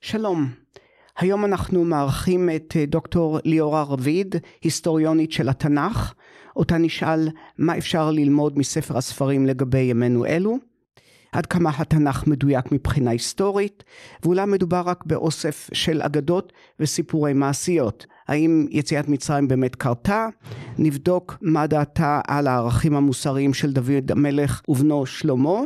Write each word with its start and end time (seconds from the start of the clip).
שלום, 0.00 0.48
היום 1.18 1.44
אנחנו 1.44 1.84
מארחים 1.84 2.50
את 2.56 2.76
אה, 2.76 2.86
דוקטור 2.86 3.38
ליאורה 3.44 3.82
רביד, 3.82 4.36
היסטוריונית 4.62 5.32
של 5.32 5.48
התנ"ך, 5.48 6.14
אותה 6.56 6.78
נשאל 6.78 7.28
מה 7.58 7.78
אפשר 7.78 8.10
ללמוד 8.10 8.58
מספר 8.58 8.98
הספרים 8.98 9.46
לגבי 9.46 9.78
ימינו 9.78 10.26
אלו, 10.26 10.58
עד 11.32 11.46
כמה 11.46 11.70
התנ"ך 11.78 12.26
מדויק 12.26 12.72
מבחינה 12.72 13.10
היסטורית, 13.10 13.84
ואולי 14.22 14.46
מדובר 14.46 14.80
רק 14.80 15.04
באוסף 15.06 15.70
של 15.72 16.02
אגדות 16.02 16.52
וסיפורי 16.80 17.32
מעשיות. 17.32 18.06
האם 18.28 18.66
יציאת 18.70 19.08
מצרים 19.08 19.48
באמת 19.48 19.76
קרתה? 19.76 20.28
נבדוק 20.78 21.36
מה 21.40 21.66
דעתה 21.66 22.20
על 22.26 22.46
הערכים 22.46 22.96
המוסריים 22.96 23.54
של 23.54 23.72
דוד 23.72 24.10
המלך 24.10 24.62
ובנו 24.68 25.06
שלמה. 25.06 25.60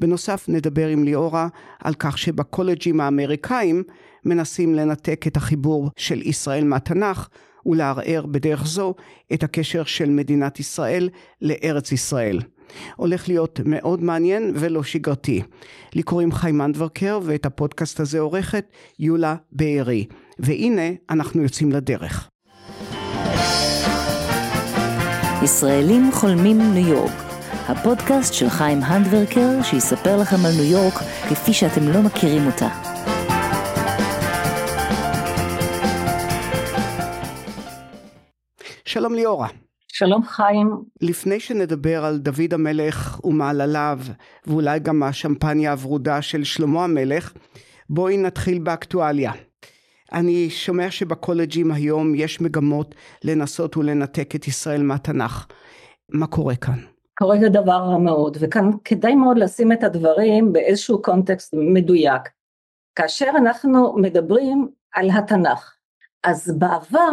בנוסף 0.00 0.44
נדבר 0.48 0.88
עם 0.88 1.04
ליאורה 1.04 1.48
על 1.84 1.94
כך 1.94 2.18
שבקולג'ים 2.18 3.00
האמריקאים 3.00 3.82
מנסים 4.24 4.74
לנתק 4.74 5.26
את 5.26 5.36
החיבור 5.36 5.90
של 5.96 6.22
ישראל 6.22 6.64
מהתנ"ך 6.64 7.28
ולערער 7.66 8.26
בדרך 8.26 8.66
זו 8.66 8.94
את 9.32 9.42
הקשר 9.42 9.84
של 9.84 10.10
מדינת 10.10 10.60
ישראל 10.60 11.08
לארץ 11.42 11.92
ישראל. 11.92 12.40
הולך 12.96 13.28
להיות 13.28 13.60
מאוד 13.64 14.02
מעניין 14.02 14.52
ולא 14.54 14.82
שגרתי. 14.82 15.42
לי 15.94 16.02
קוראים 16.02 16.32
חיים 16.32 16.60
אנדברקר 16.60 17.20
ואת 17.22 17.46
הפודקאסט 17.46 18.00
הזה 18.00 18.20
עורכת 18.20 18.64
יולה 18.98 19.34
בארי. 19.52 20.06
והנה 20.38 20.90
אנחנו 21.10 21.42
יוצאים 21.42 21.72
לדרך. 21.72 22.28
ישראלים 25.42 26.12
חולמים 26.12 26.58
ניו 26.74 26.88
יורק 26.88 27.25
הפודקאסט 27.68 28.34
של 28.34 28.48
חיים 28.48 28.78
הנדברקר 28.82 29.62
שיספר 29.62 30.16
לכם 30.16 30.36
על 30.46 30.52
ניו 30.52 30.72
יורק 30.72 30.94
כפי 31.30 31.52
שאתם 31.52 31.88
לא 31.88 32.02
מכירים 32.02 32.46
אותה. 32.46 32.68
שלום 38.84 39.14
ליאורה. 39.14 39.48
שלום 39.92 40.22
חיים. 40.24 40.70
לפני 41.02 41.40
שנדבר 41.40 42.04
על 42.04 42.18
דוד 42.18 42.54
המלך 42.54 43.20
ומעלליו 43.24 43.98
ואולי 44.46 44.78
גם 44.78 45.02
השמפניה 45.02 45.72
הוורודה 45.72 46.22
של 46.22 46.44
שלמה 46.44 46.84
המלך, 46.84 47.32
בואי 47.90 48.16
נתחיל 48.16 48.58
באקטואליה. 48.58 49.32
אני 50.12 50.50
שומע 50.50 50.90
שבקולג'ים 50.90 51.72
היום 51.72 52.14
יש 52.14 52.40
מגמות 52.40 52.94
לנסות 53.24 53.76
ולנתק 53.76 54.34
את 54.34 54.48
ישראל 54.48 54.82
מהתנ"ך. 54.82 55.46
מה 56.12 56.26
קורה 56.26 56.56
כאן? 56.56 56.95
קורה 57.18 57.36
דבר 57.48 57.72
רע 57.72 57.98
מאוד, 57.98 58.36
וכאן 58.40 58.70
כדאי 58.84 59.14
מאוד 59.14 59.38
לשים 59.38 59.72
את 59.72 59.84
הדברים 59.84 60.52
באיזשהו 60.52 61.02
קונטקסט 61.02 61.54
מדויק. 61.54 62.22
כאשר 62.94 63.30
אנחנו 63.36 63.96
מדברים 63.96 64.68
על 64.92 65.10
התנ"ך, 65.10 65.74
אז 66.24 66.58
בעבר, 66.58 67.12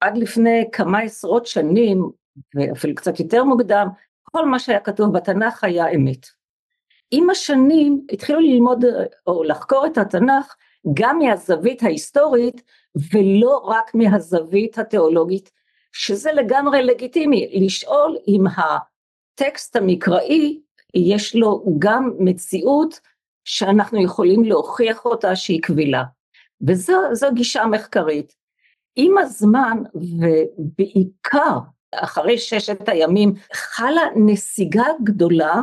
עד 0.00 0.18
לפני 0.18 0.64
כמה 0.72 0.98
עשרות 0.98 1.46
שנים, 1.46 2.10
ואפילו 2.54 2.94
קצת 2.94 3.20
יותר 3.20 3.44
מוקדם, 3.44 3.88
כל 4.22 4.46
מה 4.46 4.58
שהיה 4.58 4.80
כתוב 4.80 5.12
בתנ"ך 5.12 5.64
היה 5.64 5.88
אמת. 5.88 6.26
עם 7.10 7.30
השנים 7.30 8.06
התחילו 8.12 8.40
ללמוד 8.40 8.84
או 9.26 9.44
לחקור 9.44 9.86
את 9.86 9.98
התנ"ך 9.98 10.54
גם 10.94 11.18
מהזווית 11.18 11.82
ההיסטורית 11.82 12.62
ולא 13.12 13.56
רק 13.56 13.94
מהזווית 13.94 14.78
התיאולוגית, 14.78 15.50
שזה 15.92 16.32
לגמרי 16.32 16.82
לגיטימי, 16.82 17.50
לשאול 17.66 18.16
אם 18.28 18.44
הטקסט 19.34 19.76
המקראי 19.76 20.60
יש 20.94 21.36
לו 21.36 21.64
גם 21.78 22.10
מציאות 22.18 23.00
שאנחנו 23.44 24.04
יכולים 24.04 24.44
להוכיח 24.44 25.04
אותה 25.04 25.36
שהיא 25.36 25.62
קבילה. 25.62 26.02
וזו 26.66 27.32
גישה 27.34 27.66
מחקרית. 27.66 28.34
עם 28.96 29.18
הזמן 29.18 29.82
ובעיקר 29.94 31.58
אחרי 31.94 32.38
ששת 32.38 32.88
הימים 32.88 33.34
חלה 33.52 34.02
נסיגה 34.16 34.86
גדולה 35.04 35.60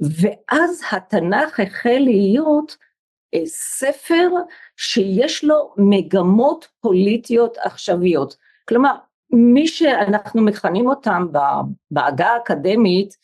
ואז 0.00 0.82
התנ"ך 0.92 1.60
החל 1.60 1.98
להיות 2.00 2.76
אה, 3.34 3.46
ספר 3.46 4.28
שיש 4.76 5.44
לו 5.44 5.74
מגמות 5.76 6.68
פוליטיות 6.80 7.56
עכשוויות. 7.58 8.36
כלומר 8.68 8.94
מי 9.30 9.66
שאנחנו 9.66 10.42
מכנים 10.42 10.88
אותם 10.88 11.26
בעגה 11.90 12.26
האקדמית 12.26 13.16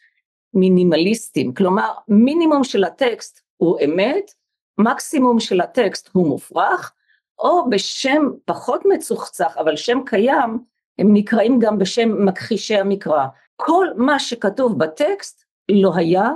מינימליסטים, 0.55 1.55
כלומר 1.55 1.93
מינימום 2.09 2.65
של 2.65 2.85
הטקסט 2.85 3.41
הוא 3.57 3.79
אמת, 3.85 4.31
מקסימום 4.79 5.41
של 5.41 5.61
הטקסט 5.61 6.11
הוא 6.13 6.29
מופרך, 6.29 6.93
או 7.39 7.71
בשם 7.71 8.23
פחות 8.45 8.83
מצוחצח 8.85 9.57
אבל 9.59 9.77
שם 9.77 9.99
קיים, 10.07 10.59
הם 10.99 11.09
נקראים 11.13 11.59
גם 11.59 11.79
בשם 11.79 12.27
מכחישי 12.27 12.77
המקרא. 12.77 13.27
כל 13.57 13.87
מה 13.97 14.19
שכתוב 14.19 14.79
בטקסט 14.79 15.45
לא 15.69 15.93
היה, 15.95 16.31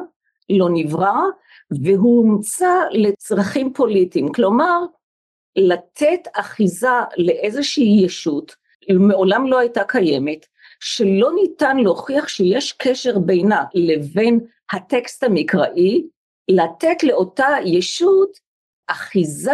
לא 0.51 0.69
נברא, 0.73 1.21
והוא 1.83 2.19
הומצא 2.19 2.75
לצרכים 2.91 3.73
פוליטיים, 3.73 4.33
כלומר 4.33 4.81
לתת 5.57 6.29
אחיזה 6.35 6.89
לאיזושהי 7.17 8.01
ישות 8.05 8.57
מעולם 8.95 9.47
לא 9.47 9.59
הייתה 9.59 9.85
קיימת, 9.85 10.47
שלא 10.81 11.31
ניתן 11.35 11.77
להוכיח 11.77 12.29
שיש 12.29 12.73
קשר 12.73 13.19
בינה 13.19 13.65
לבין 13.75 14.41
הטקסט 14.73 15.25
המקראי, 15.25 16.07
לתת 16.49 17.03
לאותה 17.03 17.49
ישות 17.65 18.39
אחיזה 18.87 19.53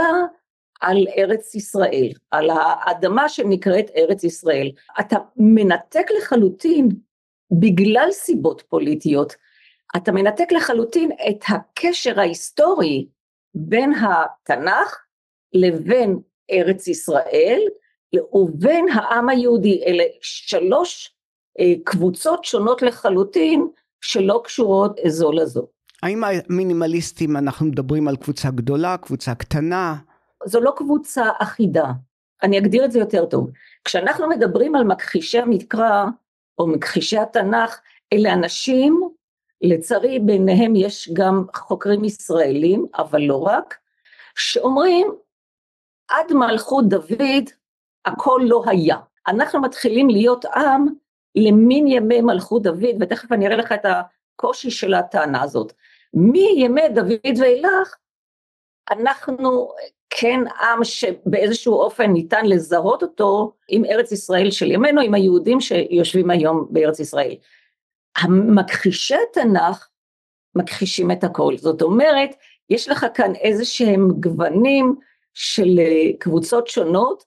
על 0.80 1.06
ארץ 1.18 1.54
ישראל, 1.54 2.12
על 2.30 2.50
האדמה 2.50 3.28
שנקראת 3.28 3.90
ארץ 3.96 4.24
ישראל. 4.24 4.70
אתה 5.00 5.16
מנתק 5.36 6.06
לחלוטין, 6.18 6.88
בגלל 7.60 8.08
סיבות 8.10 8.62
פוליטיות, 8.68 9.34
אתה 9.96 10.12
מנתק 10.12 10.52
לחלוטין 10.52 11.10
את 11.28 11.44
הקשר 11.48 12.20
ההיסטורי 12.20 13.06
בין 13.54 13.92
התנ"ך 13.94 15.04
לבין 15.52 16.18
ארץ 16.50 16.88
ישראל, 16.88 17.60
ובין 18.32 18.88
העם 18.88 19.28
היהודי, 19.28 19.82
אלה 19.86 20.04
שלוש 20.20 21.14
אה, 21.60 21.72
קבוצות 21.84 22.44
שונות 22.44 22.82
לחלוטין 22.82 23.68
שלא 24.00 24.40
קשורות 24.44 25.00
זו 25.06 25.32
לזו. 25.32 25.66
האם 26.02 26.24
המינימליסטים 26.24 27.36
אנחנו 27.36 27.66
מדברים 27.66 28.08
על 28.08 28.16
קבוצה 28.16 28.50
גדולה, 28.50 28.96
קבוצה 28.96 29.34
קטנה? 29.34 29.96
זו 30.44 30.60
לא 30.60 30.72
קבוצה 30.76 31.24
אחידה, 31.38 31.92
אני 32.42 32.58
אגדיר 32.58 32.84
את 32.84 32.92
זה 32.92 32.98
יותר 32.98 33.26
טוב. 33.26 33.50
כשאנחנו 33.84 34.28
מדברים 34.28 34.74
על 34.74 34.84
מכחישי 34.84 35.38
המקרא 35.38 36.04
או 36.58 36.66
מכחישי 36.66 37.18
התנ"ך, 37.18 37.80
אלה 38.12 38.32
אנשים, 38.32 39.08
לצערי 39.62 40.18
ביניהם 40.18 40.76
יש 40.76 41.10
גם 41.12 41.44
חוקרים 41.54 42.04
ישראלים, 42.04 42.86
אבל 42.98 43.22
לא 43.22 43.36
רק, 43.36 43.78
שאומרים 44.36 45.06
עד 46.08 46.32
מלכות 46.32 46.88
דוד 46.88 47.50
הכל 48.06 48.40
לא 48.44 48.62
היה. 48.66 48.96
אנחנו 49.26 49.60
מתחילים 49.60 50.08
להיות 50.08 50.44
עם 50.44 50.86
למין 51.34 51.86
ימי 51.86 52.20
מלכות 52.20 52.62
דוד, 52.62 52.96
ותכף 53.00 53.32
אני 53.32 53.46
אראה 53.46 53.56
לך 53.56 53.72
את 53.72 53.84
הקושי 53.84 54.70
של 54.70 54.94
הטענה 54.94 55.42
הזאת. 55.42 55.72
מימי 56.14 56.88
דוד 56.88 57.38
ואילך, 57.40 57.96
אנחנו 58.90 59.72
כן 60.10 60.40
עם 60.60 60.84
שבאיזשהו 60.84 61.74
אופן 61.74 62.10
ניתן 62.12 62.46
לזהות 62.46 63.02
אותו 63.02 63.52
עם 63.68 63.84
ארץ 63.84 64.12
ישראל 64.12 64.50
של 64.50 64.70
ימינו, 64.70 65.00
עם 65.00 65.14
היהודים 65.14 65.60
שיושבים 65.60 66.30
היום 66.30 66.66
בארץ 66.70 67.00
ישראל. 67.00 67.34
המכחישי 68.16 69.14
התנ"ך 69.30 69.88
מכחישים 70.54 71.10
את 71.10 71.24
הכל, 71.24 71.56
זאת 71.56 71.82
אומרת, 71.82 72.30
יש 72.70 72.88
לך 72.88 73.06
כאן 73.14 73.34
איזה 73.34 73.64
שהם 73.64 74.08
גוונים 74.20 74.94
של 75.34 75.78
אה, 75.78 76.10
קבוצות 76.18 76.66
שונות, 76.66 77.24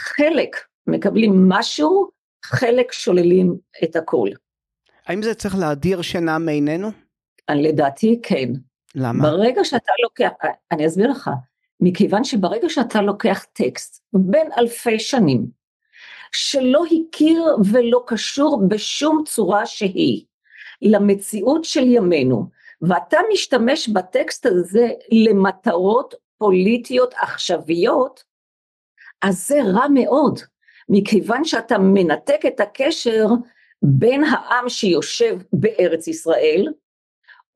חלק 0.00 0.56
מקבלים 0.86 1.48
משהו, 1.48 2.10
חלק 2.44 2.92
שוללים 2.92 3.56
את 3.84 3.96
הכל. 3.96 4.28
האם 5.06 5.22
זה 5.22 5.34
צריך 5.34 5.54
להדיר 5.58 6.02
שינה 6.02 6.38
מעינינו? 6.38 6.90
לדעתי 7.50 8.20
כן. 8.22 8.48
למה? 8.94 9.22
ברגע 9.22 9.64
שאתה 9.64 9.92
לוקח, 10.02 10.30
אני 10.72 10.86
אסביר 10.86 11.10
לך, 11.10 11.30
מכיוון 11.80 12.24
שברגע 12.24 12.68
שאתה 12.68 13.02
לוקח 13.02 13.44
טקסט 13.52 14.02
בין 14.12 14.48
אלפי 14.58 14.98
שנים, 14.98 15.46
שלא 16.32 16.84
הכיר 16.86 17.44
ולא 17.72 18.04
קשור 18.06 18.62
בשום 18.68 19.22
צורה 19.26 19.66
שהיא 19.66 20.24
למציאות 20.82 21.64
של 21.64 21.84
ימינו, 21.86 22.48
ואתה 22.82 23.18
משתמש 23.32 23.88
בטקסט 23.88 24.46
הזה 24.46 24.88
למטרות 25.12 26.14
פוליטיות 26.38 27.14
עכשוויות, 27.14 28.29
אז 29.22 29.46
זה 29.48 29.60
רע 29.74 29.86
מאוד, 29.94 30.40
מכיוון 30.88 31.44
שאתה 31.44 31.78
מנתק 31.78 32.40
את 32.46 32.60
הקשר 32.60 33.26
בין 33.82 34.24
העם 34.24 34.68
שיושב 34.68 35.38
בארץ 35.52 36.08
ישראל 36.08 36.66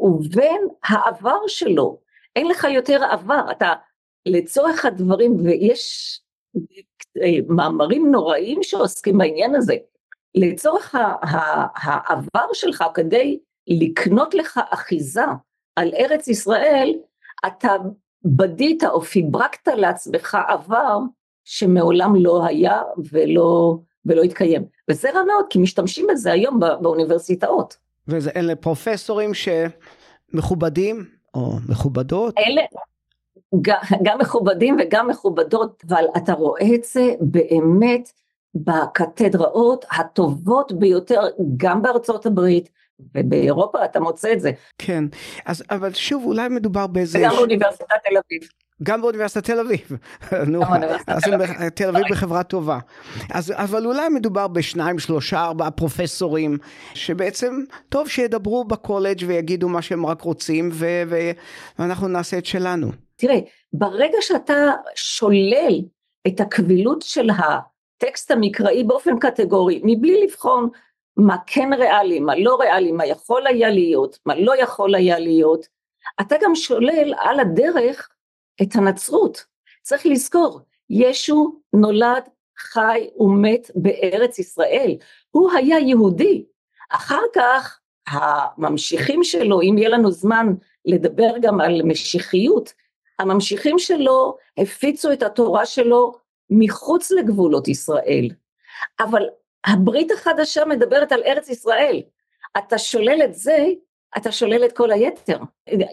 ובין 0.01 0.69
העבר 0.85 1.39
שלו. 1.47 2.01
אין 2.37 2.49
לך 2.49 2.67
יותר 2.71 3.05
עבר, 3.05 3.51
אתה 3.51 3.73
לצורך 4.27 4.85
הדברים, 4.85 5.37
ויש 5.45 6.21
אה, 7.23 7.39
מאמרים 7.49 8.11
נוראים 8.11 8.63
שעוסקים 8.63 9.19
בעניין 9.19 9.55
הזה, 9.55 9.75
לצורך 10.35 10.95
העבר 11.75 12.47
שלך 12.53 12.85
כדי 12.95 13.39
לקנות 13.67 14.35
לך 14.35 14.61
אחיזה 14.71 15.25
על 15.77 15.93
ארץ 15.95 16.29
ישראל, 16.29 16.95
אתה 17.47 17.73
בדית 18.25 18.85
או 18.85 19.01
פיברקת 19.01 19.69
לעצמך 19.69 20.39
עבר 20.49 20.99
שמעולם 21.45 22.17
לא 22.17 22.47
היה 22.47 22.83
ולא, 23.13 23.77
ולא 24.07 24.23
התקיים. 24.23 24.65
וזה 24.91 25.11
רע 25.11 25.23
מאוד, 25.23 25.45
כי 25.51 25.59
משתמשים 25.59 26.07
בזה 26.11 26.33
היום 26.33 26.61
באוניברסיטאות. 26.61 27.77
ואלה 28.09 28.57
פרופסורים 28.57 29.31
שמכובדים 29.35 31.05
או 31.35 31.53
מכובדות? 31.69 32.35
אלה, 32.39 32.63
גם, 33.63 33.79
גם 34.03 34.19
מכובדים 34.19 34.77
וגם 34.81 35.09
מכובדות, 35.09 35.85
אבל 35.89 36.05
אתה 36.17 36.33
רואה 36.33 36.75
את 36.75 36.85
זה 36.85 37.15
באמת 37.21 38.13
בקתדראות 38.55 39.85
הטובות 39.99 40.73
ביותר, 40.73 41.21
גם 41.57 41.83
בארצות 41.83 42.27
הברית, 42.27 42.71
ובאירופה 43.15 43.85
אתה 43.85 44.01
מוצא 44.01 44.33
את 44.33 44.41
זה. 44.41 44.51
כן, 44.79 45.05
אז 45.47 45.65
אבל 45.71 45.93
שוב 45.93 46.25
אולי 46.25 46.49
מדובר 46.49 46.87
באיזה... 46.87 47.19
וגם 47.19 47.37
באוניברסיטת 47.37 47.87
תל 48.05 48.17
אביב. 48.17 48.49
גם 48.83 49.01
באוניברסיטת 49.01 49.45
תל 49.45 49.61
אביב. 49.61 49.89
נו, 50.53 50.63
אז 51.07 51.23
תל 51.75 51.89
אביב 51.89 52.05
בחברה 52.11 52.43
טובה. 52.43 52.79
אז 53.35 53.53
אבל 53.57 53.87
אולי 53.87 54.09
מדובר 54.09 54.49
בשניים, 54.49 54.99
שלושה, 54.99 55.45
ארבעה 55.45 55.71
פרופסורים, 55.71 56.59
שבעצם 56.95 57.55
טוב 57.89 58.09
שידברו 58.09 58.65
בקולג' 58.65 59.25
ויגידו 59.27 59.69
מה 59.69 59.83
שהם 59.83 60.07
רק 60.07 60.23
רוצים, 60.23 60.69
ו- 60.73 61.03
ואנחנו 61.79 62.09
נעשה 62.09 62.39
את 62.39 62.47
שלנו. 62.47 62.87
תראה, 63.17 63.39
ברגע 63.73 64.19
שאתה 64.21 64.73
שולל 64.95 65.81
את 66.27 66.41
הקבילות 66.41 67.03
של 67.03 67.29
הטקסט 67.31 68.31
המקראי 68.31 68.85
באופן 68.85 69.19
קטגורי, 69.19 69.81
מבלי 69.85 70.25
לבחון 70.25 70.69
מה 71.17 71.37
כן 71.47 71.71
ריאלי, 71.73 72.21
מה 72.21 72.37
לא 72.37 72.57
ריאלי, 72.61 72.93
מה 72.93 73.07
יכול 73.07 73.47
היה 73.47 73.71
להיות, 73.71 74.19
מה 74.27 74.35
לא 74.35 74.63
יכול 74.63 74.95
היה 74.95 75.19
להיות, 75.19 75.67
אתה 76.21 76.37
גם 76.43 76.55
שולל 76.55 77.15
על 77.19 77.41
הדרך 77.41 78.09
את 78.63 78.77
הנצרות. 78.77 79.45
צריך 79.83 80.07
לזכור, 80.07 80.61
ישו 80.91 81.61
נולד, 81.73 82.23
חי 82.59 83.09
ומת 83.19 83.71
בארץ 83.75 84.39
ישראל, 84.39 84.97
הוא 85.31 85.51
היה 85.53 85.79
יהודי. 85.79 86.45
אחר 86.91 87.23
כך 87.35 87.81
הממשיכים 88.09 89.25
שלו, 89.25 89.61
אם 89.63 89.75
יהיה 89.79 89.89
לנו 89.89 90.11
זמן 90.11 90.55
לדבר 90.85 91.39
גם 91.41 91.61
על 91.61 91.83
משיחיות, 91.83 92.73
הממשיכים 93.19 93.79
שלו 93.79 94.37
הפיצו 94.59 95.13
את 95.13 95.23
התורה 95.23 95.67
שלו 95.67 96.13
מחוץ 96.51 97.11
לגבולות 97.11 97.69
ישראל. 97.69 98.29
אבל 99.01 99.23
הברית 99.67 100.11
החדשה 100.11 100.65
מדברת 100.65 101.13
על 101.13 101.23
ארץ 101.27 101.49
ישראל. 101.49 102.03
אתה 102.59 102.79
שולל 102.79 103.23
את 103.25 103.35
זה, 103.35 103.67
אתה 104.17 104.33
שולל 104.33 104.65
את 104.65 104.73
כל 104.73 104.93
היתר. 104.93 105.39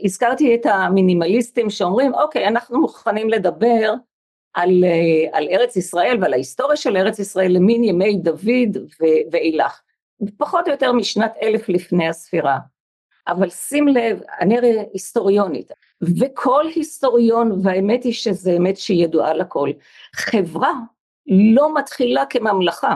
הזכרתי 0.03 0.55
את 0.55 0.65
המינימליסטים 0.65 1.69
שאומרים, 1.69 2.13
אוקיי, 2.13 2.47
אנחנו 2.47 2.81
מוכנים 2.81 3.29
לדבר 3.29 3.93
על, 4.53 4.83
אה, 4.83 5.37
על 5.37 5.47
ארץ 5.51 5.75
ישראל 5.75 6.17
ועל 6.21 6.33
ההיסטוריה 6.33 6.77
של 6.77 6.97
ארץ 6.97 7.19
ישראל 7.19 7.51
למין 7.51 7.83
ימי 7.83 8.15
דוד 8.15 8.77
ואילך. 9.31 9.81
פחות 10.37 10.67
או 10.67 10.71
יותר 10.71 10.91
משנת 10.91 11.33
אלף 11.41 11.69
לפני 11.69 12.07
הספירה. 12.07 12.57
אבל 13.27 13.49
שים 13.49 13.87
לב, 13.87 14.21
אני 14.39 14.57
הרי 14.57 14.77
היסטוריונית, 14.93 15.71
וכל 16.19 16.65
היסטוריון, 16.75 17.51
והאמת 17.63 18.03
היא 18.03 18.13
שזה 18.13 18.51
אמת 18.57 18.77
שהיא 18.77 19.03
ידועה 19.03 19.33
לכל, 19.33 19.69
חברה 20.15 20.71
לא 21.27 21.73
מתחילה 21.73 22.25
כממלכה. 22.25 22.95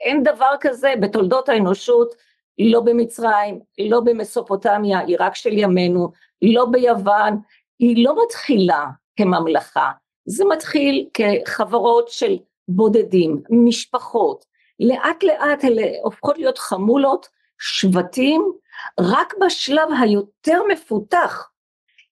אין 0.00 0.22
דבר 0.22 0.54
כזה 0.60 0.92
בתולדות 1.00 1.48
האנושות, 1.48 2.14
לא 2.58 2.80
במצרים, 2.80 3.60
לא 3.78 4.00
במסופוטמיה, 4.00 5.00
עיראק 5.00 5.34
של 5.34 5.52
ימינו, 5.52 6.12
לא 6.42 6.66
ביוון, 6.70 7.38
היא 7.78 8.04
לא 8.04 8.14
מתחילה 8.24 8.86
כממלכה, 9.16 9.90
זה 10.24 10.44
מתחיל 10.44 11.08
כחברות 11.14 12.08
של 12.08 12.36
בודדים, 12.68 13.42
משפחות, 13.50 14.44
לאט 14.80 15.22
לאט 15.22 15.64
אלה 15.64 15.86
הופכות 16.02 16.38
להיות 16.38 16.58
חמולות, 16.58 17.28
שבטים, 17.58 18.52
רק 19.00 19.34
בשלב 19.40 19.88
היותר 20.00 20.62
מפותח 20.68 21.48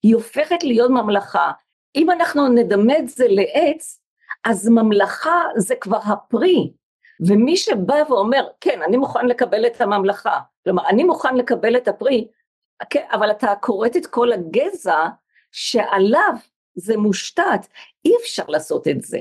היא 0.03 0.15
הופכת 0.15 0.65
להיות 0.65 0.91
ממלכה. 0.91 1.51
אם 1.97 2.11
אנחנו 2.11 2.49
נדמה 2.49 2.99
את 2.99 3.09
זה 3.09 3.27
לעץ, 3.29 4.01
אז 4.45 4.69
ממלכה 4.69 5.43
זה 5.57 5.75
כבר 5.81 5.99
הפרי, 6.05 6.73
ומי 7.27 7.57
שבא 7.57 8.03
ואומר, 8.09 8.47
כן, 8.61 8.83
אני 8.83 8.97
מוכן 8.97 9.27
לקבל 9.27 9.67
את 9.67 9.81
הממלכה, 9.81 10.39
כלומר, 10.65 10.89
אני 10.89 11.05
מוכן 11.05 11.37
לקבל 11.37 11.77
את 11.77 11.89
הפרי, 11.89 12.29
כן, 12.91 13.05
אבל 13.13 13.31
אתה 13.31 13.55
כורת 13.61 13.97
את 13.97 14.07
כל 14.07 14.33
הגזע 14.33 15.07
שעליו 15.53 16.35
זה 16.75 16.97
מושתת, 16.97 17.67
אי 18.05 18.13
אפשר 18.23 18.45
לעשות 18.49 18.89
את 18.89 19.03
זה. 19.03 19.19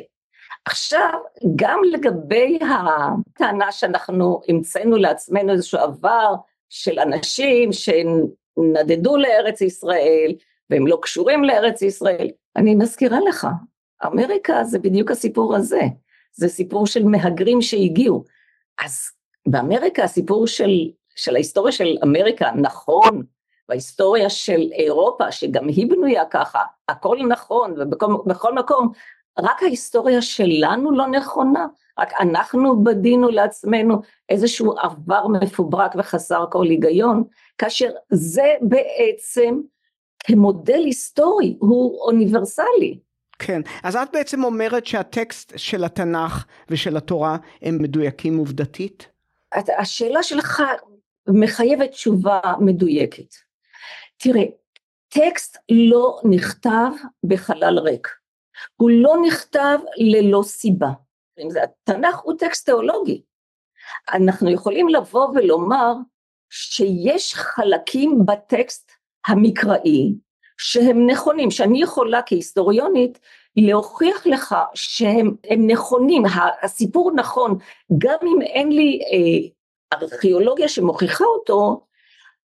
עכשיו, 0.66 1.20
גם 1.56 1.80
לגבי 1.92 2.60
הטענה 2.62 3.72
שאנחנו 3.72 4.42
המצאנו 4.48 4.98
לעצמנו 4.98 5.54
איזשהו 5.54 5.80
עבר 5.80 6.36
של 6.70 7.00
אנשים 7.00 7.70
שנדדו 7.72 9.18
לארץ 9.18 9.62
ישראל, 9.62 10.36
והם 10.70 10.88
לא 10.88 11.00
קשורים 11.02 11.44
לארץ 11.44 11.82
ישראל, 11.82 12.30
אני 12.56 12.76
מזכירה 12.76 13.20
לך, 13.30 13.48
אמריקה 14.06 14.64
זה 14.64 14.80
בדיוק 14.80 15.12
הסיפור 15.12 15.56
הזה. 15.56 15.82
זה 16.32 16.48
סיפור 16.48 16.88
של 16.88 17.04
מהגרים 17.06 17.62
שהגיעו. 17.62 18.24
אז 18.86 19.12
באמריקה 19.48 20.04
הסיפור 20.04 20.48
של, 20.48 20.72
של 21.16 21.36
ההיסטוריה 21.36 21.72
של 21.72 21.98
אמריקה 22.04 22.52
נכון, 22.52 23.24
וההיסטוריה 23.70 24.30
של 24.30 24.62
אירופה, 24.72 25.32
שגם 25.32 25.68
היא 25.68 25.90
בנויה 25.90 26.26
ככה, 26.26 26.60
הכל 26.88 27.18
נכון, 27.30 27.76
ובכל 27.82 28.54
מקום, 28.54 28.92
רק 29.40 29.64
ההיסטוריה 29.64 30.22
שלנו 30.22 30.92
לא 30.92 31.08
נכונה, 31.08 31.68
רק 32.00 32.14
אנחנו 32.20 32.84
בדינו 32.84 33.30
לעצמנו 33.30 34.02
איזשהו 34.30 34.78
עבר 34.78 35.28
מפוברק 35.28 35.92
וחסר 35.98 36.46
כל 36.52 36.66
היגיון, 36.66 37.24
כאשר 37.58 37.90
זה 38.12 38.54
בעצם 38.62 39.60
כמודל 40.24 40.82
היסטורי 40.86 41.58
הוא 41.60 42.02
אוניברסלי. 42.02 43.00
כן, 43.40 43.62
אז 43.84 43.96
את 43.96 44.08
בעצם 44.14 44.44
אומרת 44.44 44.86
שהטקסט 44.86 45.54
של 45.56 45.84
התנ"ך 45.84 46.46
ושל 46.70 46.98
התורה 46.98 47.38
הם 47.62 47.78
מדויקים 47.82 48.38
עובדתית? 48.38 49.08
השאלה 49.80 50.24
שלך 50.24 50.64
מחייבת 51.28 51.92
תשובה 51.92 52.40
מדויקת. 52.60 53.36
תראה, 54.18 54.44
טקסט 55.10 55.58
לא 55.72 56.20
נכתב 56.24 56.90
בחלל 57.24 57.80
ריק, 57.80 58.08
הוא 58.76 58.92
לא 58.94 59.16
נכתב 59.28 59.80
ללא 59.98 60.44
סיבה. 60.44 60.90
התנ"ך 61.64 62.20
הוא 62.24 62.34
טקסט 62.40 62.66
תיאולוגי. 62.66 63.22
אנחנו 64.14 64.50
יכולים 64.50 64.90
לבוא 64.90 65.28
ולומר 65.28 65.94
שיש 66.50 67.36
חלקים 67.36 68.26
בטקסט 68.26 68.92
המקראי 69.28 70.16
שהם 70.60 71.10
נכונים, 71.10 71.52
שאני 71.52 71.82
יכולה 71.82 72.22
כהיסטוריונית 72.26 73.20
להוכיח 73.56 74.28
לך 74.28 74.56
שהם 74.74 75.36
נכונים, 75.58 76.24
הסיפור 76.62 77.12
נכון, 77.16 77.58
גם 77.98 78.18
אם 78.24 78.42
אין 78.42 78.72
לי 78.72 79.00
אה, 79.02 79.98
ארכיאולוגיה 79.98 80.68
שמוכיחה 80.68 81.26
אותו, 81.26 81.86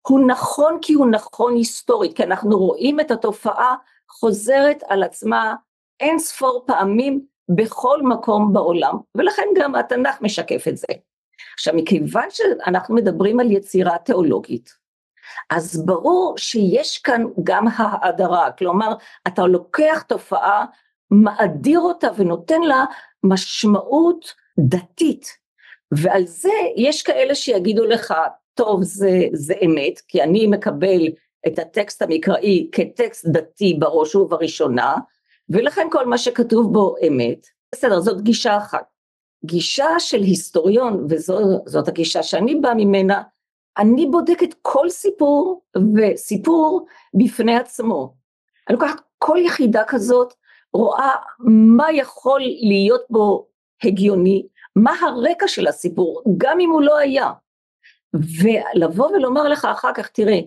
הוא 0.08 0.20
נכון 0.26 0.78
כי 0.82 0.92
הוא 0.92 1.06
נכון 1.06 1.54
היסטורית, 1.54 2.16
כי 2.16 2.22
אנחנו 2.22 2.58
רואים 2.58 3.00
את 3.00 3.10
התופעה 3.10 3.74
חוזרת 4.10 4.82
על 4.88 5.02
עצמה 5.02 5.54
אין 6.00 6.18
ספור 6.18 6.64
פעמים 6.66 7.24
בכל 7.48 8.02
מקום 8.02 8.52
בעולם, 8.52 8.94
ולכן 9.14 9.46
גם 9.56 9.74
התנ"ך 9.74 10.20
משקף 10.20 10.68
את 10.68 10.76
זה. 10.76 10.86
עכשיו 11.54 11.74
מכיוון 11.74 12.30
שאנחנו 12.30 12.94
מדברים 12.94 13.40
על 13.40 13.52
יצירה 13.52 13.98
תיאולוגית, 13.98 14.70
אז 15.50 15.86
ברור 15.86 16.34
שיש 16.38 16.98
כאן 16.98 17.24
גם 17.44 17.66
ההדרה, 17.76 18.50
כלומר 18.52 18.94
אתה 19.26 19.46
לוקח 19.46 20.02
תופעה, 20.02 20.64
מאדיר 21.10 21.80
אותה 21.80 22.08
ונותן 22.16 22.60
לה 22.60 22.84
משמעות 23.24 24.34
דתית, 24.58 25.26
ועל 25.92 26.26
זה 26.26 26.52
יש 26.76 27.02
כאלה 27.02 27.34
שיגידו 27.34 27.84
לך, 27.84 28.14
טוב 28.54 28.82
זה, 28.82 29.10
זה 29.32 29.54
אמת, 29.64 30.00
כי 30.08 30.22
אני 30.22 30.46
מקבל 30.46 31.08
את 31.46 31.58
הטקסט 31.58 32.02
המקראי 32.02 32.68
כטקסט 32.72 33.26
דתי 33.26 33.76
בראש 33.78 34.14
ובראשונה, 34.14 34.96
ולכן 35.50 35.86
כל 35.90 36.06
מה 36.06 36.18
שכתוב 36.18 36.72
בו 36.72 36.94
אמת. 37.08 37.46
בסדר, 37.72 38.00
זאת 38.00 38.22
גישה 38.22 38.56
אחת. 38.56 38.84
גישה 39.44 39.88
של 39.98 40.22
היסטוריון, 40.22 41.06
וזאת 41.08 41.88
הגישה 41.88 42.22
שאני 42.22 42.54
באה 42.54 42.74
ממנה, 42.74 43.22
אני 43.78 44.06
בודקת 44.06 44.54
כל 44.62 44.90
סיפור 44.90 45.62
וסיפור 45.96 46.86
בפני 47.14 47.56
עצמו. 47.56 48.14
אני 48.68 48.76
לוקחת 48.76 49.00
כל 49.18 49.36
יחידה 49.40 49.82
כזאת 49.88 50.34
רואה 50.72 51.14
מה 51.74 51.92
יכול 51.92 52.40
להיות 52.40 53.02
בו 53.10 53.48
הגיוני, 53.84 54.46
מה 54.76 54.92
הרקע 55.00 55.48
של 55.48 55.66
הסיפור, 55.66 56.22
גם 56.36 56.60
אם 56.60 56.70
הוא 56.70 56.82
לא 56.82 56.98
היה. 56.98 57.32
ולבוא 58.14 59.08
ולומר 59.08 59.48
לך 59.48 59.64
אחר 59.64 59.92
כך, 59.94 60.08
תראה, 60.08 60.38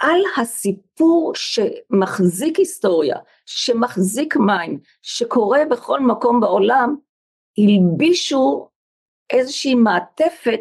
על 0.00 0.20
הסיפור 0.36 1.32
שמחזיק 1.34 2.56
היסטוריה, 2.56 3.16
שמחזיק 3.46 4.36
מים, 4.36 4.80
שקורה 5.02 5.64
בכל 5.70 6.00
מקום 6.00 6.40
בעולם, 6.40 6.96
הלבישו 7.58 8.68
איזושהי 9.30 9.74
מעטפת 9.74 10.60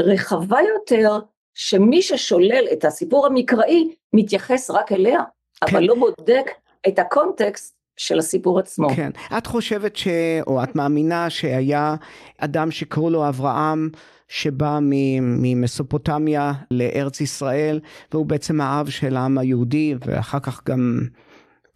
רחבה 0.00 0.58
יותר, 0.74 1.18
שמי 1.54 2.02
ששולל 2.02 2.64
את 2.72 2.84
הסיפור 2.84 3.26
המקראי 3.26 3.94
מתייחס 4.12 4.70
רק 4.70 4.92
אליה, 4.92 5.20
כן. 5.20 5.76
אבל 5.76 5.84
לא 5.84 5.94
בודק 5.94 6.50
את 6.88 6.98
הקונטקסט 6.98 7.74
של 7.96 8.18
הסיפור 8.18 8.58
עצמו. 8.58 8.88
כן. 8.96 9.10
את 9.38 9.46
חושבת 9.46 9.96
ש... 9.96 10.08
או 10.46 10.62
את 10.62 10.76
מאמינה 10.76 11.30
שהיה 11.30 11.94
אדם 12.38 12.70
שקראו 12.70 13.10
לו 13.10 13.28
אברהם, 13.28 13.88
שבא 14.28 14.78
ממסופוטמיה 15.22 16.52
לארץ 16.70 17.20
ישראל, 17.20 17.80
והוא 18.12 18.26
בעצם 18.26 18.60
האב 18.60 18.88
של 18.88 19.16
העם 19.16 19.38
היהודי, 19.38 19.94
ואחר 20.06 20.40
כך 20.40 20.64
גם... 20.68 21.00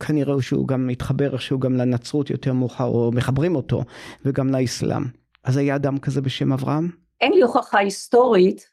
כנראה 0.06 0.42
שהוא 0.42 0.68
גם 0.68 0.86
מתחבר 0.86 1.32
איכשהו 1.32 1.58
גם 1.58 1.76
לנצרות 1.76 2.30
יותר 2.30 2.52
מאוחר, 2.52 2.84
או 2.84 3.10
מחברים 3.14 3.56
אותו, 3.56 3.84
וגם 4.24 4.48
לאסלאם. 4.48 5.02
אז 5.44 5.56
היה 5.56 5.76
אדם 5.76 5.98
כזה 5.98 6.20
בשם 6.20 6.52
אברהם? 6.52 7.01
אין 7.22 7.32
לי 7.32 7.42
הוכחה 7.42 7.78
היסטורית 7.78 8.70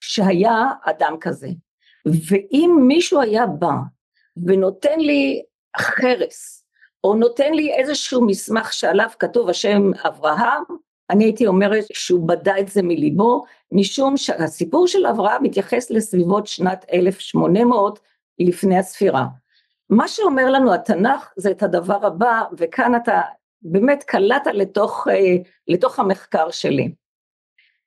שהיה 0.00 0.64
אדם 0.82 1.16
כזה. 1.20 1.48
ואם 2.06 2.78
מישהו 2.88 3.20
היה 3.20 3.46
בא 3.46 3.74
ונותן 4.46 5.00
לי 5.00 5.42
חרס, 5.78 6.64
או 7.04 7.14
נותן 7.14 7.54
לי 7.54 7.74
איזשהו 7.74 8.26
מסמך 8.26 8.72
שעליו 8.72 9.10
כתוב 9.18 9.48
השם 9.48 9.90
אברהם, 10.04 10.62
אני 11.10 11.24
הייתי 11.24 11.46
אומרת 11.46 11.84
שהוא 11.92 12.28
בדה 12.28 12.58
את 12.58 12.68
זה 12.68 12.82
מליבו, 12.82 13.44
משום 13.72 14.16
שהסיפור 14.16 14.86
של 14.86 15.06
אברהם 15.06 15.42
מתייחס 15.42 15.90
לסביבות 15.90 16.46
שנת 16.46 16.84
1800 16.92 17.98
לפני 18.38 18.78
הספירה. 18.78 19.26
מה 19.90 20.08
שאומר 20.08 20.50
לנו 20.50 20.74
התנ"ך 20.74 21.32
זה 21.36 21.50
את 21.50 21.62
הדבר 21.62 22.06
הבא, 22.06 22.42
וכאן 22.58 22.94
אתה 22.94 23.20
באמת 23.62 24.02
קלעת 24.02 24.46
לתוך, 24.46 25.08
אה, 25.10 25.36
לתוך 25.68 25.98
המחקר 25.98 26.50
שלי. 26.50 26.92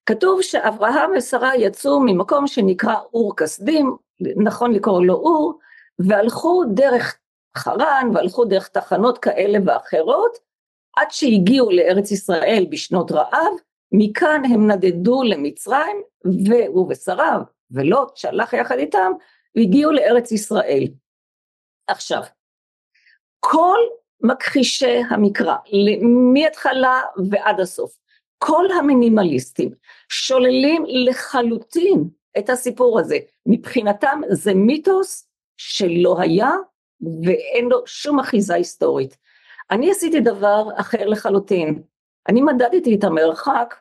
כתוב 0.10 0.42
שאברהם 0.42 1.12
ושרה 1.18 1.56
יצאו 1.56 2.00
ממקום 2.00 2.48
שנקרא 2.48 2.96
אור 3.14 3.36
כסדים, 3.36 3.98
נכון 4.36 4.72
לקרוא 4.72 5.06
לו 5.06 5.14
אור, 5.14 5.60
והלכו 6.00 6.64
דרך 6.74 7.18
חרן 7.58 8.12
והלכו 8.14 8.46
דרך 8.46 8.68
תחנות 8.68 9.18
כאלה 9.18 9.60
ואחרות, 9.66 10.38
עד 10.98 11.12
שהגיעו 11.12 11.72
לארץ 11.72 12.12
ישראל 12.12 12.66
בשנות 12.70 13.12
רעב, 13.12 13.54
מכאן 13.92 14.42
הם 14.46 14.72
נדדו 14.72 15.24
למצרים, 15.24 16.02
והוא 16.46 16.88
ושריו 16.90 17.42
ולוט 17.72 18.18
שהלך 18.18 18.54
יחד 18.54 18.78
איתם, 18.78 19.12
והגיעו 19.56 19.92
לארץ 19.92 20.32
ישראל. 20.32 20.84
עכשיו, 21.88 22.22
כל 23.40 23.80
מכחישי 24.22 25.02
המקרא, 25.10 25.56
מהתחלה 26.34 27.02
ועד 27.30 27.60
הסוף, 27.60 27.98
כל 28.40 28.66
המינימליסטים 28.80 29.70
שוללים 30.10 30.84
לחלוטין 30.88 32.10
את 32.38 32.50
הסיפור 32.50 33.00
הזה. 33.00 33.18
מבחינתם 33.46 34.22
זה 34.30 34.54
מיתוס 34.54 35.28
שלא 35.58 36.20
היה 36.20 36.52
ואין 37.24 37.66
לו 37.70 37.82
שום 37.86 38.20
אחיזה 38.20 38.56
היסטורית. 38.56 39.18
אני 39.72 39.92
עשיתי 39.92 40.20
דבר 40.20 40.68
אחר 40.76 41.06
לחלוטין. 41.06 41.82
אני 42.28 42.42
מדדתי 42.42 42.96
את 42.96 43.04
המרחק 43.04 43.76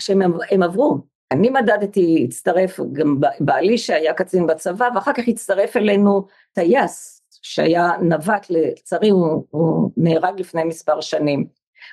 שהם 0.00 0.62
עברו. 0.62 0.98
אני 1.32 1.50
מדדתי, 1.50 2.24
הצטרף 2.28 2.80
גם 2.92 3.20
בעלי 3.40 3.78
שהיה 3.78 4.14
קצין 4.14 4.46
בצבא, 4.46 4.88
ואחר 4.94 5.12
כך 5.12 5.28
הצטרף 5.28 5.76
אלינו 5.76 6.26
טייס 6.52 7.22
שהיה 7.42 7.90
נווט, 8.02 8.46
לצערי 8.50 9.08
הוא, 9.08 9.44
הוא 9.50 9.90
נהרג 9.96 10.40
לפני 10.40 10.64
מספר 10.64 11.00
שנים. 11.00 11.46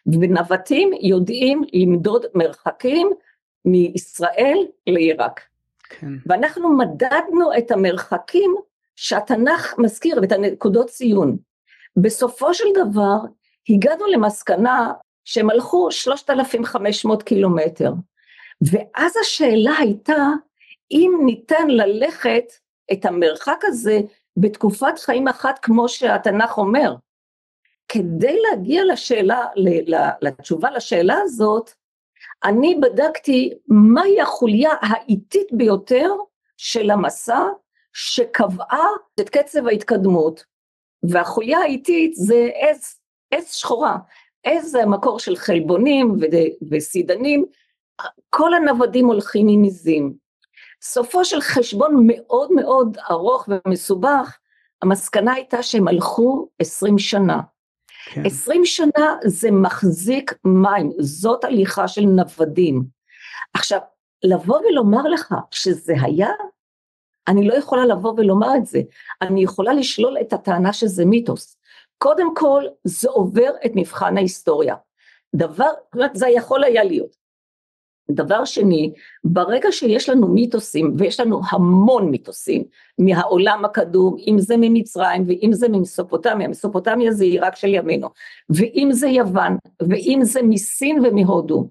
ונווטים 0.08 0.92
יודעים 1.02 1.64
למדוד 1.74 2.26
מרחקים 2.36 3.10
מישראל 3.66 4.58
לעיראק. 4.88 5.42
כן. 5.90 6.08
ואנחנו 6.26 6.78
מדדנו 6.78 7.58
את 7.58 7.72
המרחקים 7.72 8.56
שהתנ"ך 8.96 9.76
מזכיר 9.78 10.20
ואת 10.22 10.32
הנקודות 10.32 10.88
ציון. 10.88 11.38
בסופו 11.98 12.54
של 12.54 12.68
דבר 12.76 13.18
הגענו 13.70 14.08
למסקנה 14.08 14.94
שהם 15.26 15.50
הלכו 15.50 15.92
3,500 15.92 17.24
קילומטר. 17.24 17.94
ואז 18.62 19.14
השאלה 19.22 19.72
הייתה 19.80 20.28
אם 20.92 21.22
ניתן 21.26 21.68
ללכת 21.68 22.44
את 22.92 23.06
המרחק 23.06 23.62
הזה 23.64 24.00
בתקופת 24.38 25.00
חיים 25.00 25.28
אחת 25.28 25.60
כמו 25.62 25.90
שהתנ"ך 25.90 26.58
אומר. 26.58 26.96
כדי 27.94 28.38
להגיע 28.42 28.84
לשאלה, 28.86 29.46
לתשובה 30.22 30.72
לשאלה 30.72 31.18
הזאת, 31.24 31.72
אני 32.44 32.76
בדקתי 32.82 33.54
מהי 33.68 34.22
החוליה 34.22 34.72
האיטית 34.82 35.48
ביותר 35.52 36.14
של 36.58 36.92
המסע 36.92 37.40
שקבעה 37.94 38.88
את 39.20 39.30
קצב 39.30 39.68
ההתקדמות, 39.68 40.46
והחוליה 41.10 41.60
האיטית 41.60 42.16
זה 42.16 42.50
עז, 42.54 42.96
עז 43.32 43.52
שחורה, 43.52 43.98
עז 44.44 44.72
זה 44.72 44.84
המקור 44.84 45.20
של 45.20 45.36
חלבונים 45.36 46.16
וסידנים, 46.72 47.46
כל 48.30 48.54
הנוודים 48.54 49.06
הולכים 49.06 49.48
עם 49.50 49.64
עזים. 49.66 50.14
סופו 50.82 51.26
של 51.26 51.42
חשבון 51.42 52.04
מאוד 52.08 52.52
מאוד 52.52 52.98
ארוך 53.10 53.50
ומסובך, 53.66 54.38
המסקנה 54.82 55.34
הייתה 55.34 55.64
שהם 55.64 55.88
הלכו 55.88 56.48
עשרים 56.60 56.98
שנה. 56.98 57.40
כן. 58.06 58.26
עשרים 58.26 58.66
שנה 58.66 59.18
זה 59.24 59.52
מחזיק 59.52 60.34
מים, 60.46 60.92
זאת 61.00 61.44
הליכה 61.44 61.88
של 61.88 62.02
נוודים. 62.02 62.84
עכשיו, 63.54 63.80
לבוא 64.24 64.60
ולומר 64.60 65.04
לך 65.04 65.36
שזה 65.52 65.94
היה, 66.02 66.30
אני 67.28 67.48
לא 67.48 67.54
יכולה 67.54 67.86
לבוא 67.86 68.14
ולומר 68.18 68.56
את 68.58 68.66
זה, 68.66 68.82
אני 69.22 69.44
יכולה 69.44 69.74
לשלול 69.74 70.18
את 70.22 70.34
הטענה 70.34 70.74
שזה 70.74 71.06
מיתוס. 71.06 71.58
קודם 71.98 72.36
כל, 72.36 72.64
זה 72.84 73.10
עובר 73.10 73.52
את 73.66 73.72
מבחן 73.76 74.18
ההיסטוריה. 74.18 74.76
דבר, 75.36 75.70
זה 76.14 76.28
יכול 76.30 76.64
היה 76.64 76.84
להיות. 76.84 77.21
דבר 78.14 78.46
שני, 78.46 78.94
ברגע 79.24 79.72
שיש 79.72 80.10
לנו 80.10 80.28
מיתוסים, 80.28 80.94
ויש 80.98 81.20
לנו 81.20 81.42
המון 81.50 82.12
מיתוסים 82.12 82.64
מהעולם 82.98 83.66
הקדום, 83.66 84.16
אם 84.28 84.40
זה 84.40 84.56
ממצרים 84.58 85.26
ואם 85.28 85.50
זה 85.54 85.70
ממסופוטמיה, 85.70 86.48
מסופוטמיה 86.48 87.12
זה 87.12 87.24
עיראק 87.24 87.56
של 87.56 87.68
ימינו, 87.68 88.08
ואם 88.50 88.90
זה 88.92 89.08
יוון, 89.08 89.58
ואם 89.90 90.20
זה 90.24 90.42
מסין 90.44 91.06
ומהודו, 91.06 91.70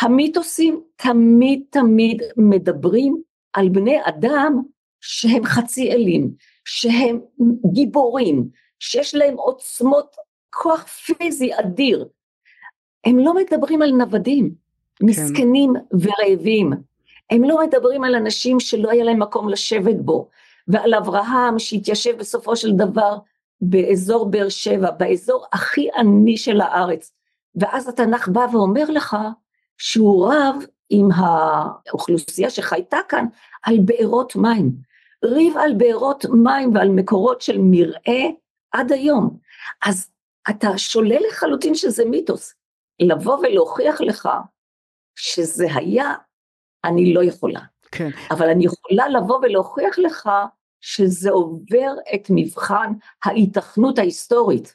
המיתוסים 0.00 0.80
תמיד 0.96 1.62
תמיד 1.70 2.22
מדברים 2.36 3.22
על 3.52 3.68
בני 3.68 3.98
אדם 4.04 4.62
שהם 5.00 5.44
חצי 5.44 5.92
אלים, 5.92 6.30
שהם 6.64 7.20
גיבורים, 7.72 8.48
שיש 8.78 9.14
להם 9.14 9.34
עוצמות 9.34 10.16
כוח 10.50 10.86
פיזי 10.86 11.50
אדיר. 11.60 12.08
הם 13.04 13.18
לא 13.18 13.34
מדברים 13.34 13.82
על 13.82 13.90
נוודים. 13.90 14.54
מסכנים 15.02 15.72
כן. 15.74 15.96
ורעבים. 16.00 16.72
הם 17.30 17.44
לא 17.44 17.58
מדברים 17.66 18.04
על 18.04 18.14
אנשים 18.14 18.60
שלא 18.60 18.90
היה 18.90 19.04
להם 19.04 19.22
מקום 19.22 19.48
לשבת 19.48 19.96
בו, 19.96 20.28
ועל 20.68 20.94
אברהם 20.94 21.58
שהתיישב 21.58 22.18
בסופו 22.18 22.56
של 22.56 22.72
דבר 22.72 23.18
באזור 23.60 24.30
באר 24.30 24.48
שבע, 24.48 24.90
באזור 24.90 25.46
הכי 25.52 25.88
עני 25.96 26.36
של 26.36 26.60
הארץ. 26.60 27.12
ואז 27.54 27.88
התנ"ך 27.88 28.28
בא 28.28 28.46
ואומר 28.52 28.84
לך 28.90 29.16
שהוא 29.78 30.32
רב 30.32 30.56
עם 30.90 31.08
האוכלוסייה 31.14 32.50
שחייתה 32.50 32.98
כאן 33.08 33.26
על 33.62 33.78
בארות 33.84 34.36
מים. 34.36 34.72
ריב 35.24 35.56
על 35.56 35.74
בארות 35.74 36.24
מים 36.32 36.74
ועל 36.74 36.88
מקורות 36.88 37.40
של 37.40 37.58
מרעה 37.58 38.22
עד 38.72 38.92
היום. 38.92 39.36
אז 39.86 40.10
אתה 40.50 40.78
שולל 40.78 41.20
לחלוטין 41.28 41.74
שזה 41.74 42.04
מיתוס. 42.04 42.54
לבוא 43.00 43.38
ולהוכיח 43.38 44.00
לך 44.00 44.28
שזה 45.20 45.66
היה, 45.74 46.14
אני 46.84 47.14
לא 47.14 47.24
יכולה. 47.24 47.60
כן. 47.92 48.10
אבל 48.30 48.48
אני 48.48 48.64
יכולה 48.64 49.08
לבוא 49.08 49.38
ולהוכיח 49.42 49.98
לך 49.98 50.30
שזה 50.80 51.30
עובר 51.30 51.92
את 52.14 52.26
מבחן 52.30 52.92
ההיתכנות 53.24 53.98
ההיסטורית. 53.98 54.74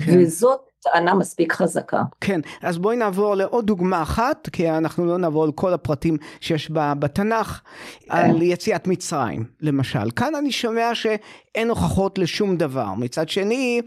כן. 0.00 0.18
וזאת 0.18 0.60
טענה 0.82 1.14
מספיק 1.14 1.52
חזקה. 1.52 2.02
כן, 2.20 2.40
אז 2.62 2.78
בואי 2.78 2.96
נעבור 2.96 3.34
לעוד 3.34 3.66
דוגמה 3.66 4.02
אחת, 4.02 4.48
כי 4.52 4.70
אנחנו 4.70 5.06
לא 5.06 5.18
נעבור 5.18 5.44
על 5.44 5.52
כל 5.52 5.74
הפרטים 5.74 6.16
שיש 6.40 6.70
בתנ"ך, 6.72 7.60
על 8.08 8.42
יציאת 8.42 8.86
מצרים, 8.86 9.44
למשל. 9.60 10.10
כאן 10.16 10.34
אני 10.34 10.52
שומע 10.52 10.94
שאין 10.94 11.68
הוכחות 11.68 12.18
לשום 12.18 12.56
דבר. 12.56 12.94
מצד 12.94 13.28
שני, 13.28 13.80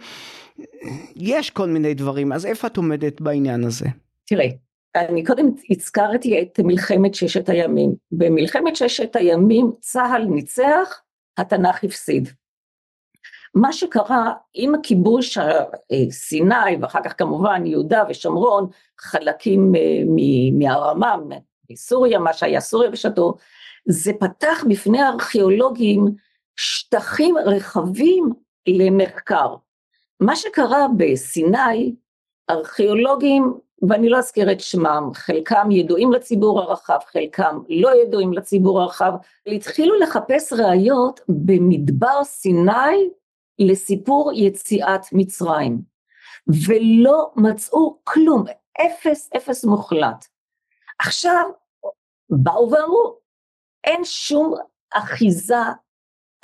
יש 1.15 1.49
כל 1.49 1.67
מיני 1.67 1.93
דברים, 1.93 2.33
אז 2.33 2.45
איפה 2.45 2.67
את 2.67 2.77
עומדת 2.77 3.21
בעניין 3.21 3.63
הזה? 3.63 3.85
תראי, 4.25 4.57
אני 4.95 5.23
קודם 5.23 5.49
הזכרתי 5.69 6.41
את 6.41 6.59
מלחמת 6.63 7.15
ששת 7.15 7.49
הימים. 7.49 7.95
במלחמת 8.11 8.75
ששת 8.75 9.15
הימים 9.15 9.71
צה"ל 9.79 10.23
ניצח, 10.23 11.01
התנ"ך 11.37 11.83
הפסיד. 11.83 12.29
מה 13.55 13.73
שקרה 13.73 14.33
עם 14.53 14.75
הכיבוש 14.75 15.37
סיני 16.11 16.75
ואחר 16.81 16.99
כך 17.03 17.17
כמובן 17.17 17.65
יהודה 17.65 18.03
ושומרון, 18.09 18.67
חלקים 18.99 19.75
אה, 19.75 20.03
מהרמה, 20.59 21.15
מסוריה, 21.71 22.19
מה 22.19 22.33
שהיה 22.33 22.59
סוריה 22.59 22.89
בשעתו, 22.89 23.33
זה 23.85 24.11
פתח 24.19 24.63
בפני 24.69 25.01
הארכיאולוגים 25.01 26.05
שטחים 26.55 27.37
רחבים 27.37 28.29
למחקר. 28.67 29.55
מה 30.19 30.35
שקרה 30.35 30.85
בסיני, 30.97 31.95
ארכיאולוגים 32.49 33.53
ואני 33.89 34.09
לא 34.09 34.17
אזכיר 34.17 34.51
את 34.51 34.59
שמם, 34.59 35.09
חלקם 35.13 35.71
ידועים 35.71 36.11
לציבור 36.11 36.59
הרחב, 36.59 36.97
חלקם 37.11 37.59
לא 37.69 37.89
ידועים 38.03 38.33
לציבור 38.33 38.81
הרחב, 38.81 39.13
התחילו 39.47 39.99
לחפש 39.99 40.53
ראיות 40.53 41.19
במדבר 41.27 42.23
סיני 42.23 43.09
לסיפור 43.59 44.31
יציאת 44.35 45.01
מצרים, 45.11 45.81
ולא 46.67 47.31
מצאו 47.35 47.97
כלום, 48.03 48.43
אפס 48.85 49.29
אפס 49.37 49.65
מוחלט. 49.65 50.25
עכשיו 50.99 51.49
באו 52.29 52.71
ואמרו, 52.71 53.17
אין 53.83 54.05
שום 54.05 54.55
אחיזה 54.93 55.55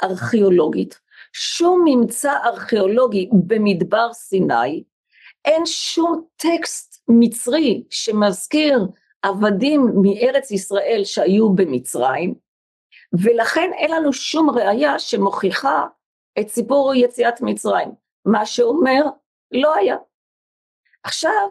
ארכיאולוגית, 0.03 0.99
שום 1.33 1.81
ממצא 1.85 2.33
ארכיאולוגי 2.43 3.29
במדבר 3.33 4.13
סיני, 4.13 4.83
אין 5.45 5.65
שום 5.65 6.23
טקסט 6.35 6.96
מצרי 7.09 7.83
שמזכיר 7.89 8.87
עבדים 9.21 9.87
מארץ 10.01 10.51
ישראל 10.51 11.01
שהיו 11.03 11.53
במצרים, 11.53 12.35
ולכן 13.13 13.71
אין 13.73 13.91
לנו 13.91 14.13
שום 14.13 14.49
ראייה 14.49 14.99
שמוכיחה 14.99 15.85
את 16.39 16.49
סיפור 16.49 16.93
יציאת 16.95 17.41
מצרים. 17.41 17.89
מה 18.25 18.45
שאומר, 18.45 19.01
לא 19.51 19.75
היה. 19.75 19.95
עכשיו, 21.03 21.47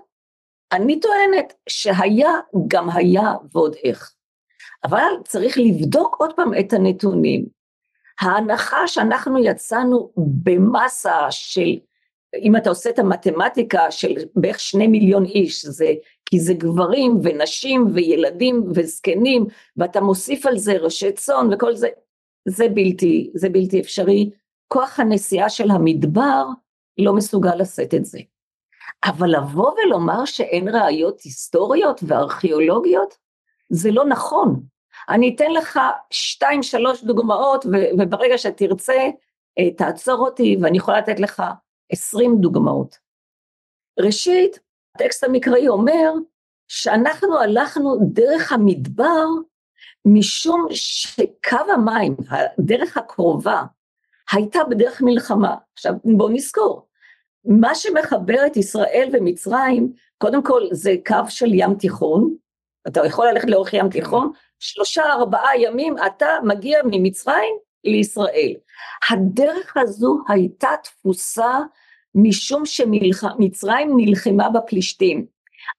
אני 0.72 1.00
טוענת 1.00 1.52
שהיה 1.68 2.30
גם 2.68 2.90
היה 2.90 3.34
ועוד 3.52 3.76
איך. 3.84 4.12
אבל 4.84 5.12
צריך 5.24 5.58
לבדוק 5.58 6.16
עוד 6.18 6.36
פעם 6.36 6.50
את 6.60 6.72
הנתונים. 6.72 7.46
ההנחה 8.20 8.86
שאנחנו 8.88 9.44
יצאנו 9.44 10.12
במסה 10.16 11.30
של 11.30 11.78
אם 12.34 12.56
אתה 12.56 12.70
עושה 12.70 12.90
את 12.90 12.98
המתמטיקה 12.98 13.90
של 13.90 14.14
בערך 14.34 14.60
שני 14.60 14.86
מיליון 14.86 15.24
איש, 15.24 15.66
זה, 15.66 15.92
כי 16.26 16.40
זה 16.40 16.54
גברים 16.54 17.18
ונשים 17.22 17.86
וילדים 17.94 18.64
וזקנים, 18.74 19.46
ואתה 19.76 20.00
מוסיף 20.00 20.46
על 20.46 20.58
זה 20.58 20.72
ראשי 20.72 21.12
צאן 21.12 21.48
וכל 21.52 21.74
זה, 21.74 21.88
זה 22.48 22.68
בלתי, 22.68 23.30
זה 23.34 23.48
בלתי 23.48 23.80
אפשרי. 23.80 24.30
כוח 24.68 25.00
הנסיעה 25.00 25.50
של 25.50 25.70
המדבר 25.70 26.46
לא 26.98 27.12
מסוגל 27.12 27.54
לשאת 27.54 27.94
את 27.94 28.04
זה. 28.04 28.18
אבל 29.04 29.36
לבוא 29.36 29.72
ולומר 29.72 30.24
שאין 30.24 30.68
ראיות 30.68 31.20
היסטוריות 31.20 32.00
וארכיאולוגיות, 32.06 33.14
זה 33.70 33.90
לא 33.90 34.04
נכון. 34.04 34.62
אני 35.08 35.34
אתן 35.34 35.50
לך 35.50 35.80
שתיים 36.10 36.62
שלוש 36.62 37.04
דוגמאות 37.04 37.66
וברגע 37.98 38.38
שתרצה 38.38 39.10
אה, 39.58 39.70
תעצור 39.76 40.18
אותי 40.18 40.56
ואני 40.62 40.76
יכולה 40.76 40.98
לתת 40.98 41.20
לך 41.20 41.42
עשרים 41.92 42.36
דוגמאות. 42.40 42.98
ראשית, 44.00 44.58
הטקסט 44.94 45.24
המקראי 45.24 45.68
אומר 45.68 46.12
שאנחנו 46.68 47.38
הלכנו 47.38 47.96
דרך 48.12 48.52
המדבר 48.52 49.24
משום 50.04 50.66
שקו 50.70 51.72
המים, 51.74 52.16
הדרך 52.28 52.96
הקרובה, 52.96 53.62
הייתה 54.32 54.58
בדרך 54.70 55.02
מלחמה. 55.02 55.54
עכשיו 55.72 55.92
בואו 56.16 56.28
נזכור, 56.28 56.86
מה 57.44 57.74
שמחבר 57.74 58.46
את 58.46 58.56
ישראל 58.56 59.08
ומצרים, 59.12 59.92
קודם 60.18 60.42
כל 60.42 60.62
זה 60.70 60.94
קו 61.06 61.28
של 61.28 61.54
ים 61.54 61.74
תיכון, 61.74 62.36
אתה 62.88 63.06
יכול 63.06 63.26
ללכת 63.28 63.50
לאורך 63.50 63.74
ים 63.74 63.88
תיכון, 63.90 64.32
שלושה 64.58 65.02
ארבעה 65.02 65.60
ימים 65.60 65.94
אתה 66.06 66.26
מגיע 66.44 66.78
ממצרים 66.84 67.56
לישראל. 67.84 68.54
הדרך 69.10 69.76
הזו 69.76 70.18
הייתה 70.28 70.68
תפוסה 70.82 71.58
משום 72.14 72.66
שמצרים 72.66 73.96
נלחמה 73.96 74.48
בפלישתים. 74.50 75.26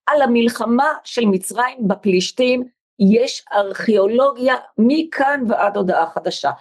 על 0.06 0.22
המלחמה 0.22 0.94
של 1.04 1.26
מצרים 1.26 1.88
בפלישתים 1.88 2.64
יש 3.00 3.46
ארכיאולוגיה 3.54 4.56
מכאן 4.78 5.44
ועד 5.48 5.78
הודעה 5.78 6.10
חדשה. 6.10 6.52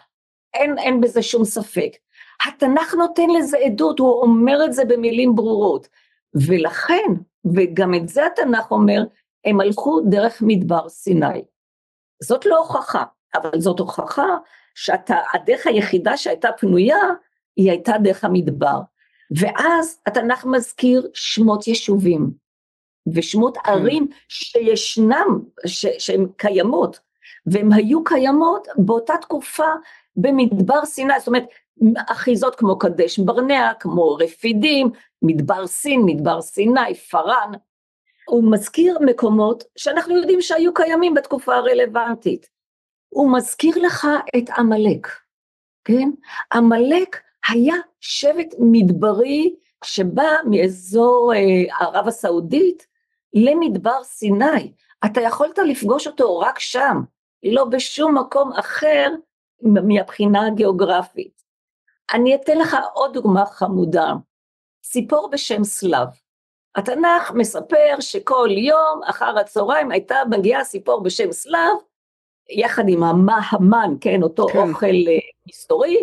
אין, 0.55 0.79
אין 0.79 1.01
בזה 1.01 1.23
שום 1.23 1.45
ספק. 1.45 1.91
התנ"ך 2.47 2.95
נותן 2.95 3.31
לזה 3.39 3.59
עדות, 3.59 3.99
הוא 3.99 4.23
אומר 4.23 4.65
את 4.65 4.73
זה 4.73 4.85
במילים 4.85 5.35
ברורות. 5.35 5.89
ולכן, 6.35 7.13
וגם 7.55 7.95
את 7.95 8.09
זה 8.09 8.27
התנ"ך 8.27 8.71
אומר, 8.71 9.03
הם 9.45 9.61
הלכו 9.61 10.01
דרך 10.11 10.43
מדבר 10.47 10.89
סיני. 10.89 11.43
זאת 12.23 12.47
לא 12.47 12.59
הוכחה, 12.59 13.05
אבל 13.37 13.61
זאת 13.61 13.79
הוכחה 13.79 14.37
שהדרך 14.75 15.67
היחידה 15.67 16.17
שהייתה 16.17 16.49
פנויה, 16.53 16.99
היא 17.57 17.71
הייתה 17.71 17.93
דרך 18.03 18.25
המדבר. 18.25 18.81
ואז 19.31 20.01
התנ"ך 20.07 20.45
מזכיר 20.45 21.09
שמות 21.15 21.67
יישובים, 21.67 22.31
ושמות 23.15 23.57
כן. 23.57 23.71
ערים 23.71 24.07
שישנם, 24.29 25.41
ש, 25.67 25.87
שהן 25.99 26.27
קיימות, 26.37 27.01
והן 27.47 27.73
היו 27.73 28.05
קיימות 28.05 28.69
באותה 28.77 29.15
תקופה 29.21 29.69
במדבר 30.17 30.85
סיני, 30.85 31.19
זאת 31.19 31.29
אומרת 31.29 31.45
אחיזות 31.97 32.55
כמו 32.55 32.79
קדש 32.79 33.19
ברנע, 33.19 33.73
כמו 33.81 34.15
רפידים, 34.15 34.91
מדבר 35.23 35.67
סין, 35.67 36.03
מדבר 36.05 36.41
סיני, 36.41 36.95
פארן, 36.95 37.53
הוא 38.27 38.53
מזכיר 38.53 38.99
מקומות 39.01 39.65
שאנחנו 39.77 40.17
יודעים 40.17 40.41
שהיו 40.41 40.75
קיימים 40.75 41.15
בתקופה 41.15 41.55
הרלוונטית. 41.55 42.56
הוא 43.17 43.33
מזכיר 43.33 43.79
לך 43.79 44.07
את 44.39 44.51
עמלק, 44.59 45.09
כן? 45.85 46.11
עמלק 46.53 47.17
היה 47.49 47.75
שבט 48.01 48.55
מדברי 48.59 49.55
שבא 49.85 50.31
מאזור 50.51 51.33
אה, 51.35 51.87
ערב 51.87 52.09
הסעודית 52.09 52.87
למדבר 53.35 54.05
סיני. 54.05 54.73
אתה 55.05 55.21
יכולת 55.21 55.59
לפגוש 55.59 56.07
אותו 56.07 56.39
רק 56.39 56.59
שם, 56.59 56.97
לא 57.43 57.65
בשום 57.65 58.19
מקום 58.19 58.53
אחר 58.53 59.11
מהבחינה 59.63 60.47
הגיאוגרפית. 60.47 61.43
אני 62.15 62.35
אתן 62.35 62.59
לך 62.59 62.77
עוד 62.95 63.13
דוגמה 63.13 63.47
חמודה, 63.47 64.13
ציפור 64.83 65.31
בשם 65.31 65.65
סלב. 65.65 66.09
התנ"ך 66.75 67.31
מספר 67.35 67.97
שכל 68.01 68.49
יום 68.51 69.01
אחר 69.05 69.39
הצהריים 69.39 69.91
הייתה 69.91 70.17
מגיעה 70.31 70.65
ציפור 70.65 71.03
בשם 71.03 71.33
סלב, 71.33 71.77
יחד 72.51 72.89
עם 72.89 73.03
המן, 73.03 73.95
כן, 74.01 74.23
אותו 74.23 74.47
כן. 74.47 74.59
אוכל 74.59 74.87
אה, 74.87 75.19
מסתורי, 75.49 75.97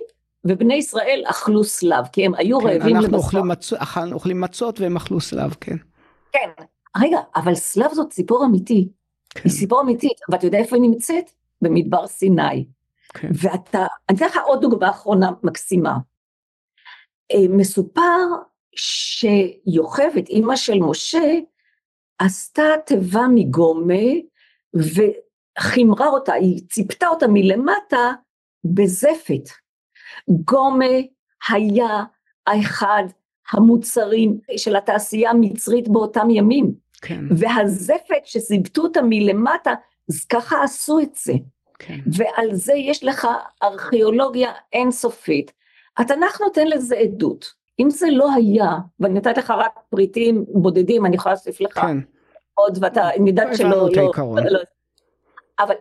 ובני 0.45 0.75
ישראל 0.75 1.23
אכלו 1.25 1.63
סלב, 1.63 2.07
כי 2.11 2.25
הם 2.25 2.35
היו 2.35 2.59
כן, 2.59 2.67
רעבים 2.67 2.95
אנחנו 2.95 3.17
אוכלים, 3.17 3.47
מצ... 3.47 3.73
אוכלים 4.11 4.41
מצות 4.41 4.79
והם 4.79 4.95
אכלו 4.95 5.21
סלב, 5.21 5.55
כן. 5.61 5.75
כן, 6.31 6.49
רגע, 7.01 7.17
אבל 7.35 7.55
סלב 7.55 7.93
זאת 7.93 8.09
ציפור 8.09 8.45
אמיתי, 8.45 8.87
כן. 9.29 9.41
היא 9.43 9.51
ציפור 9.51 9.81
אמיתית, 9.81 10.17
ואתה 10.29 10.45
יודע 10.45 10.57
איפה 10.57 10.75
היא 10.75 10.81
נמצאת? 10.81 11.31
במדבר 11.61 12.07
סיני. 12.07 12.65
כן. 13.13 13.29
ואתה, 13.33 13.85
אני 14.09 14.17
אתן 14.17 14.25
לך 14.25 14.37
עוד 14.45 14.61
דוגמה 14.61 14.89
אחרונה 14.89 15.31
מקסימה. 15.43 15.97
אה, 17.31 17.47
מסופר 17.49 18.25
שיוכבד, 18.75 20.27
אימא 20.29 20.55
של 20.55 20.79
משה, 20.79 21.39
עשתה 22.19 22.63
תיבה 22.85 23.25
מגומה 23.35 24.03
וחימרה 25.59 26.07
אותה, 26.07 26.33
היא 26.33 26.61
ציפתה 26.69 27.07
אותה 27.07 27.25
מלמטה 27.27 28.11
בזפת. 28.63 29.49
גומה 30.29 30.95
היה 31.49 32.03
אחד 32.45 33.03
המוצרים 33.51 34.37
של 34.57 34.75
התעשייה 34.75 35.29
המצרית 35.29 35.87
באותם 35.87 36.29
ימים. 36.29 36.73
כן. 37.01 37.25
והזפת 37.37 38.25
שזיבטו 38.25 38.81
אותה 38.81 38.99
מלמטה, 39.03 39.73
אז 40.09 40.25
ככה 40.25 40.63
עשו 40.63 40.99
את 40.99 41.15
זה. 41.15 41.33
כן. 41.79 41.99
ועל 42.05 42.53
זה 42.53 42.73
יש 42.73 43.03
לך 43.03 43.27
ארכיאולוגיה 43.63 44.51
אינסופית. 44.73 45.51
התנ"ך 45.97 46.41
נותן 46.41 46.67
לזה 46.67 46.95
עדות. 46.95 47.53
אם 47.79 47.89
זה 47.89 48.07
לא 48.11 48.33
היה, 48.33 48.71
ואני 48.99 49.13
נתת 49.13 49.37
לך 49.37 49.51
רק 49.51 49.79
פריטים 49.89 50.45
בודדים, 50.47 51.05
אני 51.05 51.15
יכולה 51.15 51.35
להוסיף 51.35 51.61
לך 51.61 51.79
כן. 51.79 51.97
עוד, 52.53 52.77
ואתה, 52.81 53.09
אני 53.09 53.29
יודעת 53.29 53.57
שלא, 53.57 53.67
הבנו 53.67 53.87
את 53.87 53.95
לא, 53.95 54.01
העיקרון. 54.01 54.37
לא, 54.47 54.59
אבל 55.59 55.75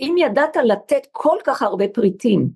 אם 0.00 0.14
ידעת 0.18 0.56
לתת 0.56 1.06
כל 1.12 1.36
כך 1.44 1.62
הרבה 1.62 1.88
פריטים, 1.88 2.48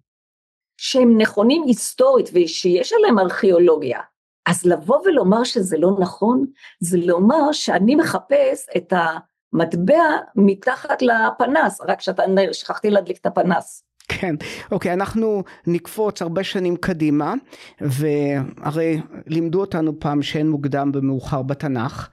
שהם 0.77 1.19
נכונים 1.19 1.63
היסטורית 1.67 2.31
ושיש 2.33 2.93
עליהם 2.93 3.19
ארכיאולוגיה, 3.19 4.01
אז 4.47 4.67
לבוא 4.67 4.99
ולומר 5.05 5.45
שזה 5.45 5.79
לא 5.79 5.91
נכון, 6.01 6.47
זה 6.81 6.99
לומר 6.99 7.53
שאני 7.53 7.95
מחפש 7.95 8.67
את 8.77 8.93
המטבע 8.93 10.03
מתחת 10.37 11.03
לפנס, 11.03 11.81
רק 11.81 12.01
שאתה, 12.01 12.23
שכחתי 12.53 12.91
להדליק 12.91 13.19
את 13.19 13.27
הפנס. 13.27 13.83
כן, 14.09 14.35
אוקיי, 14.73 14.93
אנחנו 14.93 15.43
נקפוץ 15.67 16.23
הרבה 16.23 16.45
שנים 16.45 16.77
קדימה, 16.77 17.35
והרי 17.81 19.01
לימדו 19.27 19.61
אותנו 19.61 20.01
פעם 20.01 20.23
שאין 20.23 20.51
מוקדם 20.51 20.91
ומאוחר 20.95 21.43
בתנ"ך. 21.43 22.09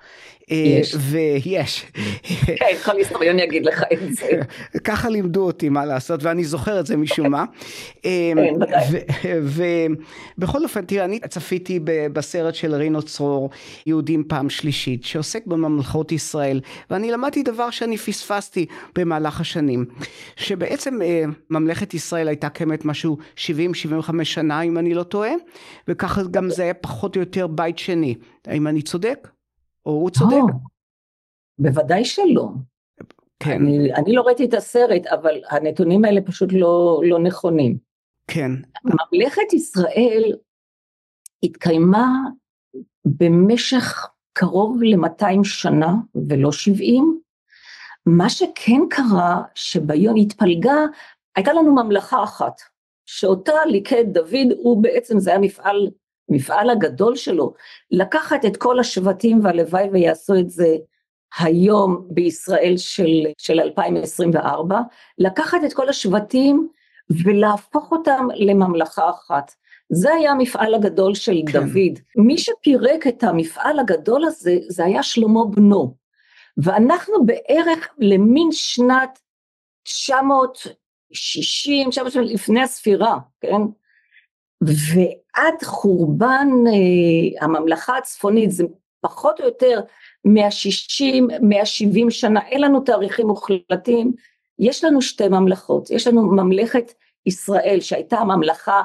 אה, 0.53 0.57
יש. 0.57 0.95
ויש. 0.99 1.85
כן, 2.45 2.75
כל 2.85 2.97
היסטוריון 2.97 3.39
יגיד 3.39 3.65
לך 3.65 3.83
את 3.93 4.15
זה. 4.15 4.29
ככה 4.83 5.09
לימדו 5.09 5.45
אותי 5.45 5.69
מה 5.69 5.85
לעשות, 5.85 6.23
ואני 6.23 6.43
זוכר 6.43 6.79
את 6.79 6.85
זה 6.85 6.97
משום 6.97 7.31
מה. 7.31 7.45
כן, 8.03 8.35
ודאי. 8.61 9.87
ובכל 10.37 10.63
אופן, 10.63 10.85
תראה, 10.85 11.05
אני 11.05 11.19
צפיתי 11.19 11.79
בסרט 11.85 12.55
של 12.55 12.75
רינו 12.75 13.01
צרור, 13.01 13.49
יהודים 13.85 14.23
פעם 14.27 14.49
שלישית, 14.49 15.03
שעוסק 15.03 15.45
בממלכות 15.45 16.11
ישראל, 16.11 16.61
ואני 16.89 17.11
למדתי 17.11 17.43
דבר 17.43 17.69
שאני 17.69 17.97
פספסתי 17.97 18.65
במהלך 18.95 19.41
השנים, 19.41 19.85
שבעצם 20.35 21.01
אה, 21.01 21.23
ממלכת 21.49 21.93
ישראל 21.93 22.27
הייתה 22.27 22.49
קיימת 22.49 22.85
משהו 22.85 23.17
70-75 23.37 23.39
שנה, 24.23 24.61
אם 24.61 24.77
אני 24.77 24.93
לא 24.93 25.03
טועה, 25.03 25.31
וככה 25.87 26.21
גם 26.31 26.49
זה 26.49 26.63
היה 26.63 26.73
פחות 26.73 27.15
או 27.15 27.21
יותר 27.21 27.47
בית 27.47 27.77
שני. 27.77 28.15
האם 28.47 28.67
אני 28.67 28.81
צודק? 28.81 29.32
או 29.85 29.91
הוא 29.91 30.09
צודק? 30.09 30.33
או, 30.33 30.47
בוודאי 31.59 32.05
שלא. 32.05 32.49
כן, 33.39 33.61
אני, 33.61 33.93
אני 33.93 34.13
לא 34.13 34.21
ראיתי 34.21 34.45
את 34.45 34.53
הסרט, 34.53 35.05
אבל 35.05 35.41
הנתונים 35.49 36.05
האלה 36.05 36.21
פשוט 36.21 36.49
לא, 36.53 37.01
לא 37.03 37.19
נכונים. 37.19 37.77
כן, 38.27 38.51
ממלכת 38.85 39.53
ישראל 39.53 40.23
התקיימה 41.43 42.07
במשך 43.05 44.07
קרוב 44.33 44.83
ל-200 44.83 45.43
שנה 45.43 45.93
ולא 46.29 46.51
70. 46.51 47.19
מה 48.05 48.29
שכן 48.29 48.81
קרה, 48.89 49.41
שביום 49.55 50.15
התפלגה, 50.15 50.75
הייתה 51.35 51.53
לנו 51.53 51.75
ממלכה 51.75 52.23
אחת, 52.23 52.61
שאותה 53.05 53.53
ליכד 53.65 54.03
דוד, 54.13 54.51
הוא 54.57 54.83
בעצם, 54.83 55.19
זה 55.19 55.29
היה 55.29 55.39
מפעל, 55.39 55.91
מפעל 56.29 56.69
הגדול 56.69 57.15
שלו, 57.15 57.53
לקחת 57.91 58.45
את 58.45 58.57
כל 58.57 58.79
השבטים 58.79 59.39
והלוואי 59.43 59.89
ויעשו 59.91 60.39
את 60.39 60.49
זה 60.49 60.75
היום 61.39 62.07
בישראל 62.11 62.73
של, 62.77 63.25
של 63.37 63.59
2024, 63.59 64.79
לקחת 65.17 65.57
את 65.65 65.73
כל 65.73 65.89
השבטים 65.89 66.67
ולהפוך 67.23 67.91
אותם 67.91 68.27
לממלכה 68.35 69.09
אחת. 69.09 69.51
זה 69.89 70.13
היה 70.13 70.31
המפעל 70.31 70.75
הגדול 70.75 71.15
של 71.15 71.41
כן. 71.47 71.59
דוד. 71.59 71.99
מי 72.15 72.37
שפירק 72.37 73.07
את 73.07 73.23
המפעל 73.23 73.79
הגדול 73.79 74.25
הזה, 74.25 74.57
זה 74.67 74.85
היה 74.85 75.03
שלמה 75.03 75.45
בנו. 75.55 75.95
ואנחנו 76.57 77.25
בערך 77.25 77.93
למין 77.99 78.47
שנת 78.51 79.19
960, 79.83 81.89
900 81.89 82.15
לפני 82.15 82.61
הספירה, 82.61 83.17
כן? 83.41 83.61
ועד 85.37 85.63
חורבן 85.63 86.47
אה, 86.67 87.45
הממלכה 87.45 87.97
הצפונית, 87.97 88.51
זה 88.51 88.63
פחות 89.01 89.39
או 89.39 89.45
יותר 89.45 89.81
160, 90.25 91.27
170 91.41 92.09
שנה, 92.09 92.47
אין 92.47 92.61
לנו 92.61 92.79
תאריכים 92.79 93.27
מוחלטים, 93.27 94.11
יש 94.59 94.83
לנו 94.83 95.01
שתי 95.01 95.27
ממלכות, 95.27 95.89
יש 95.91 96.07
לנו 96.07 96.21
ממלכת 96.21 96.93
ישראל 97.25 97.77
שהייתה 97.81 98.17
הממלכה 98.17 98.81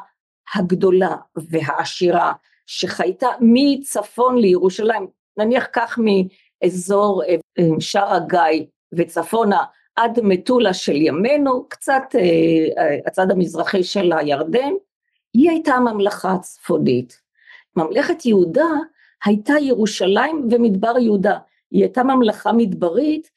הגדולה 0.55 1.17
והעשירה, 1.37 2.33
שחייתה 2.67 3.29
מצפון 3.41 4.39
לירושלים, 4.39 5.07
נניח 5.37 5.67
כך 5.73 5.99
מאזור 5.99 7.23
אה, 7.25 7.35
אה, 7.59 7.65
שער 7.81 8.15
הגיא 8.15 8.67
וצפונה 8.93 9.65
עד 9.97 10.21
מטולה 10.23 10.75
של 10.75 10.97
ימינו, 10.97 11.69
קצת 11.69 12.03
אה, 12.19 12.97
הצד 13.07 13.31
המזרחי 13.31 13.85
של 13.85 14.13
הירדן, 14.13 14.73
היא 15.35 15.51
הייתה 15.51 15.75
הממלכה 15.75 16.33
הצפונית. 16.33 17.21
ממלכת 17.77 18.27
יהודה 18.27 18.69
הייתה 19.25 19.55
ירושלים 19.61 20.49
ומדבר 20.51 20.99
יהודה, 20.99 21.39
היא 21.71 21.83
הייתה 21.83 22.03
ממלכה 22.03 22.53
מדברית 22.53 23.31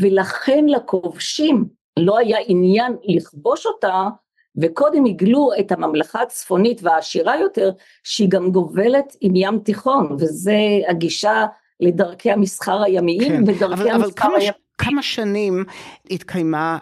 ולכן 0.00 0.64
לכובשים 0.68 1.64
לא 1.98 2.18
היה 2.18 2.38
עניין 2.46 2.96
לכבוש 3.04 3.66
אותה 3.66 4.08
וקודם 4.56 5.04
הגלו 5.04 5.50
את 5.60 5.72
הממלכה 5.72 6.22
הצפונית 6.22 6.80
והעשירה 6.82 7.40
יותר 7.40 7.70
שהיא 8.04 8.28
גם 8.28 8.50
גובלת 8.50 9.16
עם 9.20 9.36
ים 9.36 9.58
תיכון 9.58 10.16
וזה 10.18 10.56
הגישה 10.88 11.46
לדרכי 11.80 12.30
המסחר 12.30 12.82
הימיים 12.82 13.20
כן. 13.20 13.42
ודרכי 13.42 13.82
אבל, 13.82 13.90
המסחר 13.90 14.28
הימיים. 14.28 14.63
כמה 14.78 15.02
שנים 15.02 15.64
התקיימה 16.10 16.78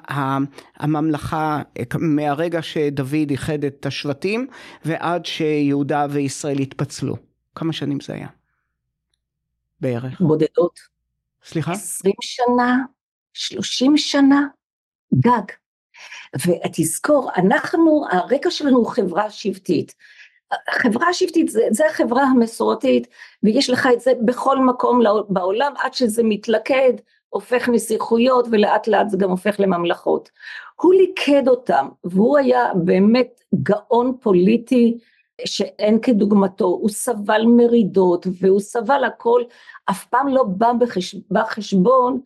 הממלכה 0.77 1.63
מהרגע 1.99 2.63
שדוד 2.63 3.31
איחד 3.31 3.65
את 3.65 3.87
השבטים 3.87 4.47
ועד 4.85 5.27
שיהודה 5.27 6.07
וישראל 6.11 6.59
התפצלו? 6.59 7.17
כמה 7.55 7.73
שנים 7.73 8.01
זה 8.01 8.15
היה? 8.15 8.29
בערך. 9.81 10.21
בודדות, 10.21 10.81
סליחה? 11.45 11.73
עשרים 11.73 12.15
שנה, 12.21 12.79
שלושים 13.33 13.97
שנה, 13.97 14.47
גג. 15.15 15.53
ותזכור, 16.47 17.31
אנחנו, 17.37 18.05
הרקע 18.11 18.51
שלנו 18.51 18.77
הוא 18.77 18.87
חברה 18.87 19.31
שבטית. 19.31 19.95
חברה 20.71 21.13
שבטית 21.13 21.49
זה, 21.49 21.61
זה 21.71 21.87
החברה 21.87 22.23
המסורתית, 22.23 23.07
ויש 23.43 23.71
לך 23.71 23.89
את 23.93 24.01
זה 24.01 24.13
בכל 24.25 24.59
מקום 24.59 25.01
בעולם, 25.29 25.73
עד 25.83 25.95
שזה 25.95 26.23
מתלכד, 26.25 26.93
הופך 27.33 27.69
נסיכויות, 27.69 28.47
ולאט 28.51 28.89
לאט 28.89 29.09
זה 29.09 29.17
גם 29.17 29.31
הופך 29.31 29.57
לממלכות. 29.59 30.31
הוא 30.81 30.95
ליכד 30.95 31.49
אותם, 31.49 31.89
והוא 32.05 32.39
היה 32.39 32.75
באמת 32.75 33.41
גאון 33.63 34.17
פוליטי 34.21 34.99
שאין 35.45 36.01
כדוגמתו, 36.01 36.65
הוא 36.65 36.91
סבל 36.91 37.43
מרידות, 37.47 38.27
והוא 38.41 38.61
סבל 38.61 39.05
הכל, 39.05 39.43
אף 39.91 40.05
פעם 40.05 40.29
לא 40.29 40.43
בא 40.43 40.73
בחש... 40.73 41.17
בחשבון 41.31 42.21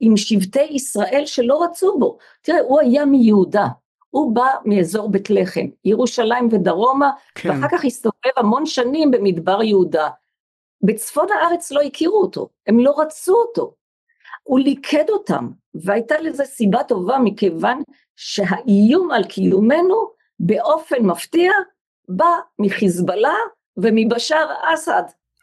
עם 0.00 0.16
שבטי 0.16 0.62
ישראל 0.70 1.22
שלא 1.26 1.62
רצו 1.62 1.98
בו. 1.98 2.18
תראה, 2.42 2.60
הוא 2.60 2.80
היה 2.80 3.04
מיהודה, 3.04 3.66
הוא 4.10 4.34
בא 4.34 4.46
מאזור 4.64 5.10
בית 5.10 5.30
לחם, 5.30 5.66
ירושלים 5.84 6.48
ודרומה, 6.50 7.10
כן. 7.34 7.50
ואחר 7.50 7.68
כך 7.68 7.84
הסתובב 7.84 8.32
המון 8.36 8.66
שנים 8.66 9.10
במדבר 9.10 9.62
יהודה. 9.62 10.08
בצפון 10.82 11.26
הארץ 11.32 11.70
לא 11.70 11.80
הכירו 11.80 12.20
אותו, 12.20 12.48
הם 12.66 12.80
לא 12.80 13.00
רצו 13.00 13.34
אותו. 13.34 13.79
הוא 14.42 14.60
ליכד 14.60 15.04
אותם, 15.10 15.48
והייתה 15.74 16.20
לזה 16.20 16.44
סיבה 16.44 16.82
טובה 16.84 17.18
מכיוון 17.18 17.82
שהאיום 18.16 19.10
על 19.10 19.24
קיומנו 19.24 20.10
באופן 20.40 21.02
מפתיע 21.02 21.52
בא 22.08 22.30
מחיזבאללה 22.58 23.34
ומבשאר 23.76 24.54
אסד. 24.74 25.02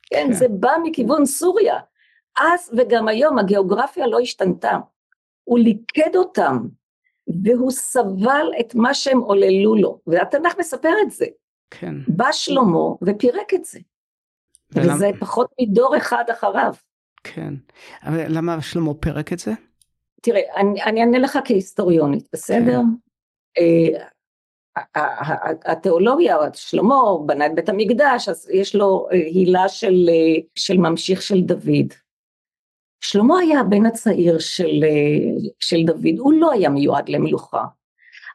כן, 0.10 0.26
כן. 0.28 0.34
זה 0.34 0.48
בא 0.50 0.72
מכיוון 0.84 1.26
סוריה. 1.26 1.80
אז 2.40 2.74
וגם 2.78 3.08
היום 3.08 3.40
הגיאוגרפיה 3.40 4.08
לא 4.08 4.20
השתנתה. 4.20 4.78
הוא 5.44 5.60
ליכד 5.60 6.16
אותם, 6.16 6.58
והוא 7.44 7.72
סבל 7.72 8.52
את 8.60 8.76
מה 8.76 8.94
שהם 8.94 9.20
עוללו 9.20 9.76
לו, 9.76 10.00
והתנ"ך 10.08 10.58
מספר 10.60 10.92
את 11.02 11.12
זה. 11.12 11.26
כן. 11.72 11.94
בא 12.08 12.32
שלמה 12.32 12.80
ופירק 13.02 13.54
את 13.54 13.66
זה, 13.66 13.80
ולמה- 14.72 14.96
וזה 14.96 15.10
פחות 15.20 15.50
מדור 15.62 15.98
אחד 15.98 16.24
אחריו. 16.32 16.74
כן. 17.34 17.54
אבל 18.04 18.26
למה 18.30 18.62
שלמה 18.62 18.94
פירק 18.94 19.34
את 19.34 19.40
זה? 19.40 19.52
תראה, 20.22 20.42
אני, 20.56 20.84
אני 20.84 21.02
אענה 21.02 21.20
לך 21.20 21.40
כהיסטוריונית, 21.46 22.28
בסדר? 22.34 22.80
אה, 23.58 24.04
ה- 24.78 25.00
ה- 25.00 25.50
ה- 25.50 25.72
התיאולוגיה, 25.72 26.38
שלמה 26.54 26.96
בנה 27.26 27.46
את 27.46 27.56
בית 27.56 27.70
המקדש, 27.70 28.30
אז 28.30 28.50
יש 28.54 28.76
לו 28.76 29.08
אה, 29.12 29.18
הילה 29.18 29.70
של, 29.70 30.10
אה, 30.10 30.42
של 30.56 30.78
ממשיך 30.78 31.22
של 31.22 31.42
דוד. 31.42 31.94
שלמה 33.02 33.40
היה 33.40 33.60
הבן 33.60 33.86
הצעיר 33.86 34.40
של, 34.40 34.84
אה, 34.84 35.50
של 35.60 35.84
דוד, 35.86 36.18
הוא 36.20 36.34
לא 36.34 36.52
היה 36.52 36.70
מיועד 36.70 37.10
למלוכה. 37.10 37.66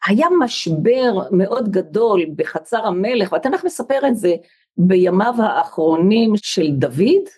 היה 0.07 0.27
משבר 0.41 1.13
מאוד 1.31 1.71
גדול 1.71 2.27
בחצר 2.37 2.87
המלך, 2.87 3.33
והתנ"ך 3.33 3.65
מספר 3.65 4.09
את 4.09 4.17
זה 4.17 4.35
בימיו 4.77 5.35
האחרונים 5.39 6.33
של 6.37 6.71
דוד, 6.71 7.29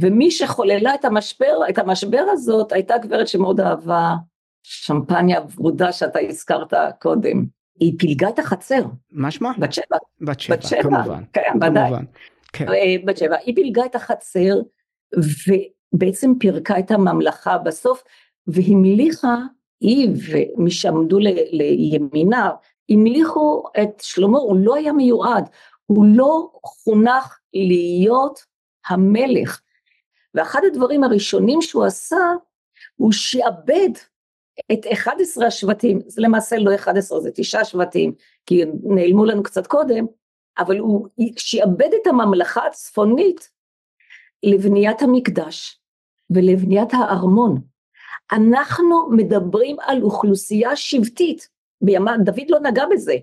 ומי 0.00 0.30
שחוללה 0.30 0.94
את 0.94 1.04
המשבר, 1.04 1.60
את 1.68 1.78
המשבר 1.78 2.24
הזאת 2.30 2.72
הייתה 2.72 2.98
גברת 2.98 3.28
שמאוד 3.28 3.60
אהבה 3.60 4.14
שמפניה 4.62 5.40
ורודה 5.56 5.92
שאתה 5.92 6.18
הזכרת 6.20 6.74
קודם. 7.00 7.44
היא 7.80 7.92
פילגה 7.98 8.28
את 8.28 8.38
החצר, 8.38 8.82
מה 9.10 9.30
שמה? 9.30 9.52
בת 9.58 9.72
שבע, 9.72 9.96
בת 10.20 10.40
שבע, 10.40 10.56
בת 10.56 10.62
שבע, 10.62 10.82
כמובן. 10.82 11.22
כן, 11.32 11.52
ודאי. 11.56 11.90
כן. 12.52 12.68
אה, 12.68 12.96
בת 13.04 13.16
שבע, 13.16 13.36
היא 13.44 13.54
פילגה 13.54 13.84
את 13.84 13.94
החצר 13.94 14.60
ובעצם 15.14 16.32
פירקה 16.40 16.78
את 16.78 16.90
הממלכה 16.90 17.58
בסוף 17.58 18.02
והמליכה, 18.46 19.36
היא 19.80 20.08
ומי 20.30 20.70
שעמדו 20.70 21.18
לימינה, 21.52 22.50
המליכו 22.88 23.64
את 23.82 24.00
שלמה, 24.02 24.38
הוא 24.38 24.56
לא 24.60 24.74
היה 24.74 24.92
מיועד, 24.92 25.48
הוא 25.86 26.04
לא 26.08 26.50
חונך 26.64 27.38
להיות 27.54 28.40
המלך. 28.88 29.60
ואחד 30.38 30.60
הדברים 30.66 31.04
הראשונים 31.04 31.62
שהוא 31.62 31.84
עשה, 31.84 32.16
הוא 32.96 33.12
שעבד 33.12 33.90
את 34.72 34.86
11 34.92 35.46
השבטים, 35.46 36.00
זה 36.06 36.22
למעשה 36.22 36.56
לא 36.56 36.74
11, 36.74 37.20
זה 37.20 37.30
תשעה 37.34 37.64
שבטים, 37.64 38.12
כי 38.46 38.64
נעלמו 38.82 39.24
לנו 39.24 39.42
קצת 39.42 39.66
קודם, 39.66 40.06
אבל 40.58 40.78
הוא 40.78 41.08
שעבד 41.36 41.90
את 42.02 42.06
הממלכה 42.06 42.66
הצפונית 42.66 43.50
לבניית 44.42 45.02
המקדש 45.02 45.80
ולבניית 46.30 46.88
הארמון. 46.92 47.60
אנחנו 48.32 49.10
מדברים 49.10 49.76
על 49.80 50.02
אוכלוסייה 50.02 50.76
שבטית, 50.76 51.48
בימה, 51.80 52.16
דוד 52.18 52.44
לא 52.48 52.60
נגע 52.60 52.84
בזה, 52.90 53.16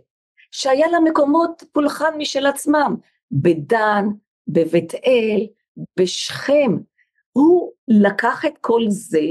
שהיה 0.51 0.87
לה 0.87 0.99
מקומות 0.99 1.63
פולחן 1.71 2.17
משל 2.17 2.45
עצמם, 2.45 2.95
בדן, 3.31 4.05
בבית 4.47 4.93
אל, 4.95 5.47
בשכם. 5.99 6.77
הוא 7.37 7.71
לקח 7.87 8.45
את 8.45 8.57
כל 8.61 8.81
זה, 8.87 9.25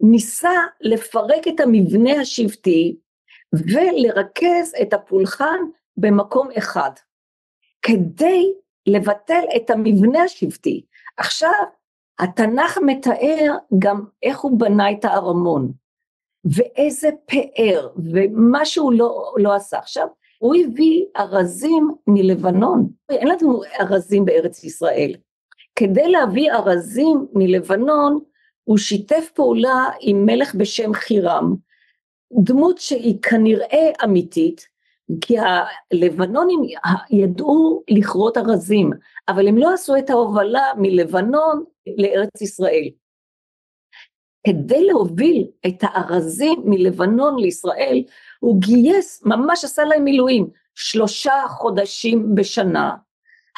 ניסה 0.00 0.60
לפרק 0.80 1.48
את 1.48 1.60
המבנה 1.60 2.12
השבטי 2.20 2.96
ולרכז 3.52 4.74
את 4.82 4.92
הפולחן 4.92 5.58
במקום 5.96 6.48
אחד, 6.58 6.90
כדי 7.82 8.52
לבטל 8.86 9.42
את 9.56 9.70
המבנה 9.70 10.22
השבטי. 10.22 10.84
עכשיו, 11.16 11.64
התנ"ך 12.18 12.78
מתאר 12.86 13.56
גם 13.78 14.04
איך 14.22 14.40
הוא 14.40 14.60
בנה 14.60 14.90
את 14.90 15.04
הארמון, 15.04 15.72
ואיזה 16.44 17.08
פאר, 17.26 17.88
ומה 18.12 18.64
שהוא 18.64 18.92
לא, 18.92 19.34
לא 19.36 19.54
עשה. 19.54 19.78
עכשיו, 19.78 20.06
הוא 20.38 20.54
הביא 20.64 21.04
ארזים 21.16 21.94
מלבנון, 22.06 22.88
אין 23.10 23.28
לנו 23.28 23.62
ארזים 23.80 24.24
בארץ 24.24 24.64
ישראל. 24.64 25.14
כדי 25.76 26.08
להביא 26.08 26.52
ארזים 26.52 27.26
מלבנון, 27.32 28.18
הוא 28.64 28.78
שיתף 28.78 29.30
פעולה 29.34 29.90
עם 30.00 30.26
מלך 30.26 30.54
בשם 30.54 30.94
חירם, 30.94 31.54
דמות 32.32 32.78
שהיא 32.78 33.22
כנראה 33.22 33.90
אמיתית, 34.04 34.68
כי 35.20 35.36
הלבנונים 35.38 36.60
ידעו 37.10 37.82
לכרות 37.90 38.36
ארזים, 38.36 38.90
אבל 39.28 39.48
הם 39.48 39.58
לא 39.58 39.72
עשו 39.74 39.96
את 39.96 40.10
ההובלה 40.10 40.72
מלבנון 40.76 41.64
לארץ 41.98 42.40
ישראל. 42.40 42.88
כדי 44.46 44.84
להוביל 44.84 45.46
את 45.66 45.76
הארזים 45.82 46.62
מלבנון 46.64 47.38
לישראל, 47.38 48.02
הוא 48.40 48.60
גייס, 48.60 49.22
ממש 49.24 49.64
עשה 49.64 49.84
להם 49.84 50.04
מילואים, 50.04 50.48
שלושה 50.74 51.32
חודשים 51.48 52.34
בשנה. 52.34 52.94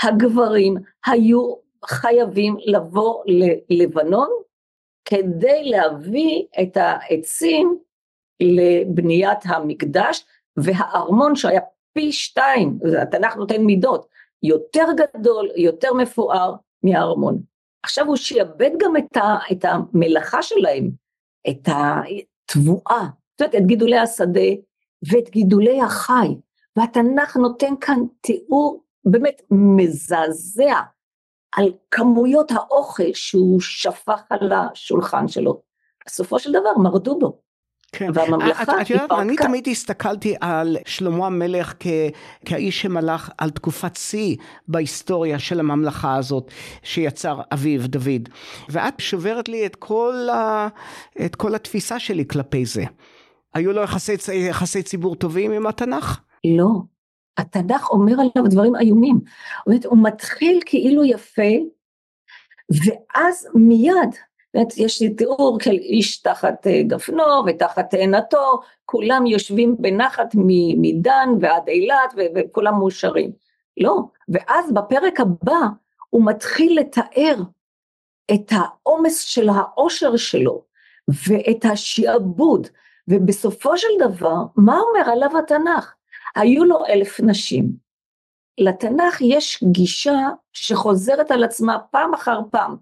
הגברים 0.02 0.74
היו 1.06 1.54
חייבים 1.86 2.56
לבוא 2.66 3.22
ללבנון 3.70 4.28
כדי 5.04 5.64
להביא 5.64 6.44
את 6.62 6.76
העצים 6.76 7.78
לבניית 8.40 9.38
המקדש 9.44 10.24
והארמון 10.56 11.36
שהיה 11.36 11.60
פי 11.92 12.12
שתיים, 12.12 12.78
התנ"ך 13.02 13.36
נותן 13.36 13.64
מידות, 13.64 14.06
יותר 14.42 14.86
גדול, 14.96 15.50
יותר 15.56 15.94
מפואר 15.94 16.54
מהארמון. 16.82 17.38
עכשיו 17.82 18.06
הוא 18.06 18.16
שיעבד 18.16 18.70
גם 18.78 18.96
את, 18.96 19.16
ה, 19.16 19.38
את 19.52 19.64
המלאכה 19.64 20.42
שלהם, 20.42 20.90
את 21.48 21.68
התבואה, 21.68 23.06
את 23.34 23.40
יודעת, 23.40 23.54
את 23.54 23.66
גידולי 23.66 23.98
השדה 23.98 24.50
ואת 25.02 25.30
גידולי 25.30 25.82
החי, 25.82 26.28
והתנ"ך 26.76 27.36
נותן 27.36 27.74
כאן 27.80 27.98
תיאור 28.20 28.84
באמת 29.04 29.42
מזעזע 29.50 30.80
על 31.56 31.72
כמויות 31.90 32.50
האוכל 32.50 33.12
שהוא 33.14 33.60
שפך 33.60 34.20
על 34.30 34.52
השולחן 34.52 35.28
שלו. 35.28 35.60
בסופו 36.06 36.38
של 36.38 36.50
דבר 36.52 36.78
מרדו 36.82 37.18
בו. 37.18 37.38
כן. 37.92 38.10
והממלכה 38.14 38.62
את, 38.62 38.68
את 38.80 38.90
יודעת, 38.90 39.12
אני 39.12 39.36
תמיד 39.36 39.68
הסתכלתי 39.68 40.34
על 40.40 40.76
שלמה 40.86 41.26
המלך 41.26 41.74
כ, 41.80 41.86
כאיש 42.44 42.82
שמלך 42.82 43.30
על 43.38 43.50
תקופת 43.50 43.96
שיא 43.96 44.36
בהיסטוריה 44.68 45.38
של 45.38 45.60
הממלכה 45.60 46.16
הזאת 46.16 46.50
שיצר 46.82 47.40
אביו 47.52 47.88
דוד. 47.88 48.28
ואת 48.68 48.94
שוברת 49.00 49.48
לי 49.48 49.66
את 49.66 49.76
כל, 49.76 50.28
ה, 50.32 50.68
את 51.24 51.36
כל 51.36 51.54
התפיסה 51.54 51.98
שלי 51.98 52.28
כלפי 52.28 52.66
זה. 52.66 52.84
היו 53.54 53.72
לו 53.72 53.82
יחסי, 53.82 54.14
יחסי 54.48 54.82
ציבור 54.82 55.14
טובים 55.14 55.52
עם 55.52 55.66
התנ"ך? 55.66 56.20
לא. 56.56 56.68
התנ"ך 57.38 57.90
אומר 57.90 58.12
עליו 58.12 58.50
דברים 58.50 58.76
איומים. 58.76 59.20
הוא 59.84 59.98
מתחיל 60.02 60.60
כאילו 60.66 61.04
יפה, 61.04 61.52
ואז 62.70 63.48
מיד 63.54 64.14
באמת 64.54 64.78
יש 64.78 65.02
לי 65.02 65.14
תיאור 65.14 65.58
של 65.60 65.70
איש 65.70 66.22
תחת 66.22 66.66
אה, 66.66 66.82
גפנו 66.82 67.42
ותחת 67.46 67.90
תאנתו, 67.90 68.60
כולם 68.84 69.26
יושבים 69.26 69.76
בנחת 69.78 70.34
מדן 70.78 71.28
ועד 71.40 71.68
אילת 71.68 72.14
וכולם 72.34 72.74
מאושרים. 72.78 73.32
לא, 73.80 73.98
ואז 74.28 74.72
בפרק 74.72 75.20
הבא 75.20 75.60
הוא 76.10 76.26
מתחיל 76.26 76.80
לתאר 76.80 77.36
את 78.34 78.50
העומס 78.50 79.20
של 79.20 79.48
העושר 79.48 80.16
שלו 80.16 80.64
ואת 81.28 81.64
השעבוד, 81.64 82.66
ובסופו 83.08 83.76
של 83.76 83.88
דבר, 83.98 84.36
מה 84.56 84.80
אומר 84.80 85.10
עליו 85.10 85.38
התנ"ך? 85.38 85.94
היו 86.36 86.64
לו 86.64 86.86
אלף 86.86 87.20
נשים. 87.20 87.72
לתנ"ך 88.58 89.20
יש 89.20 89.64
גישה 89.72 90.18
שחוזרת 90.52 91.30
על 91.30 91.44
עצמה 91.44 91.78
פעם 91.90 92.14
אחר 92.14 92.40
פעם. 92.50 92.76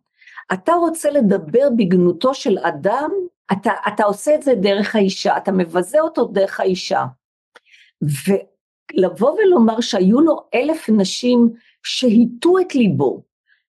אתה 0.52 0.72
רוצה 0.72 1.10
לדבר 1.10 1.68
בגנותו 1.76 2.34
של 2.34 2.58
אדם, 2.58 3.10
אתה, 3.52 3.72
אתה 3.88 4.04
עושה 4.04 4.34
את 4.34 4.42
זה 4.42 4.54
דרך 4.54 4.96
האישה, 4.96 5.36
אתה 5.36 5.52
מבזה 5.52 6.00
אותו 6.00 6.24
דרך 6.24 6.60
האישה. 6.60 7.04
ולבוא 8.02 9.30
ולומר 9.30 9.80
שהיו 9.80 10.20
לו 10.20 10.36
אלף 10.54 10.88
נשים 10.88 11.52
שהיטו 11.82 12.58
את 12.58 12.74
ליבו, 12.74 13.22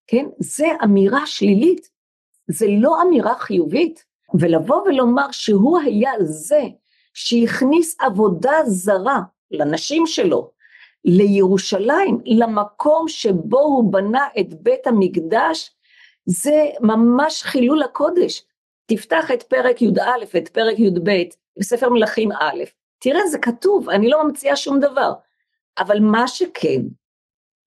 כן? 0.07 0.25
זה 0.39 0.67
אמירה 0.83 1.25
שלילית, 1.25 1.89
זה 2.47 2.65
לא 2.69 3.01
אמירה 3.01 3.35
חיובית. 3.35 4.07
ולבוא 4.39 4.81
ולומר 4.81 5.31
שהוא 5.31 5.79
היה 5.79 6.11
זה 6.23 6.61
שהכניס 7.13 7.95
עבודה 7.99 8.53
זרה 8.65 9.21
לנשים 9.51 10.07
שלו, 10.07 10.51
לירושלים, 11.05 12.19
למקום 12.25 13.07
שבו 13.07 13.59
הוא 13.59 13.91
בנה 13.91 14.27
את 14.39 14.53
בית 14.53 14.87
המקדש, 14.87 15.71
זה 16.25 16.65
ממש 16.81 17.43
חילול 17.43 17.83
הקודש. 17.83 18.43
תפתח 18.85 19.31
את 19.31 19.43
פרק 19.43 19.81
י"א, 19.81 20.37
את 20.37 20.47
פרק 20.47 20.79
י"ב, 20.79 21.23
בספר 21.59 21.89
מלכים 21.89 22.31
א', 22.31 22.63
תראה 22.99 23.27
זה 23.27 23.37
כתוב, 23.39 23.89
אני 23.89 24.09
לא 24.09 24.23
ממציאה 24.23 24.55
שום 24.55 24.79
דבר. 24.79 25.13
אבל 25.77 25.99
מה 25.99 26.27
שכן, 26.27 26.81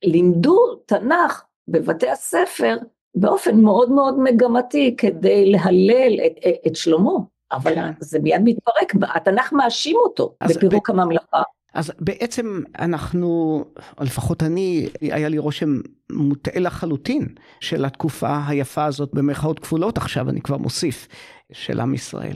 לימדו 0.04 0.74
תנ"ך 0.86 1.44
בבתי 1.68 2.08
הספר 2.08 2.76
באופן 3.14 3.60
מאוד 3.60 3.90
מאוד 3.90 4.18
מגמתי 4.18 4.94
כדי 4.98 5.50
להלל 5.50 6.20
את, 6.26 6.32
את 6.66 6.76
שלמה, 6.76 7.12
אבל 7.52 7.74
כן. 7.74 7.92
זה 8.00 8.18
מיד 8.18 8.40
מתפרק, 8.44 8.92
התנ"ך 9.14 9.52
מאשים 9.52 9.96
אותו 9.96 10.34
בפירוק 10.48 10.90
ב... 10.90 10.92
הממלכה. 10.92 11.42
אז 11.74 11.92
בעצם 12.00 12.60
אנחנו, 12.78 13.64
או 13.98 14.04
לפחות 14.04 14.42
אני, 14.42 14.88
היה 15.00 15.28
לי 15.28 15.38
רושם 15.38 15.80
מוטעה 16.12 16.60
לחלוטין 16.60 17.26
של 17.60 17.84
התקופה 17.84 18.38
היפה 18.48 18.84
הזאת 18.84 19.14
במרכאות 19.14 19.58
כפולות 19.58 19.96
עכשיו, 19.96 20.28
אני 20.30 20.40
כבר 20.40 20.56
מוסיף, 20.56 21.08
של 21.52 21.80
עם 21.80 21.94
ישראל. 21.94 22.34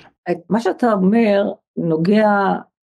מה 0.50 0.60
שאתה 0.60 0.92
אומר 0.92 1.52
נוגע 1.76 2.28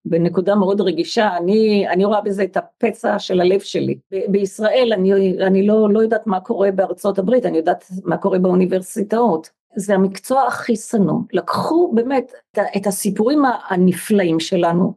בנקודה 0.06 0.56
מאוד 0.56 0.82
רגישה, 0.82 1.38
אני, 1.38 1.90
אני 1.90 2.06
רואה 2.06 2.22
בזה 2.22 2.44
את 2.44 2.58
הפצע 2.58 3.20
של 3.20 3.42
הלב 3.42 3.60
שלי. 3.60 3.98
ב- 4.12 4.32
בישראל 4.32 4.92
אני, 4.94 5.38
אני 5.48 5.68
לא, 5.68 5.90
לא 5.94 6.00
יודעת 6.00 6.28
מה 6.28 6.40
קורה 6.40 6.72
בארצות 6.72 7.20
הברית, 7.20 7.46
אני 7.46 7.58
יודעת 7.58 7.86
מה 8.04 8.18
קורה 8.18 8.40
באוניברסיטאות. 8.40 9.50
זה 9.76 9.96
המקצוע 9.96 10.48
הכי 10.48 10.76
שנוא. 10.76 11.20
לקחו 11.34 11.92
באמת 11.96 12.32
את, 12.78 12.88
הסיפורים 12.88 13.44
הנפלאים 13.70 14.40
שלנו, 14.40 14.94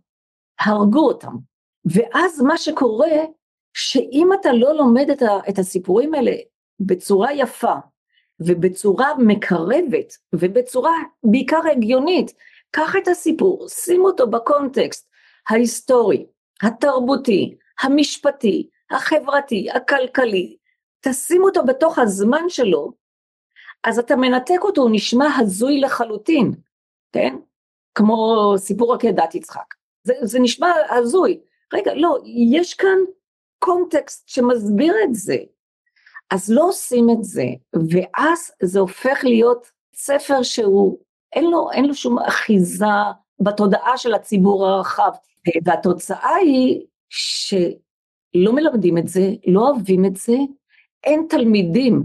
הרגו 0.61 1.07
אותם. 1.09 1.33
ואז 1.85 2.43
מה 2.43 2.57
שקורה, 2.57 3.17
שאם 3.75 4.29
אתה 4.41 4.53
לא 4.53 4.75
לומד 4.75 5.11
את, 5.11 5.23
את 5.49 5.59
הסיפורים 5.59 6.15
האלה 6.15 6.33
בצורה 6.81 7.33
יפה, 7.33 7.75
ובצורה 8.41 9.09
מקרבת, 9.19 10.13
ובצורה 10.35 10.93
בעיקר 11.25 11.61
הגיונית, 11.73 12.33
קח 12.71 12.97
את 13.03 13.09
הסיפור, 13.09 13.69
שים 13.69 14.05
אותו 14.05 14.31
בקונטקסט 14.31 15.09
ההיסטורי, 15.49 16.27
התרבותי, 16.63 17.55
המשפטי, 17.81 18.69
החברתי, 18.91 19.71
הכלכלי, 19.71 20.57
תשים 21.01 21.43
אותו 21.43 21.65
בתוך 21.65 21.99
הזמן 21.99 22.49
שלו, 22.49 22.93
אז 23.85 23.99
אתה 23.99 24.17
מנתק 24.17 24.59
אותו, 24.63 24.83
הוא 24.83 24.91
נשמע 24.93 25.27
הזוי 25.39 25.81
לחלוטין, 25.81 26.53
כן? 27.13 27.37
כמו 27.95 28.55
סיפור 28.57 28.95
עקדת 28.95 29.35
יצחק. 29.35 29.75
זה, 30.05 30.15
זה 30.23 30.39
נשמע 30.39 30.73
הזוי. 30.91 31.41
רגע, 31.73 31.95
לא, 31.95 32.19
יש 32.51 32.75
כאן 32.75 32.99
קונטקסט 33.59 34.29
שמסביר 34.29 34.95
את 35.05 35.15
זה. 35.15 35.37
אז 36.31 36.51
לא 36.51 36.69
עושים 36.69 37.07
את 37.11 37.25
זה, 37.25 37.47
ואז 37.91 38.53
זה 38.63 38.81
הופך 38.81 39.21
להיות 39.25 39.71
ספר 39.95 40.43
שהוא, 40.43 40.99
אין 41.33 41.51
לו, 41.51 41.71
אין 41.73 41.85
לו 41.85 41.95
שום 41.95 42.19
אחיזה 42.19 42.85
בתודעה 43.41 43.99
של 43.99 44.15
הציבור 44.15 44.67
הרחב, 44.67 45.11
והתוצאה 45.65 46.35
היא 46.35 46.87
שלא 47.09 48.53
מלמדים 48.53 48.99
את 48.99 49.09
זה, 49.09 49.31
לא 49.47 49.71
אוהבים 49.71 50.05
את 50.05 50.17
זה, 50.17 50.37
אין 51.05 51.27
תלמידים, 51.29 52.03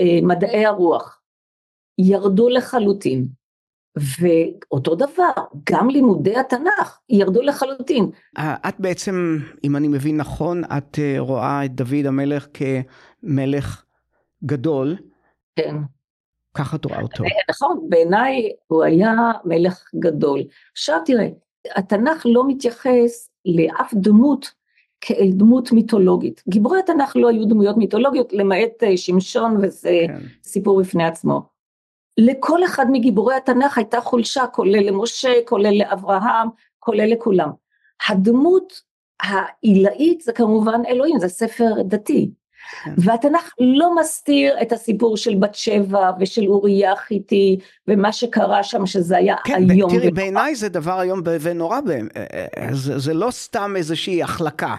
אה, 0.00 0.18
מדעי 0.22 0.66
הרוח, 0.66 1.20
ירדו 1.98 2.48
לחלוטין. 2.48 3.37
ואותו 3.96 4.94
דבר, 4.94 5.30
גם 5.70 5.90
לימודי 5.90 6.36
התנ"ך 6.36 6.98
ירדו 7.08 7.42
לחלוטין. 7.42 8.10
את 8.38 8.74
בעצם, 8.78 9.38
אם 9.64 9.76
אני 9.76 9.88
מבין 9.88 10.16
נכון, 10.16 10.64
את 10.64 10.98
אה, 10.98 11.14
רואה 11.18 11.64
את 11.64 11.74
דוד 11.74 12.06
המלך 12.06 12.46
כמלך 12.54 13.84
גדול. 14.44 14.96
כן. 15.56 15.76
ככה 16.54 16.76
את 16.76 16.84
רואה 16.84 17.00
אותו. 17.00 17.24
נכון, 17.50 17.86
בעיניי 17.88 18.52
הוא 18.66 18.82
היה 18.84 19.14
מלך 19.44 19.90
גדול. 19.98 20.42
עכשיו 20.72 20.98
תראה, 21.04 21.28
התנ"ך 21.76 22.26
לא 22.26 22.48
מתייחס 22.48 23.30
לאף 23.44 23.94
דמות 23.94 24.50
כאל 25.00 25.30
דמות 25.32 25.72
מיתולוגית. 25.72 26.42
גיבורי 26.48 26.78
התנ"ך 26.78 27.16
לא 27.16 27.28
היו 27.28 27.44
דמויות 27.44 27.76
מיתולוגיות, 27.76 28.32
למעט 28.32 28.82
אה, 28.82 28.96
שמשון 28.96 29.56
וזה 29.62 30.04
כן. 30.06 30.18
סיפור 30.44 30.80
בפני 30.80 31.04
עצמו. 31.04 31.57
לכל 32.18 32.64
אחד 32.64 32.86
מגיבורי 32.92 33.34
התנ"ך 33.34 33.78
הייתה 33.78 34.00
חולשה, 34.00 34.46
כולל 34.46 34.86
למשה, 34.88 35.32
כולל 35.44 35.78
לאברהם, 35.78 36.48
כולל 36.78 37.12
לכולם. 37.12 37.50
הדמות 38.08 38.80
העילאית 39.22 40.20
זה 40.20 40.32
כמובן 40.32 40.80
אלוהים, 40.88 41.18
זה 41.18 41.28
ספר 41.28 41.82
דתי. 41.84 42.30
כן. 42.84 42.94
והתנ"ך 42.96 43.52
לא 43.58 43.96
מסתיר 43.96 44.62
את 44.62 44.72
הסיפור 44.72 45.16
של 45.16 45.34
בת 45.34 45.54
שבע 45.54 46.10
ושל 46.20 46.46
אוריה 46.46 46.92
החיתי 46.92 47.58
ומה 47.88 48.12
שקרה 48.12 48.62
שם 48.62 48.86
שזה 48.86 49.16
היה 49.16 49.36
כן, 49.44 49.70
איום. 49.70 49.90
תראי 49.90 50.10
בעיניי 50.10 50.54
זה 50.54 50.68
דבר 50.68 51.02
איום 51.02 51.22
ונורא, 51.40 51.78
אה, 52.16 52.46
אה, 52.56 52.68
זה, 52.72 52.98
זה 52.98 53.14
לא 53.14 53.30
סתם 53.30 53.74
איזושהי 53.76 54.22
החלקה. 54.22 54.76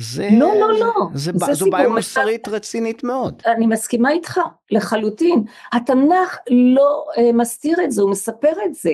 זה, 0.00 0.28
לא, 0.32 0.54
לא, 0.60 0.78
לא. 0.78 1.08
זה, 1.14 1.32
זה, 1.34 1.54
זו 1.54 1.70
בעיה 1.70 1.88
מוסרית 1.88 2.48
רצינית 2.48 3.04
מאוד. 3.04 3.42
אני 3.46 3.66
מסכימה 3.66 4.10
איתך, 4.10 4.40
לחלוטין. 4.70 5.44
התנ"ך 5.72 6.36
לא 6.50 7.04
uh, 7.16 7.20
מסתיר 7.34 7.84
את 7.84 7.92
זה, 7.92 8.02
הוא 8.02 8.10
מספר 8.10 8.52
את 8.64 8.74
זה, 8.74 8.92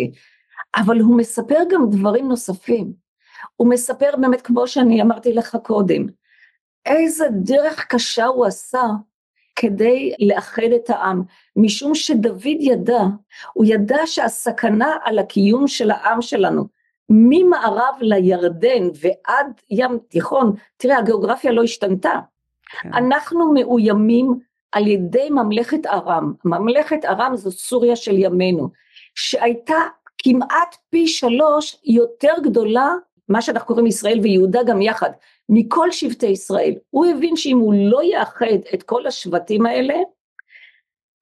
אבל 0.77 1.01
הוא 1.01 1.19
מספר 1.19 1.59
גם 1.71 1.91
דברים 1.91 2.29
נוספים. 2.29 2.93
הוא 3.57 3.71
מספר 3.71 4.11
באמת, 4.21 4.43
כמו 4.43 4.67
שאני 4.67 5.03
אמרתי 5.03 5.33
לך 5.33 5.57
קודם, 5.63 6.07
איזה 6.87 7.27
דרך 7.33 7.87
קשה 7.89 8.27
הוא 8.27 8.47
עשה 8.47 8.83
כדי 9.57 10.13
לאחד 10.19 10.73
את 10.77 10.91
העם, 10.91 11.23
משום 11.57 11.95
שדוד 11.95 12.41
ידע, 12.61 13.01
הוא 13.53 13.65
ידע 13.69 13.99
שהסכנה 14.07 14.97
על 15.05 15.19
הקיום 15.19 15.69
של 15.69 15.91
העם 15.91 16.23
שלנו, 16.23 16.76
ממערב 17.09 17.95
לירדן 18.01 18.89
ועד 19.01 19.61
ים 19.71 19.99
תיכון, 20.09 20.53
תראה 20.77 20.99
הגיאוגרפיה 20.99 21.53
לא 21.53 21.63
השתנתה, 21.63 22.15
כן. 22.83 22.95
אנחנו 22.95 23.53
מאוימים 23.53 24.39
על 24.73 24.87
ידי 24.87 25.31
ממלכת 25.31 25.87
ארם, 25.87 26.33
ממלכת 26.45 27.05
ארם 27.05 27.37
זו 27.37 27.51
סוריה 27.51 27.97
של 27.97 28.19
ימינו, 28.19 28.69
שהייתה 29.15 29.79
כמעט 30.19 30.77
פי 30.91 31.07
שלוש 31.07 31.77
יותר 31.85 32.33
גדולה, 32.43 32.95
מה 33.29 33.43
שאנחנו 33.43 33.67
קוראים 33.67 33.87
ישראל 33.87 34.21
ויהודה 34.23 34.63
גם 34.63 34.83
יחד, 34.83 35.11
מכל 35.49 35.91
שבטי 35.91 36.27
ישראל. 36.27 36.75
הוא 36.91 37.07
הבין 37.07 37.37
שאם 37.37 37.59
הוא 37.59 37.75
לא 37.77 38.03
יאחד 38.03 38.47
את 38.75 38.83
כל 38.83 39.07
השבטים 39.07 39.67
האלה, 39.67 39.95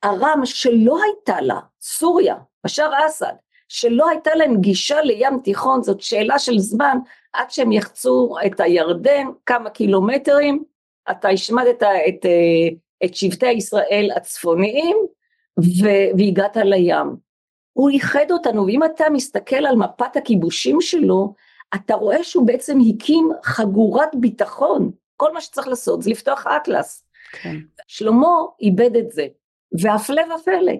ארם 0.04 0.40
שלא 0.44 0.98
הייתה 1.02 1.40
לה, 1.40 1.60
סוריה, 1.80 2.36
בשאר 2.64 3.06
אסד, 3.06 3.32
שלא 3.74 4.08
הייתה 4.08 4.30
להם 4.34 4.60
גישה 4.60 5.00
לים 5.00 5.38
תיכון, 5.44 5.82
זאת 5.82 6.00
שאלה 6.00 6.38
של 6.38 6.58
זמן, 6.58 6.98
עד 7.32 7.50
שהם 7.50 7.72
יחצו 7.72 8.36
את 8.46 8.60
הירדן 8.60 9.26
כמה 9.46 9.70
קילומטרים, 9.70 10.64
אתה 11.10 11.28
השמדת 11.28 11.82
את, 11.82 12.26
את 13.04 13.14
שבטי 13.14 13.50
ישראל 13.50 14.08
הצפוניים 14.16 14.96
והגעת 16.18 16.56
לים. 16.56 17.16
הוא 17.72 17.90
איחד 17.90 18.30
אותנו, 18.30 18.66
ואם 18.66 18.84
אתה 18.84 19.04
מסתכל 19.10 19.66
על 19.66 19.76
מפת 19.76 20.16
הכיבושים 20.16 20.80
שלו, 20.80 21.34
אתה 21.74 21.94
רואה 21.94 22.24
שהוא 22.24 22.46
בעצם 22.46 22.78
הקים 22.88 23.30
חגורת 23.44 24.14
ביטחון, 24.14 24.90
כל 25.16 25.32
מה 25.32 25.40
שצריך 25.40 25.68
לעשות 25.68 26.02
זה 26.02 26.10
לפתוח 26.10 26.46
אטלס. 26.46 27.04
כן. 27.32 27.56
שלמה 27.86 28.28
איבד 28.60 28.96
את 28.96 29.10
זה, 29.10 29.26
והפלא 29.80 30.22
ופלא, 30.34 30.72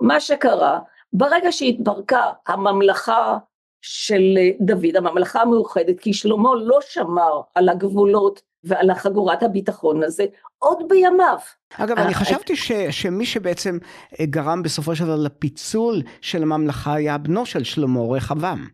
מה 0.00 0.20
שקרה 0.20 0.78
ברגע 1.12 1.52
שהתברקה 1.52 2.22
הממלכה 2.46 3.38
של 3.82 4.38
דוד, 4.60 4.96
הממלכה 4.96 5.42
המאוחדת, 5.42 6.00
כי 6.00 6.12
שלמה 6.12 6.48
לא 6.62 6.78
שמר 6.80 7.40
על 7.54 7.68
הגבולות 7.68 8.42
ועל 8.64 8.90
החגורת 8.90 9.42
הביטחון 9.42 10.02
הזה 10.02 10.24
עוד 10.58 10.78
בימיו. 10.88 11.38
אגב, 11.74 11.98
אני 11.98 12.14
חשבתי 12.14 12.56
ש, 12.56 12.72
שמי 12.90 13.26
שבעצם 13.26 13.78
גרם 14.22 14.62
בסופו 14.62 14.96
של 14.96 15.04
דבר 15.04 15.16
לפיצול 15.16 16.02
של 16.20 16.42
הממלכה 16.42 16.94
היה 16.94 17.18
בנו 17.18 17.46
של 17.46 17.64
שלמה, 17.64 18.00
רחבעם. 18.00 18.68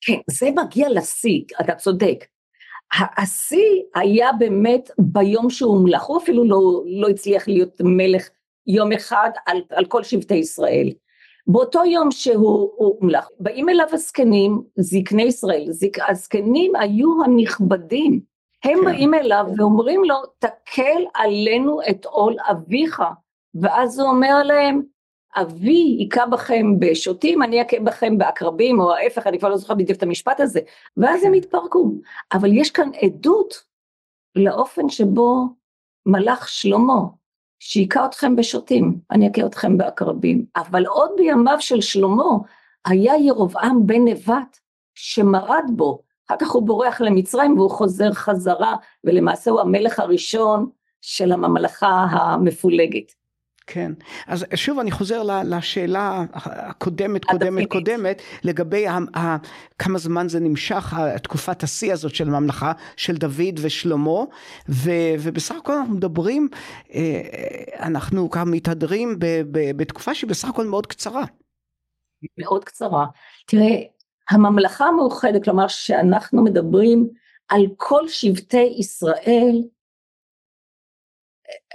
כן, 0.00 0.18
זה 0.30 0.48
מגיע 0.56 0.88
לשיא, 0.90 1.42
אתה 1.60 1.74
צודק. 1.74 2.24
השיא 3.16 3.82
היה 3.94 4.30
באמת 4.38 4.90
ביום 4.98 5.50
שהוא 5.50 5.74
הומלך, 5.76 6.02
הוא 6.02 6.18
אפילו 6.18 6.44
לא, 6.44 6.82
לא 7.00 7.08
הצליח 7.08 7.48
להיות 7.48 7.80
מלך 7.80 8.28
יום 8.66 8.92
אחד 8.92 9.30
על, 9.46 9.62
על 9.70 9.84
כל 9.84 10.02
שבטי 10.02 10.34
ישראל. 10.34 10.90
באותו 11.46 11.84
יום 11.84 12.10
שהוא 12.10 12.70
הומלך, 12.76 13.28
באים 13.40 13.68
אליו 13.68 13.86
הזקנים, 13.92 14.62
זקני 14.78 15.22
ישראל, 15.22 15.66
זק, 15.70 15.98
הזקנים 16.08 16.76
היו 16.76 17.24
הנכבדים, 17.24 18.20
הם 18.64 18.78
כן. 18.78 18.84
באים 18.84 19.14
אליו 19.14 19.46
ואומרים 19.56 20.04
לו, 20.04 20.16
תקל 20.38 21.02
עלינו 21.14 21.80
את 21.90 22.04
עול 22.04 22.36
אביך, 22.50 23.02
ואז 23.54 23.98
הוא 23.98 24.08
אומר 24.08 24.42
להם, 24.42 24.82
אבי 25.36 25.96
היכה 25.98 26.26
בכם 26.26 26.78
בשוטים, 26.78 27.42
אני 27.42 27.62
אכה 27.62 27.80
בכם 27.80 28.18
בעקרבים, 28.18 28.80
או 28.80 28.94
ההפך, 28.94 29.26
אני 29.26 29.38
כבר 29.38 29.48
לא 29.48 29.56
זוכר 29.56 29.74
בדיוק 29.74 29.98
את 29.98 30.02
המשפט 30.02 30.40
הזה, 30.40 30.60
ואז 30.96 31.24
הם 31.24 31.32
התפרקו. 31.32 31.92
אבל 32.32 32.52
יש 32.52 32.70
כאן 32.70 32.90
עדות 33.02 33.54
לאופן 34.36 34.88
שבו 34.88 35.46
מלאך 36.06 36.48
שלמה 36.48 37.00
שהיכה 37.64 38.06
אתכם 38.06 38.36
בשוטים, 38.36 38.98
אני 39.10 39.30
אכה 39.30 39.46
אתכם 39.46 39.78
בעקרבים. 39.78 40.44
אבל 40.56 40.86
עוד 40.86 41.10
בימיו 41.16 41.56
של 41.60 41.80
שלמה 41.80 42.24
היה 42.84 43.16
ירבעם 43.16 43.86
בן 43.86 44.04
נבט 44.04 44.58
שמרד 44.94 45.64
בו, 45.76 46.02
אחר 46.28 46.36
כך 46.38 46.50
הוא 46.50 46.62
בורח 46.62 47.00
למצרים 47.00 47.58
והוא 47.58 47.70
חוזר 47.70 48.12
חזרה, 48.12 48.76
ולמעשה 49.04 49.50
הוא 49.50 49.60
המלך 49.60 49.98
הראשון 49.98 50.70
של 51.00 51.32
הממלכה 51.32 52.06
המפולגת. 52.10 53.12
כן, 53.66 53.92
אז 54.26 54.46
שוב 54.54 54.78
אני 54.78 54.90
חוזר 54.90 55.22
לשאלה 55.44 56.24
הקודמת, 56.32 57.24
קודמת, 57.24 57.68
קודמת, 57.68 58.22
לגבי 58.44 58.86
ה, 58.86 58.98
ה, 59.16 59.36
כמה 59.78 59.98
זמן 59.98 60.28
זה 60.28 60.40
נמשך, 60.40 60.94
תקופת 61.22 61.62
השיא 61.62 61.92
הזאת 61.92 62.14
של 62.14 62.28
הממלכה 62.28 62.72
של 62.96 63.16
דוד 63.16 63.58
ושלמה, 63.62 64.20
ו, 64.68 64.90
ובסך 65.20 65.54
הכל 65.54 65.72
אנחנו 65.72 65.94
מדברים, 65.94 66.48
אה, 66.94 67.20
אנחנו 67.78 68.30
ככה 68.30 68.44
מתהדרים 68.44 69.18
ב, 69.18 69.26
ב, 69.50 69.76
בתקופה 69.76 70.14
שהיא 70.14 70.30
בסך 70.30 70.48
הכל 70.48 70.66
מאוד 70.66 70.86
קצרה. 70.86 71.24
מאוד 72.38 72.64
קצרה. 72.64 73.06
תראה, 73.46 73.76
הממלכה 74.30 74.84
המאוחדת, 74.84 75.44
כלומר 75.44 75.68
שאנחנו 75.68 76.44
מדברים 76.44 77.08
על 77.48 77.66
כל 77.76 78.08
שבטי 78.08 78.74
ישראל, 78.78 79.62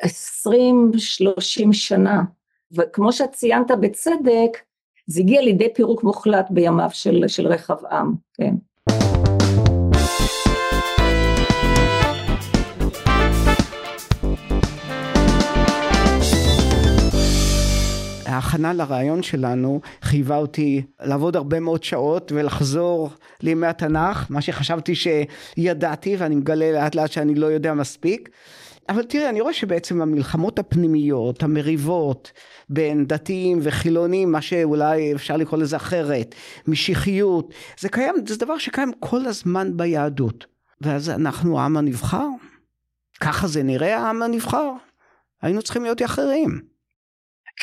עשרים, 0.02 0.92
שלושים 0.98 1.74
שנה, 1.74 2.24
וכמו 2.72 3.12
שאת 3.12 3.32
ציינת 3.32 3.72
בצדק, 3.82 4.58
זה 5.08 5.22
הגיע 5.22 5.42
לידי 5.42 5.74
פירוק 5.74 6.04
מוחלט 6.04 6.48
בימיו 6.50 6.90
של, 6.94 7.24
של 7.28 7.48
רחבעם, 7.48 8.16
כן. 8.34 8.54
ההכנה 18.38 18.74
לרעיון 18.74 19.24
שלנו 19.24 19.82
חייבה 20.02 20.38
אותי 20.38 20.84
לעבוד 21.02 21.36
הרבה 21.36 21.60
מאוד 21.60 21.84
שעות 21.84 22.32
ולחזור 22.36 23.10
לימי 23.42 23.68
התנ"ך, 23.68 24.26
מה 24.30 24.42
שחשבתי 24.42 24.94
שידעתי 24.96 26.16
ואני 26.20 26.36
מגלה 26.36 26.72
לאט 26.72 26.96
לאט 26.96 27.12
שאני 27.12 27.36
לא 27.36 27.46
יודע 27.46 27.74
מספיק. 27.74 28.30
אבל 28.90 29.04
תראי, 29.04 29.30
אני 29.30 29.42
רואה 29.42 29.54
שבעצם 29.54 30.02
המלחמות 30.02 30.60
הפנימיות, 30.60 31.44
המריבות 31.44 32.32
בין 32.70 33.06
דתיים 33.06 33.60
וחילונים, 33.62 34.32
מה 34.32 34.42
שאולי 34.42 35.14
אפשר 35.16 35.38
לקרוא 35.38 35.60
לזה 35.60 35.76
אחרת, 35.76 36.36
משיחיות, 36.68 37.54
זה 37.80 37.90
קיים, 37.90 38.16
זה 38.28 38.38
דבר 38.38 38.58
שקיים 38.58 38.92
כל 39.00 39.26
הזמן 39.26 39.78
ביהדות. 39.78 40.46
ואז 40.82 41.10
אנחנו 41.10 41.60
העם 41.60 41.78
הנבחר? 41.78 42.28
ככה 43.22 43.48
זה 43.48 43.64
נראה 43.64 43.98
העם 43.98 44.24
הנבחר? 44.24 44.72
היינו 45.42 45.62
צריכים 45.62 45.84
להיות 45.84 46.02
אחרים. 46.02 46.62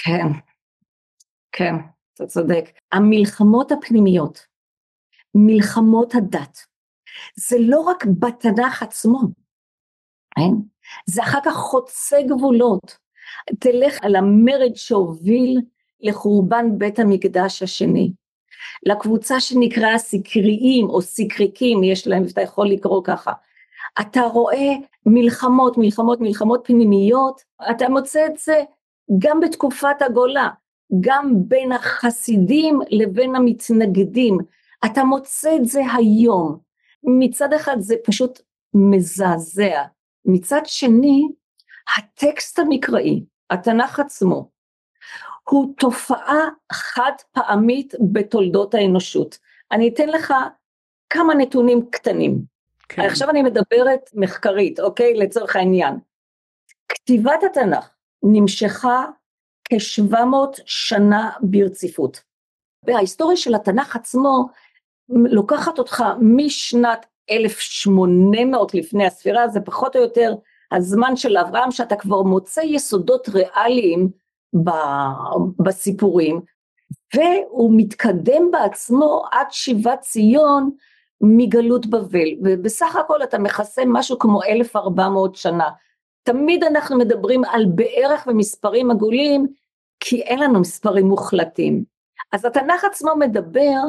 כן, 0.05 0.27
כן, 1.53 1.75
אתה 2.15 2.27
צודק. 2.27 2.65
המלחמות 2.93 3.73
הפנימיות, 3.73 4.47
מלחמות 5.35 6.15
הדת, 6.15 6.59
זה 7.37 7.57
לא 7.61 7.81
רק 7.81 8.05
בתנ"ך 8.19 8.83
עצמו, 8.83 9.21
כן? 10.37 10.74
זה 11.07 11.23
אחר 11.23 11.39
כך 11.45 11.55
חוצה 11.55 12.17
גבולות. 12.23 12.99
תלך 13.59 13.99
על 14.03 14.17
המרד 14.17 14.75
שהוביל 14.75 15.61
לחורבן 16.01 16.79
בית 16.79 16.99
המקדש 16.99 17.63
השני. 17.63 18.13
לקבוצה 18.87 19.41
שנקרא 19.41 19.89
הסקריים 19.89 20.89
או 20.89 21.03
סקריקים, 21.03 21.85
יש 21.85 22.07
להם, 22.07 22.25
אתה 22.33 22.41
יכול 22.41 22.69
לקרוא 22.69 23.05
ככה. 23.05 23.33
אתה 24.01 24.21
רואה 24.21 24.73
מלחמות, 25.07 25.79
מלחמות, 25.79 26.21
מלחמות 26.21 26.61
פנימיות, 26.65 27.43
אתה 27.71 27.89
מוצא 27.89 28.27
את 28.27 28.39
זה 28.39 28.63
גם 29.19 29.41
בתקופת 29.41 30.03
הגולה, 30.03 30.49
גם 31.01 31.33
בין 31.37 31.73
החסידים 31.73 32.81
לבין 32.91 33.37
המתנגדים, 33.37 34.39
אתה 34.85 35.05
מוצא 35.05 35.57
את 35.57 35.65
זה 35.65 35.83
היום. 35.97 36.59
מצד 37.05 37.53
אחד 37.53 37.77
זה 37.81 37.95
פשוט 38.05 38.41
מזעזע, 38.75 39.83
מצד 40.25 40.61
שני 40.65 41.23
הטקסט 41.97 42.59
המקראי, 42.59 43.25
התנ"ך 43.51 44.01
עצמו, 44.01 44.51
הוא 45.51 45.75
תופעה 45.79 46.49
חד 46.73 47.13
פעמית 47.33 47.95
בתולדות 48.13 48.75
האנושות. 48.75 49.39
אני 49.73 49.89
אתן 49.89 50.09
לך 50.09 50.35
כמה 51.11 51.35
נתונים 51.35 51.91
קטנים. 51.91 52.43
כן. 52.89 53.03
עכשיו 53.03 53.31
אני 53.31 53.43
מדברת 53.43 54.11
מחקרית, 54.15 54.81
אוקיי? 54.81 55.15
לצורך 55.15 55.57
העניין. 55.57 55.95
כתיבת 56.89 57.43
התנ"ך 57.47 57.91
נמשכה 58.23 59.05
כ-700 59.65 60.63
שנה 60.67 61.31
ברציפות. 61.41 62.23
וההיסטוריה 62.83 63.37
של 63.37 63.55
התנ"ך 63.55 63.97
עצמו 63.97 64.47
לוקחת 65.09 65.79
אותך 65.79 66.05
משנת 66.21 67.07
1800 67.31 68.75
לפני 68.75 69.07
הספירה, 69.07 69.49
זה 69.49 69.61
פחות 69.61 69.97
או 69.97 70.01
יותר 70.01 70.35
הזמן 70.73 71.17
של 71.17 71.37
אברהם 71.37 71.71
שאתה 71.71 71.97
כבר 71.97 72.23
מוצא 72.23 72.61
יסודות 72.61 73.29
ריאליים 73.29 74.09
בסיפורים, 75.59 76.41
והוא 77.15 77.73
מתקדם 77.77 78.51
בעצמו 78.51 79.23
עד 79.33 79.47
שיבת 79.51 80.01
ציון 80.01 80.71
מגלות 81.21 81.87
בבל, 81.87 82.29
ובסך 82.45 82.97
הכל 82.97 83.23
אתה 83.23 83.39
מכסה 83.39 83.83
משהו 83.87 84.19
כמו 84.19 84.43
1400 84.43 85.35
שנה. 85.37 85.69
תמיד 86.23 86.65
אנחנו 86.65 86.99
מדברים 86.99 87.45
על 87.45 87.67
בערך 87.75 88.27
ומספרים 88.27 88.91
עגולים, 88.91 89.47
כי 90.01 90.23
אין 90.23 90.39
לנו 90.39 90.61
מספרים 90.61 91.07
מוחלטים. 91.07 91.85
אז 92.33 92.45
התנ"ך 92.45 92.85
עצמו 92.85 93.17
מדבר 93.17 93.81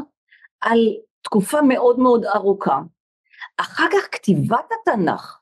על 0.62 0.80
תקופה 1.22 1.62
מאוד 1.62 2.00
מאוד 2.00 2.26
ארוכה. 2.26 2.80
אחר 3.58 3.86
כך 3.94 4.08
כתיבת 4.12 4.70
התנ"ך 4.82 5.40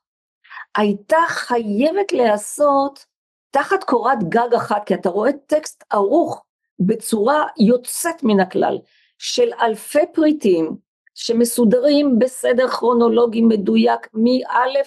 הייתה 0.77 1.17
חייבת 1.27 2.11
להיעשות 2.11 3.05
תחת 3.51 3.83
קורת 3.83 4.23
גג 4.29 4.53
אחת, 4.57 4.85
כי 4.85 4.93
אתה 4.93 5.09
רואה 5.09 5.31
טקסט 5.47 5.83
ערוך 5.89 6.43
בצורה 6.79 7.45
יוצאת 7.59 8.23
מן 8.23 8.39
הכלל, 8.39 8.77
של 9.17 9.49
אלפי 9.61 10.05
פריטים 10.13 10.75
שמסודרים 11.15 12.19
בסדר 12.19 12.67
כרונולוגי 12.67 13.41
מדויק 13.41 14.07
מא' 14.13 14.81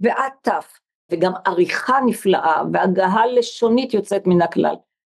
ועד 0.00 0.32
ת', 0.42 0.48
וגם 1.10 1.32
עריכה 1.46 1.98
נפלאה 2.06 2.62
והגהה 2.72 3.26
לשונית 3.26 3.94
יוצאת 3.94 4.26
מן 4.26 4.42
הכלל. 4.42 4.74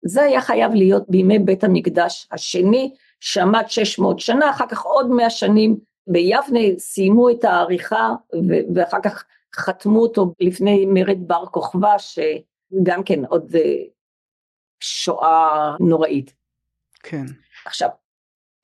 זה 0.05 0.21
היה 0.23 0.41
חייב 0.41 0.73
להיות 0.73 1.03
בימי 1.09 1.39
בית 1.39 1.63
המקדש 1.63 2.27
השני, 2.31 2.93
שעמד 3.19 3.63
600 3.67 4.19
שנה, 4.19 4.49
אחר 4.49 4.65
כך 4.67 4.81
עוד 4.81 5.07
100 5.09 5.29
שנים 5.29 5.77
ביבנה 6.07 6.59
סיימו 6.77 7.29
את 7.29 7.43
העריכה 7.43 8.09
ואחר 8.75 9.01
כך 9.03 9.25
חתמו 9.55 9.99
אותו 9.99 10.33
לפני 10.39 10.85
מרד 10.85 11.27
בר 11.27 11.45
כוכבא 11.45 11.95
שגם 11.97 13.03
כן 13.03 13.25
עוד 13.25 13.55
אה, 13.55 13.83
שואה 14.79 15.75
נוראית. 15.79 16.33
כן. 17.03 17.25
עכשיו, 17.65 17.89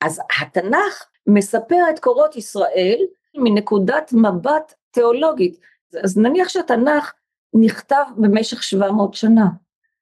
אז 0.02 0.22
התנ"ך 0.42 1.06
מספר 1.28 1.84
את 1.90 2.00
קורות 2.00 2.36
ישראל 2.36 3.00
מנקודת 3.36 4.14
מבט 4.14 4.74
תיאולוגית. 4.92 5.60
אז 6.04 6.18
נניח 6.18 6.50
שהתנ"ך 6.50 7.14
נכתב 7.54 8.04
במשך 8.18 8.64
700 8.64 9.14
שנה, 9.14 9.46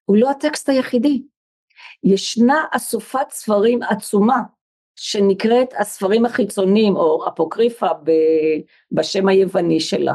הוא 0.04 0.16
לא 0.16 0.30
הטקסט 0.30 0.68
היחידי. 0.68 1.22
ישנה 2.04 2.64
אסופת 2.70 3.30
ספרים 3.30 3.82
עצומה 3.82 4.42
שנקראת 4.96 5.74
הספרים 5.78 6.26
החיצוניים 6.26 6.96
או 6.96 7.28
אפוקריפה 7.28 7.86
בשם 8.92 9.28
היווני 9.28 9.80
שלה. 9.80 10.14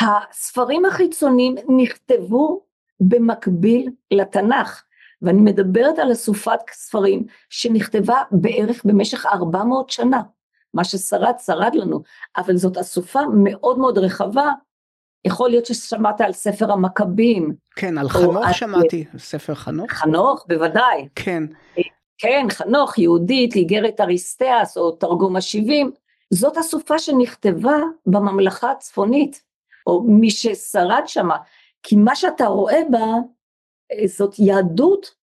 הספרים 0.00 0.84
החיצוניים 0.84 1.54
נכתבו 1.76 2.62
במקביל 3.00 3.90
לתנ"ך 4.10 4.82
ואני 5.22 5.40
מדברת 5.40 5.98
על 5.98 6.12
אסופת 6.12 6.58
ספרים 6.72 7.24
שנכתבה 7.50 8.22
בערך 8.30 8.84
במשך 8.84 9.26
400 9.26 9.90
שנה 9.90 10.22
מה 10.74 10.84
ששרד 10.84 11.34
שרד 11.46 11.74
לנו 11.74 12.02
אבל 12.36 12.56
זאת 12.56 12.76
אסופה 12.76 13.20
מאוד 13.34 13.78
מאוד 13.78 13.98
רחבה 13.98 14.52
יכול 15.24 15.50
להיות 15.50 15.66
ששמעת 15.66 16.20
על 16.20 16.32
ספר 16.32 16.72
המכבים. 16.72 17.54
כן, 17.76 17.98
על 17.98 18.08
חנוך 18.08 18.44
שמעתי. 18.52 19.04
ספר 19.18 19.54
חנוך. 19.54 19.92
חנוך, 19.92 20.44
בוודאי. 20.48 21.08
כן. 21.14 21.42
כן, 22.18 22.46
חנוך, 22.50 22.98
יהודית, 22.98 23.54
איגרת 23.54 24.00
אריסטיאס 24.00 24.76
או 24.76 24.90
תרגום 24.92 25.36
השבעים, 25.36 25.90
זאת 26.30 26.58
אסופה 26.58 26.98
שנכתבה 26.98 27.76
בממלכה 28.06 28.70
הצפונית, 28.70 29.42
או 29.86 30.02
מי 30.02 30.30
ששרד 30.30 31.02
שמה, 31.06 31.36
כי 31.82 31.96
מה 31.96 32.16
שאתה 32.16 32.46
רואה 32.46 32.80
בה 32.90 33.04
אה, 33.92 34.06
זאת 34.06 34.38
יהדות, 34.38 35.16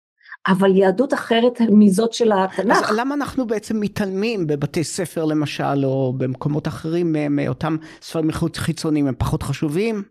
אבל 0.46 0.76
יהדות 0.76 1.14
אחרת 1.14 1.60
מזאת 1.60 2.12
של 2.12 2.32
התנ"ך. 2.32 2.90
אז 2.90 2.96
למה 2.98 3.14
אנחנו 3.14 3.46
בעצם 3.46 3.80
מתעלמים 3.80 4.46
בבתי 4.46 4.84
ספר 4.84 5.24
למשל, 5.24 5.84
או 5.84 6.12
במקומות 6.16 6.68
אחרים 6.68 7.16
מאותם 7.30 7.76
ספרים 8.02 8.30
חיצוניים, 8.54 9.06
הם 9.06 9.14
פחות 9.18 9.42
חשובים? 9.42 10.02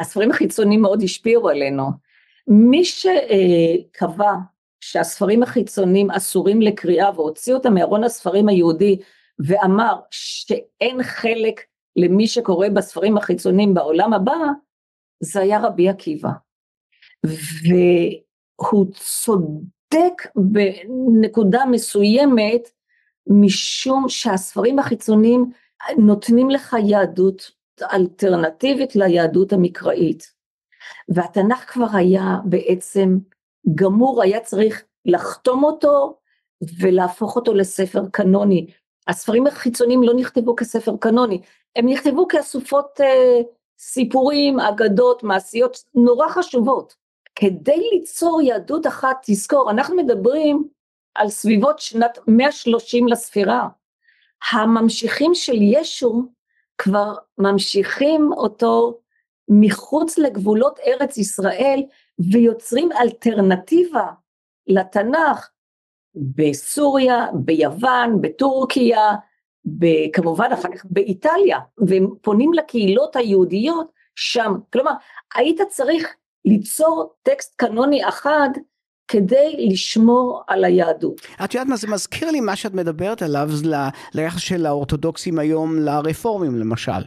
הספרים 0.00 0.30
החיצוניים 0.30 0.82
מאוד 0.82 1.02
השפיעו 1.02 1.48
עלינו. 1.48 1.90
מי 2.48 2.84
שקבע 2.84 4.32
שהספרים 4.80 5.42
החיצוניים 5.42 6.10
אסורים 6.10 6.62
לקריאה 6.62 7.10
והוציא 7.14 7.54
אותם 7.54 7.74
מארון 7.74 8.04
הספרים 8.04 8.48
היהודי 8.48 8.98
ואמר 9.38 9.94
שאין 10.10 11.02
חלק 11.02 11.60
למי 11.96 12.26
שקורא 12.26 12.68
בספרים 12.68 13.16
החיצוניים 13.16 13.74
בעולם 13.74 14.12
הבא, 14.12 14.36
זה 15.20 15.40
היה 15.40 15.60
רבי 15.60 15.88
עקיבא. 15.88 16.30
והוא 17.24 18.86
צודק 18.92 20.22
בנקודה 20.36 21.64
מסוימת 21.70 22.70
משום 23.26 24.08
שהספרים 24.08 24.78
החיצוניים 24.78 25.50
נותנים 25.98 26.50
לך 26.50 26.76
יהדות 26.86 27.50
אלטרנטיבית 27.92 28.96
ליהדות 28.96 29.52
המקראית. 29.52 30.32
והתנ"ך 31.08 31.72
כבר 31.72 31.86
היה 31.92 32.36
בעצם 32.44 33.18
גמור, 33.74 34.22
היה 34.22 34.40
צריך 34.40 34.84
לחתום 35.04 35.64
אותו 35.64 36.18
ולהפוך 36.80 37.36
אותו 37.36 37.54
לספר 37.54 38.02
קנוני. 38.12 38.66
הספרים 39.08 39.46
החיצוניים 39.46 40.02
לא 40.02 40.14
נכתבו 40.14 40.56
כספר 40.56 40.96
קנוני, 41.00 41.40
הם 41.76 41.88
נכתבו 41.88 42.28
כאסופות 42.28 43.00
אה, 43.00 43.40
סיפורים, 43.78 44.60
אגדות, 44.60 45.22
מעשיות 45.22 45.76
נורא 45.94 46.28
חשובות. 46.28 46.94
כדי 47.34 47.88
ליצור 47.92 48.42
יהדות 48.42 48.86
אחת, 48.86 49.16
תזכור, 49.22 49.70
אנחנו 49.70 49.96
מדברים 49.96 50.68
על 51.14 51.28
סביבות 51.28 51.78
שנת 51.78 52.18
130 52.26 53.08
לספירה. 53.08 53.68
הממשיכים 54.52 55.34
של 55.34 55.62
ישו 55.62 56.22
כבר 56.78 57.14
ממשיכים 57.38 58.32
אותו 58.32 58.98
מחוץ 59.48 60.18
לגבולות 60.18 60.78
ארץ 60.86 61.16
ישראל 61.16 61.82
ויוצרים 62.32 62.88
אלטרנטיבה 62.92 64.06
לתנ"ך 64.66 65.50
בסוריה, 66.14 67.26
ביוון, 67.34 68.20
בטורקיה, 68.20 69.14
כמובן 70.12 70.48
אחר 70.52 70.68
כך 70.76 70.84
באיטליה, 70.84 71.58
והם 71.78 72.06
פונים 72.22 72.52
לקהילות 72.52 73.16
היהודיות 73.16 73.92
שם. 74.14 74.54
כלומר, 74.72 74.92
היית 75.34 75.60
צריך 75.68 76.14
ליצור 76.44 77.12
טקסט 77.22 77.54
קנוני 77.56 78.08
אחד 78.08 78.48
כדי 79.08 79.66
לשמור 79.70 80.42
על 80.46 80.64
היהדות. 80.64 81.20
את 81.44 81.54
יודעת 81.54 81.68
מה 81.68 81.76
זה 81.76 81.88
מזכיר 81.88 82.30
לי 82.30 82.40
מה 82.40 82.56
שאת 82.56 82.74
מדברת 82.74 83.22
עליו 83.22 83.48
ליחס 84.14 84.40
של 84.40 84.66
האורתודוקסים 84.66 85.38
היום 85.38 85.78
לרפורמים 85.78 86.56
למשל. 86.56 87.02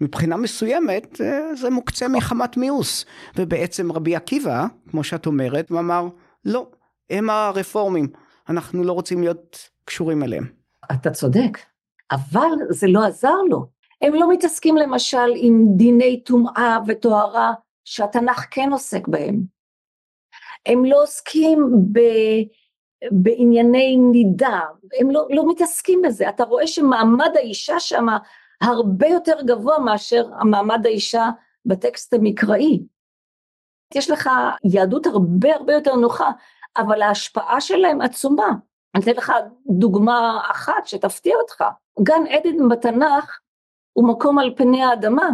מבחינה 0.00 0.36
מסוימת 0.36 1.20
אה, 1.20 1.54
זה 1.54 1.70
מוקצה 1.70 2.08
מחמת 2.08 2.56
מיאוס. 2.56 3.04
ובעצם 3.36 3.92
רבי 3.92 4.16
עקיבא 4.16 4.66
כמו 4.90 5.04
שאת 5.04 5.26
אומרת 5.26 5.70
הוא 5.70 5.78
אמר 5.78 6.08
לא 6.44 6.66
הם 7.10 7.30
הרפורמים 7.30 8.08
אנחנו 8.48 8.84
לא 8.84 8.92
רוצים 8.92 9.20
להיות 9.22 9.68
קשורים 9.84 10.22
אליהם. 10.22 10.44
אתה 10.92 11.10
צודק 11.10 11.58
אבל 12.12 12.50
זה 12.70 12.86
לא 12.86 13.04
עזר 13.04 13.36
לו. 13.48 13.66
הם 14.02 14.14
לא 14.14 14.32
מתעסקים 14.32 14.76
למשל 14.76 15.32
עם 15.36 15.64
דיני 15.76 16.22
טומאה 16.24 16.78
וטהרה 16.86 17.52
שהתנ"ך 17.84 18.46
כן 18.50 18.68
עוסק 18.72 19.08
בהם. 19.08 19.40
הם 20.66 20.84
לא 20.84 21.02
עוסקים 21.02 21.58
ב, 21.92 22.00
בענייני 23.10 23.96
נידה, 23.96 24.60
הם 25.00 25.10
לא, 25.10 25.26
לא 25.30 25.50
מתעסקים 25.50 26.02
בזה, 26.02 26.28
אתה 26.28 26.44
רואה 26.44 26.66
שמעמד 26.66 27.30
האישה 27.34 27.80
שם 27.80 28.06
הרבה 28.60 29.06
יותר 29.06 29.42
גבוה 29.42 29.78
מאשר 29.78 30.28
המעמד 30.40 30.86
האישה 30.86 31.30
בטקסט 31.66 32.14
המקראי. 32.14 32.82
יש 33.94 34.10
לך 34.10 34.30
יהדות 34.64 35.06
הרבה 35.06 35.54
הרבה 35.54 35.72
יותר 35.74 35.94
נוחה, 35.94 36.30
אבל 36.76 37.02
ההשפעה 37.02 37.60
שלהם 37.60 38.00
עצומה. 38.00 38.48
אני 38.94 39.02
אתן 39.02 39.12
לך 39.12 39.32
דוגמה 39.66 40.40
אחת 40.50 40.86
שתפתיע 40.86 41.36
אותך. 41.36 41.64
גן 42.02 42.26
עדן 42.28 42.68
בתנ"ך 42.68 43.40
הוא 43.92 44.08
מקום 44.08 44.38
על 44.38 44.54
פני 44.56 44.84
האדמה. 44.84 45.28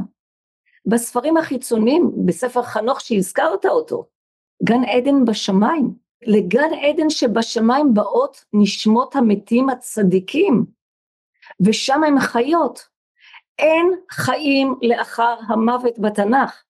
בספרים 0.87 1.37
החיצוניים, 1.37 2.13
בספר 2.27 2.63
חנוך 2.63 3.01
שהזכרת 3.01 3.67
אותו, 3.67 4.07
גן 4.65 4.85
עדן 4.85 5.25
בשמיים. 5.25 6.07
לגן 6.23 6.75
עדן 6.83 7.11
שבשמיים 7.11 7.95
באות 7.95 8.45
נשמות 8.53 9.17
המתים 9.17 9.69
הצדיקים, 9.69 10.67
ושם 11.61 12.05
הם 12.05 12.21
חיות. 12.21 12.96
אין 13.59 13.93
חיים 14.11 14.75
לאחר 14.83 15.37
המוות 15.49 15.99
בתנ"ך. 15.99 16.63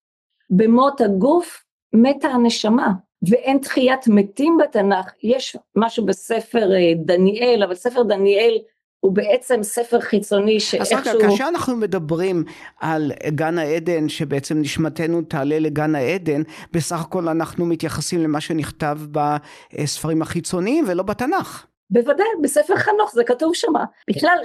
במות 0.51 1.01
הגוף 1.01 1.65
מתה 1.93 2.29
הנשמה, 2.29 2.93
ואין 3.31 3.59
תחיית 3.59 4.09
מתים 4.09 4.59
בתנ"ך. 4.63 5.13
יש 5.23 5.57
משהו 5.77 6.07
בספר 6.07 6.73
אה, 6.73 6.93
דניאל, 6.97 7.63
אבל 7.63 7.75
ספר 7.75 8.03
דניאל 8.03 8.59
הוא 9.01 9.13
בעצם 9.13 9.63
ספר 9.63 10.01
חיצוני 10.01 10.61
שאיכשהו... 10.61 10.99
אז 10.99 11.07
רגע, 11.07 11.29
כאשר 11.29 11.45
אנחנו 11.49 11.77
מדברים 11.77 12.45
על 12.81 13.13
גן 13.29 13.59
העדן, 13.59 14.09
שבעצם 14.09 14.61
נשמתנו 14.61 15.23
תעלה 15.23 15.59
לגן 15.59 15.95
העדן, 15.95 16.43
בסך 16.73 17.01
הכל 17.01 17.29
אנחנו 17.29 17.67
מתייחסים 17.67 18.23
למה 18.23 18.41
שנכתב 18.41 18.99
בספרים 19.13 20.23
החיצוניים 20.23 20.85
ולא 20.89 21.03
בתנ"ך. 21.03 21.67
בוודאי, 21.91 22.27
בספר 22.43 22.77
חנוך 22.77 23.13
זה 23.13 23.25
כתוב 23.25 23.55
שמה. 23.55 23.85
בכלל, 24.11 24.39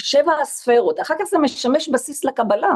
שבע 0.00 0.32
הספרות, 0.42 1.00
אחר 1.00 1.14
כך 1.18 1.24
זה 1.24 1.38
משמש 1.38 1.88
בסיס 1.88 2.24
לקבלה. 2.24 2.74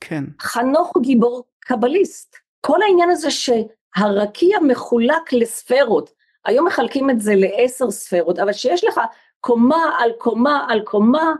כן. 0.00 0.24
חנוך 0.40 0.90
הוא 0.94 1.02
גיבור 1.02 1.44
קבליסט. 1.60 2.36
כל 2.60 2.82
העניין 2.82 3.10
הזה 3.10 3.28
שהרקיע 3.30 4.58
מחולק 4.60 5.32
לספרות, 5.32 6.10
היום 6.44 6.66
מחלקים 6.66 7.10
את 7.10 7.20
זה 7.20 7.34
לעשר 7.34 7.90
ספרות, 7.90 8.38
אבל 8.38 8.52
שיש 8.52 8.84
לך 8.84 9.00
קומה 9.40 9.96
על 9.98 10.12
קומה 10.18 10.66
על 10.68 10.80
קומה, 10.80 11.32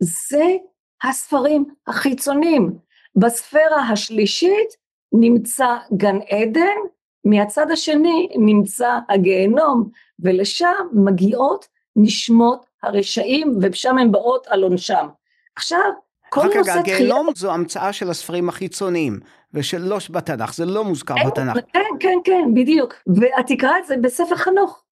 זה 0.00 0.56
הספרים 1.02 1.64
החיצוניים. 1.86 2.78
בספירה 3.16 3.82
השלישית 3.92 4.76
נמצא 5.12 5.76
גן 5.96 6.18
עדן, 6.30 6.76
מהצד 7.24 7.70
השני 7.70 8.28
נמצא 8.36 8.98
הגיהנום, 9.08 9.90
ולשם 10.20 10.74
מגיעות 10.92 11.68
נשמות 11.96 12.66
הרשעים, 12.82 13.58
ושם 13.62 13.98
הן 13.98 14.12
באות 14.12 14.46
על 14.46 14.62
עונשם. 14.62 15.08
עכשיו, 15.56 15.90
כל 16.28 16.44
נושא 16.44 16.58
תחייה... 16.60 16.76
רק 16.76 16.86
רגע, 16.86 16.94
הגיהנום 16.94 17.28
זו 17.36 17.52
המצאה 17.52 17.92
של 17.92 18.10
הספרים 18.10 18.48
החיצוניים, 18.48 19.20
ושלא 19.54 19.98
בתנ"ך, 20.10 20.54
זה 20.54 20.66
לא 20.66 20.84
מוזכר 20.84 21.14
בתנ"ך. 21.26 21.56
כן, 21.72 21.80
כן, 22.00 22.18
כן, 22.24 22.54
בדיוק. 22.54 22.94
ואת 23.06 23.46
תקרא 23.46 23.78
את 23.78 23.86
זה 23.86 23.96
בספר 23.96 24.36
חנוך. 24.36 24.82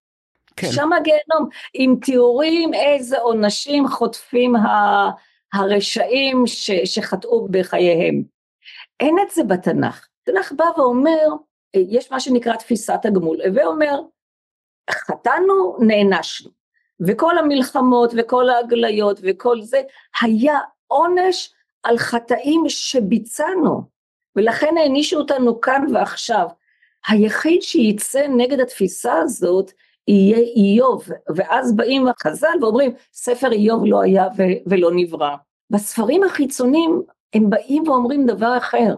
כן. 0.57 0.73
שם 0.73 0.93
הגיהנום, 0.93 1.49
עם 1.75 1.97
תיאורים 2.03 2.75
איזה 2.75 3.19
עונשים 3.19 3.89
חוטפים 3.89 4.57
ה, 4.57 5.11
הרשעים 5.53 6.47
ש, 6.47 6.71
שחטאו 6.85 7.49
בחייהם. 7.51 8.23
אין 9.01 9.17
את 9.27 9.35
זה 9.35 9.45
בתנ"ך. 9.45 10.07
התנ"ך 10.23 10.53
בא 10.53 10.65
ואומר, 10.77 11.29
יש 11.75 12.13
מה 12.13 12.21
שנקרא 12.21 12.57
תפיסת 12.57 13.01
הגמול, 13.05 13.37
ואומר, 13.55 14.01
חטאנו, 14.91 15.77
נענשנו. 15.81 16.58
וכל 17.07 17.39
המלחמות 17.39 18.15
וכל 18.17 18.49
ההגליות 18.49 19.21
וכל 19.23 19.63
זה, 19.63 19.81
היה 20.21 20.59
עונש 20.87 21.55
על 21.83 21.99
חטאים 21.99 22.65
שביצענו, 22.69 23.83
ולכן 24.37 24.75
הענישו 24.77 25.19
אותנו 25.19 25.61
כאן 25.61 25.85
ועכשיו. 25.95 26.49
היחיד 27.09 27.63
שייצא 27.63 28.27
נגד 28.29 28.61
התפיסה 28.61 29.15
הזאת 29.15 29.73
יהיה 30.09 30.39
איוב, 30.39 31.05
ואז 31.37 31.77
באים 31.77 32.09
החז"ל 32.09 32.59
ואומרים 32.61 32.93
ספר 33.13 33.53
איוב 33.53 33.83
לא 33.87 34.03
היה 34.03 34.27
ו- 34.37 34.71
ולא 34.71 34.91
נברא. 34.95 35.37
בספרים 35.71 36.23
החיצונים 36.23 37.03
הם 37.35 37.51
באים 37.51 37.89
ואומרים 37.89 38.27
דבר 38.27 38.57
אחר, 38.59 38.95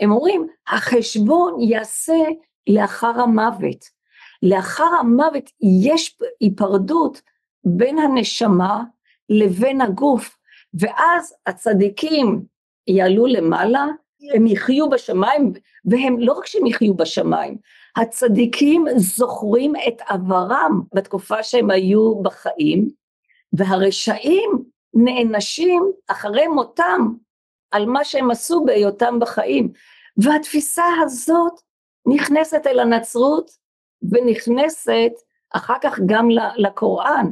הם 0.00 0.12
אומרים 0.12 0.46
החשבון 0.68 1.60
ייעשה 1.60 2.22
לאחר 2.66 3.20
המוות, 3.20 3.84
לאחר 4.42 4.90
המוות 5.00 5.50
יש 5.84 6.18
היפרדות 6.40 7.20
בין 7.64 7.98
הנשמה 7.98 8.82
לבין 9.28 9.80
הגוף, 9.80 10.36
ואז 10.80 11.34
הצדיקים 11.46 12.42
יעלו 12.86 13.26
למעלה, 13.26 13.86
הם 14.34 14.46
יחיו 14.46 14.90
בשמיים, 14.90 15.52
והם 15.84 16.18
לא 16.18 16.32
רק 16.32 16.46
שהם 16.46 16.66
יחיו 16.66 16.94
בשמיים, 16.94 17.56
הצדיקים 17.96 18.86
זוכרים 18.96 19.72
את 19.88 20.02
עברם 20.08 20.82
בתקופה 20.94 21.42
שהם 21.42 21.70
היו 21.70 22.22
בחיים, 22.22 22.88
והרשעים 23.52 24.50
נענשים 24.94 25.82
אחרי 26.06 26.46
מותם 26.46 27.08
על 27.70 27.86
מה 27.86 28.04
שהם 28.04 28.30
עשו 28.30 28.64
בהיותם 28.64 29.18
בחיים. 29.18 29.72
והתפיסה 30.16 30.84
הזאת 31.02 31.52
נכנסת 32.06 32.66
אל 32.66 32.80
הנצרות 32.80 33.50
ונכנסת 34.02 35.12
אחר 35.50 35.74
כך 35.82 36.00
גם 36.06 36.28
לקוראן. 36.56 37.30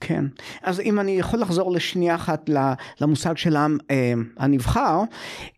כן, 0.00 0.24
אז 0.62 0.80
אם 0.80 1.00
אני 1.00 1.18
יכול 1.18 1.40
לחזור 1.40 1.72
לשנייה 1.72 2.14
אחת 2.14 2.50
למושג 3.00 3.36
של 3.36 3.56
העם 3.56 3.78
אה, 3.90 4.12
הנבחר, 4.38 5.00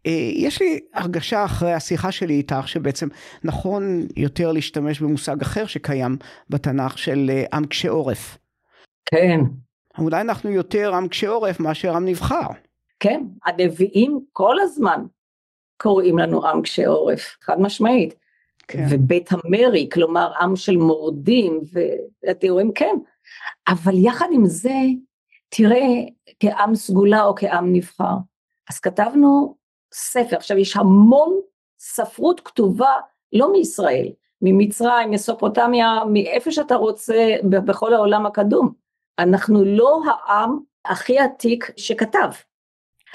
אה, 0.07 0.31
יש 0.35 0.63
לי 0.63 0.81
הרגשה 0.95 1.45
אחרי 1.45 1.73
השיחה 1.73 2.13
שלי 2.13 2.35
איתך 2.35 2.69
שבעצם 2.69 3.09
נכון 3.45 4.07
יותר 4.17 4.53
להשתמש 4.53 5.01
במושג 5.01 5.43
אחר 5.43 5.67
שקיים 5.67 6.17
בתנ"ך 6.51 6.99
של 6.99 7.31
אה, 7.31 7.45
עם 7.53 7.67
קשה 7.67 7.91
עורף. 7.91 8.39
כן. 9.07 9.41
אולי 9.99 10.21
אנחנו 10.21 10.51
יותר 10.51 10.95
עם 10.95 11.09
קשה 11.09 11.29
עורף 11.29 11.61
מאשר 11.61 11.97
עם 11.97 12.05
נבחר. 12.05 12.47
כן, 13.01 13.23
הנביאים 13.47 14.21
כל 14.33 14.61
הזמן 14.61 15.05
קוראים 15.77 16.19
לנו 16.19 16.47
עם 16.47 16.63
קשה 16.63 16.89
עורף, 16.89 17.37
חד 17.43 17.61
משמעית. 17.61 18.15
כן. 18.69 18.87
ובית 18.91 19.31
המרי, 19.33 19.89
כלומר 19.93 20.33
עם 20.41 20.57
של 20.57 20.77
מורדים, 20.77 21.61
והתיאורים 22.23 22.73
כן. 22.75 22.97
אבל 23.69 23.95
יחד 23.95 24.27
עם 24.33 24.47
זה, 24.47 24.75
תראה, 25.49 25.87
כעם 26.41 26.75
סגולה 26.75 27.25
או 27.25 27.35
כעם 27.35 27.73
נבחר. 27.73 28.15
אז 28.71 28.79
כתבנו 28.81 29.57
ספר, 29.93 30.37
עכשיו 30.37 30.59
יש 30.59 30.77
המון 30.77 31.41
ספרות 31.79 32.41
כתובה, 32.41 32.93
לא 33.33 33.53
מישראל, 33.53 34.09
ממצרים, 34.43 35.11
מסופוטמיה, 35.11 35.99
מאיפה 36.13 36.51
שאתה 36.51 36.75
רוצה 36.75 37.35
בכל 37.51 37.95
העולם 37.95 38.27
הקדום. 38.27 38.73
אנחנו 39.19 39.65
לא 39.65 40.01
העם 40.07 40.59
הכי 40.85 41.19
עתיק 41.19 41.71
שכתב, 41.77 42.31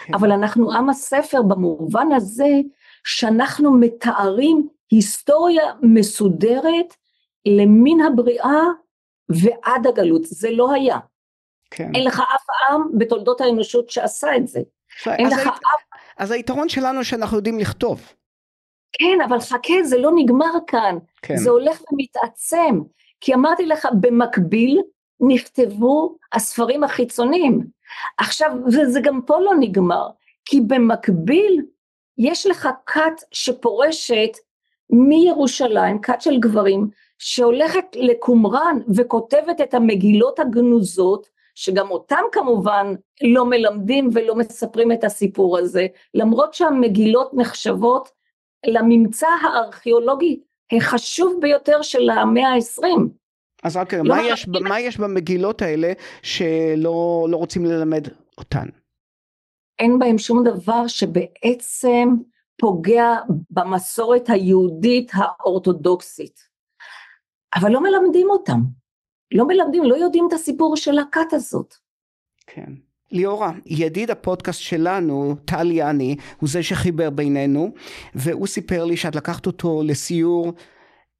כן. 0.05 0.13
אבל 0.13 0.31
אנחנו 0.31 0.73
עם 0.73 0.89
הספר 0.89 1.41
במובן 1.41 2.11
הזה 2.11 2.49
שאנחנו 3.03 3.71
מתארים 3.73 4.67
היסטוריה 4.91 5.63
מסודרת 5.81 6.93
למין 7.45 8.01
הבריאה 8.01 8.61
ועד 9.29 9.87
הגלות, 9.87 10.21
זה 10.25 10.51
לא 10.51 10.71
היה. 10.71 10.97
כן. 11.71 11.91
אין 11.95 12.03
לך 12.05 12.19
אף 12.19 12.71
עם 12.71 12.81
בתולדות 12.97 13.41
האנושות 13.41 13.89
שעשה 13.89 14.35
את 14.35 14.47
זה. 14.47 14.59
אין 15.07 15.27
לך 15.27 15.47
אף... 15.47 15.59
אז 16.17 16.31
היתרון 16.31 16.69
שלנו 16.69 17.03
שאנחנו 17.03 17.37
יודעים 17.37 17.59
לכתוב. 17.59 18.13
כן, 18.93 19.21
אבל 19.27 19.39
חכה, 19.39 19.83
זה 19.83 19.97
לא 19.97 20.11
נגמר 20.15 20.53
כאן. 20.67 20.97
כן. 21.21 21.37
זה 21.37 21.49
הולך 21.49 21.81
ומתעצם. 21.91 22.79
כי 23.21 23.33
אמרתי 23.33 23.65
לך, 23.65 23.87
במקביל 24.01 24.81
נכתבו 25.19 26.17
הספרים 26.33 26.83
החיצוניים. 26.83 27.67
עכשיו, 28.17 28.51
וזה 28.65 28.99
גם 29.03 29.21
פה 29.25 29.39
לא 29.39 29.51
נגמר, 29.59 30.07
כי 30.45 30.61
במקביל 30.61 31.61
יש 32.17 32.45
לך 32.45 32.69
כת 32.85 33.21
שפורשת 33.31 34.37
מירושלים, 34.89 36.01
כת 36.01 36.21
של 36.21 36.39
גברים, 36.39 36.89
שהולכת 37.25 37.85
לקומראן 37.95 38.77
וכותבת 38.95 39.61
את 39.61 39.73
המגילות 39.73 40.39
הגנוזות, 40.39 41.29
שגם 41.55 41.91
אותם 41.91 42.21
כמובן 42.31 42.93
לא 43.21 43.45
מלמדים 43.45 44.09
ולא 44.13 44.35
מספרים 44.35 44.91
את 44.91 45.03
הסיפור 45.03 45.57
הזה, 45.57 45.87
למרות 46.13 46.53
שהמגילות 46.53 47.33
נחשבות 47.33 48.09
לממצא 48.65 49.27
הארכיאולוגי 49.27 50.39
החשוב 50.71 51.37
ביותר 51.41 51.81
של 51.81 52.09
המאה 52.09 52.47
העשרים. 52.47 53.09
אז 53.63 53.77
רק 53.77 53.93
לא 53.93 54.03
מה, 54.03 54.21
יש, 54.23 54.47
מה 54.47 54.79
יש 54.79 54.97
במגילות 54.97 55.61
האלה 55.61 55.93
שלא 56.21 57.27
לא 57.29 57.37
רוצים 57.37 57.65
ללמד 57.65 58.07
אותן? 58.37 58.67
אין 59.79 59.99
בהם 59.99 60.17
שום 60.17 60.43
דבר 60.43 60.87
שבעצם 60.87 62.09
פוגע 62.57 63.15
במסורת 63.49 64.29
היהודית 64.29 65.11
האורתודוקסית. 65.13 66.52
אבל 67.55 67.71
לא 67.71 67.83
מלמדים 67.83 68.29
אותם. 68.29 68.59
לא 69.33 69.47
מלמדים, 69.47 69.83
לא 69.83 69.95
יודעים 69.95 70.27
את 70.27 70.33
הסיפור 70.33 70.77
של 70.77 70.99
הכת 70.99 71.33
הזאת. 71.33 71.73
כן. 72.47 72.73
ליאורה, 73.11 73.51
ידיד 73.65 74.11
הפודקאסט 74.11 74.61
שלנו, 74.61 75.35
טל 75.45 75.71
יאני, 75.71 76.15
הוא 76.39 76.49
זה 76.49 76.63
שחיבר 76.63 77.09
בינינו, 77.09 77.71
והוא 78.15 78.47
סיפר 78.47 78.85
לי 78.85 78.97
שאת 78.97 79.15
לקחת 79.15 79.45
אותו 79.45 79.81
לסיור 79.85 80.53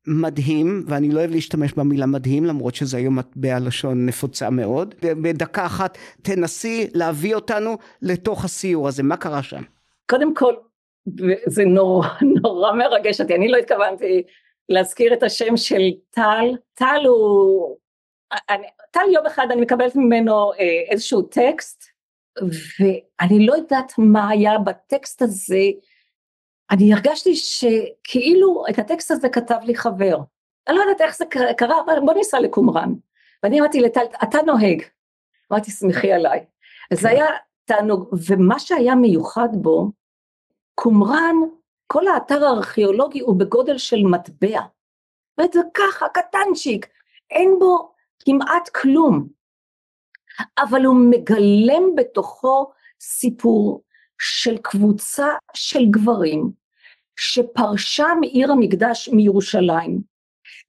מדהים, 0.07 0.84
ואני 0.88 1.09
לא 1.09 1.19
אוהב 1.19 1.31
להשתמש 1.31 1.73
במילה 1.73 2.05
מדהים, 2.05 2.45
למרות 2.45 2.75
שזה 2.75 2.97
היום 2.97 3.19
מטבע 3.19 3.59
לשון 3.59 4.05
נפוצה 4.05 4.49
מאוד. 4.49 4.95
בדקה 5.01 5.65
אחת 5.65 5.97
תנסי 6.21 6.88
להביא 6.93 7.36
אותנו 7.36 7.77
לתוך 8.01 8.45
הסיור 8.45 8.88
הזה, 8.88 9.03
מה 9.03 9.17
קרה 9.17 9.43
שם? 9.43 9.61
קודם 10.09 10.34
כל, 10.34 10.53
זה 11.47 11.63
נורא, 11.65 12.07
נורא 12.43 12.73
מרגש 12.73 13.21
אותי, 13.21 13.36
אני 13.36 13.47
לא 13.47 13.57
התכוונתי 13.57 14.23
להזכיר 14.70 15.14
את 15.14 15.24
השם 15.24 15.57
של 15.57 15.82
טל, 16.09 16.57
טל 16.74 17.01
הוא, 17.05 17.78
אני, 18.49 18.68
טל 18.91 19.09
יום 19.14 19.26
אחד 19.26 19.47
אני 19.51 19.61
מקבלת 19.61 19.95
ממנו 19.95 20.53
אה, 20.53 20.59
איזשהו 20.89 21.22
טקסט, 21.22 21.84
ואני 22.80 23.45
לא 23.45 23.53
יודעת 23.53 23.93
מה 23.97 24.30
היה 24.30 24.57
בטקסט 24.57 25.22
הזה, 25.22 25.64
אני 26.72 26.93
הרגשתי 26.93 27.36
שכאילו 27.36 28.64
את 28.70 28.80
הטקסט 28.80 29.11
הזה 29.11 29.30
כתב 29.30 29.59
לי 29.64 29.76
חבר. 29.76 30.18
אני 30.68 30.78
לא 30.78 30.82
יודעת 30.82 31.01
איך 31.01 31.18
זה 31.18 31.26
קרה, 31.57 31.82
אבל 31.86 31.99
בוא 32.05 32.14
ניסע 32.14 32.39
לקומראן. 32.39 32.93
ואני 33.43 33.59
אמרתי 33.59 33.80
לטל, 33.82 34.05
אתה 34.24 34.38
נוהג. 34.45 34.84
אמרתי, 35.51 35.72
שמחי 35.72 36.14
עליי. 36.14 36.45
אז 36.91 36.99
זה 36.99 37.09
כן. 37.09 37.16
היה 37.16 37.26
תענוג, 37.66 38.14
ומה 38.28 38.59
שהיה 38.59 38.95
מיוחד 38.95 39.49
בו, 39.53 39.91
קומראן, 40.76 41.36
כל 41.88 42.07
האתר 42.07 42.45
הארכיאולוגי 42.45 43.19
הוא 43.19 43.39
בגודל 43.39 43.77
של 43.77 44.03
מטבע. 44.03 44.61
וזה 45.39 45.59
ככה, 45.73 46.05
קטנצ'יק, 46.09 46.88
אין 47.31 47.55
בו 47.59 47.93
כמעט 48.19 48.69
כלום. 48.69 49.27
אבל 50.57 50.86
הוא 50.86 50.95
מגלם 50.95 51.95
בתוכו 51.95 52.71
סיפור 53.01 53.84
של 54.19 54.57
קבוצה 54.57 55.27
של 55.53 55.86
גברים 55.89 56.51
שפרשה 57.15 58.07
מעיר 58.19 58.51
המקדש 58.51 59.09
מירושלים, 59.09 60.01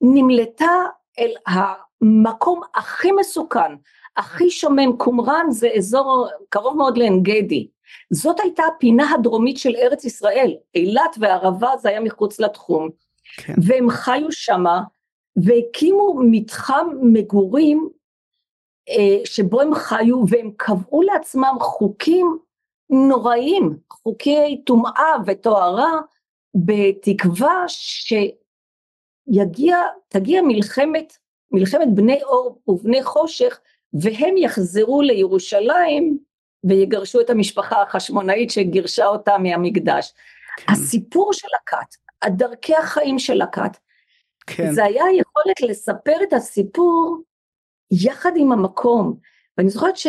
נמלטה 0.00 0.82
אל 1.18 1.34
המקום 1.46 2.60
הכי 2.74 3.12
מסוכן, 3.12 3.74
הכי 4.16 4.50
שומם, 4.50 4.96
קומראן 4.96 5.46
זה 5.50 5.68
אזור 5.76 6.28
קרוב 6.48 6.76
מאוד 6.76 6.98
לעין 6.98 7.22
גדי, 7.22 7.68
זאת 8.10 8.40
הייתה 8.40 8.62
הפינה 8.76 9.14
הדרומית 9.14 9.58
של 9.58 9.76
ארץ 9.76 10.04
ישראל, 10.04 10.54
אילת 10.74 11.16
וערבה 11.18 11.70
זה 11.76 11.88
היה 11.88 12.00
מחוץ 12.00 12.40
לתחום, 12.40 12.88
כן. 13.36 13.54
והם 13.66 13.90
חיו 13.90 14.32
שמה 14.32 14.82
והקימו 15.36 16.20
מתחם 16.30 16.88
מגורים 17.02 17.88
אה, 18.88 19.18
שבו 19.24 19.60
הם 19.60 19.74
חיו 19.74 20.24
והם 20.28 20.50
קבעו 20.56 21.02
לעצמם 21.02 21.56
חוקים 21.60 22.38
נוראים, 22.90 23.76
חוקי 23.90 24.62
טומאה 24.66 25.12
וטהרה, 25.26 26.00
בתקווה 26.54 27.64
שתגיע 29.26 29.76
מלחמת, 30.42 31.18
מלחמת 31.50 31.94
בני 31.94 32.22
אור 32.22 32.60
ובני 32.68 33.02
חושך 33.02 33.60
והם 33.92 34.36
יחזרו 34.36 35.02
לירושלים 35.02 36.18
ויגרשו 36.64 37.20
את 37.20 37.30
המשפחה 37.30 37.82
החשמונאית 37.82 38.50
שגירשה 38.50 39.06
אותה 39.06 39.38
מהמקדש. 39.38 40.12
כן. 40.56 40.72
הסיפור 40.72 41.32
של 41.32 41.48
הכת, 41.62 41.94
הדרכי 42.22 42.76
החיים 42.76 43.18
של 43.18 43.42
הכת, 43.42 43.76
כן. 44.46 44.72
זה 44.72 44.84
היה 44.84 45.04
יכולת 45.12 45.60
לספר 45.60 46.16
את 46.28 46.32
הסיפור 46.32 47.22
יחד 47.90 48.32
עם 48.36 48.52
המקום. 48.52 49.16
ואני 49.58 49.70
זוכרת 49.70 49.96
ש... 49.96 50.06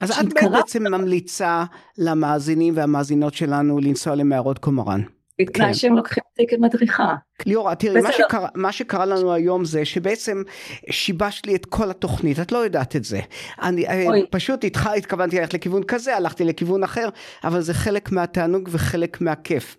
אז 0.00 0.10
את 0.10 0.50
בעצם 0.52 0.82
ממליצה 0.82 1.64
למאזינים 1.98 2.76
והמאזינות 2.76 3.34
שלנו 3.34 3.78
לנסוע 3.78 4.14
למערות 4.14 4.58
קומראן. 4.58 5.02
בתנאי 5.40 5.66
כן. 5.66 5.74
שהם 5.74 5.96
לוקחים 5.96 6.22
אותי 6.30 6.56
כמדריכה. 6.56 7.14
ליאורה, 7.46 7.74
תראי, 7.74 8.00
מה 8.00 8.12
שקרה, 8.12 8.48
מה 8.54 8.72
שקרה 8.72 9.06
לנו 9.06 9.32
היום 9.32 9.64
זה 9.64 9.84
שבעצם 9.84 10.42
שיבשת 10.90 11.46
לי 11.46 11.54
את 11.54 11.66
כל 11.66 11.90
התוכנית, 11.90 12.40
את 12.40 12.52
לא 12.52 12.58
יודעת 12.58 12.96
את 12.96 13.04
זה. 13.04 13.20
אני 13.62 13.86
אה, 13.86 14.04
אוי. 14.06 14.26
פשוט 14.30 14.64
איתך 14.64 14.86
התכוונתי 14.86 15.40
ללכת 15.40 15.54
לכיוון 15.54 15.82
כזה, 15.82 16.16
הלכתי 16.16 16.44
לכיוון 16.44 16.84
אחר, 16.84 17.08
אבל 17.44 17.60
זה 17.60 17.74
חלק 17.74 18.12
מהתענוג 18.12 18.68
וחלק 18.72 19.20
מהכיף. 19.20 19.76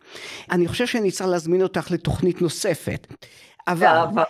אני 0.52 0.68
חושב 0.68 0.86
שאני 0.86 1.12
צריך 1.12 1.30
להזמין 1.30 1.62
אותך 1.62 1.92
לתוכנית 1.92 2.42
נוספת. 2.42 3.08
אבל, 3.68 3.88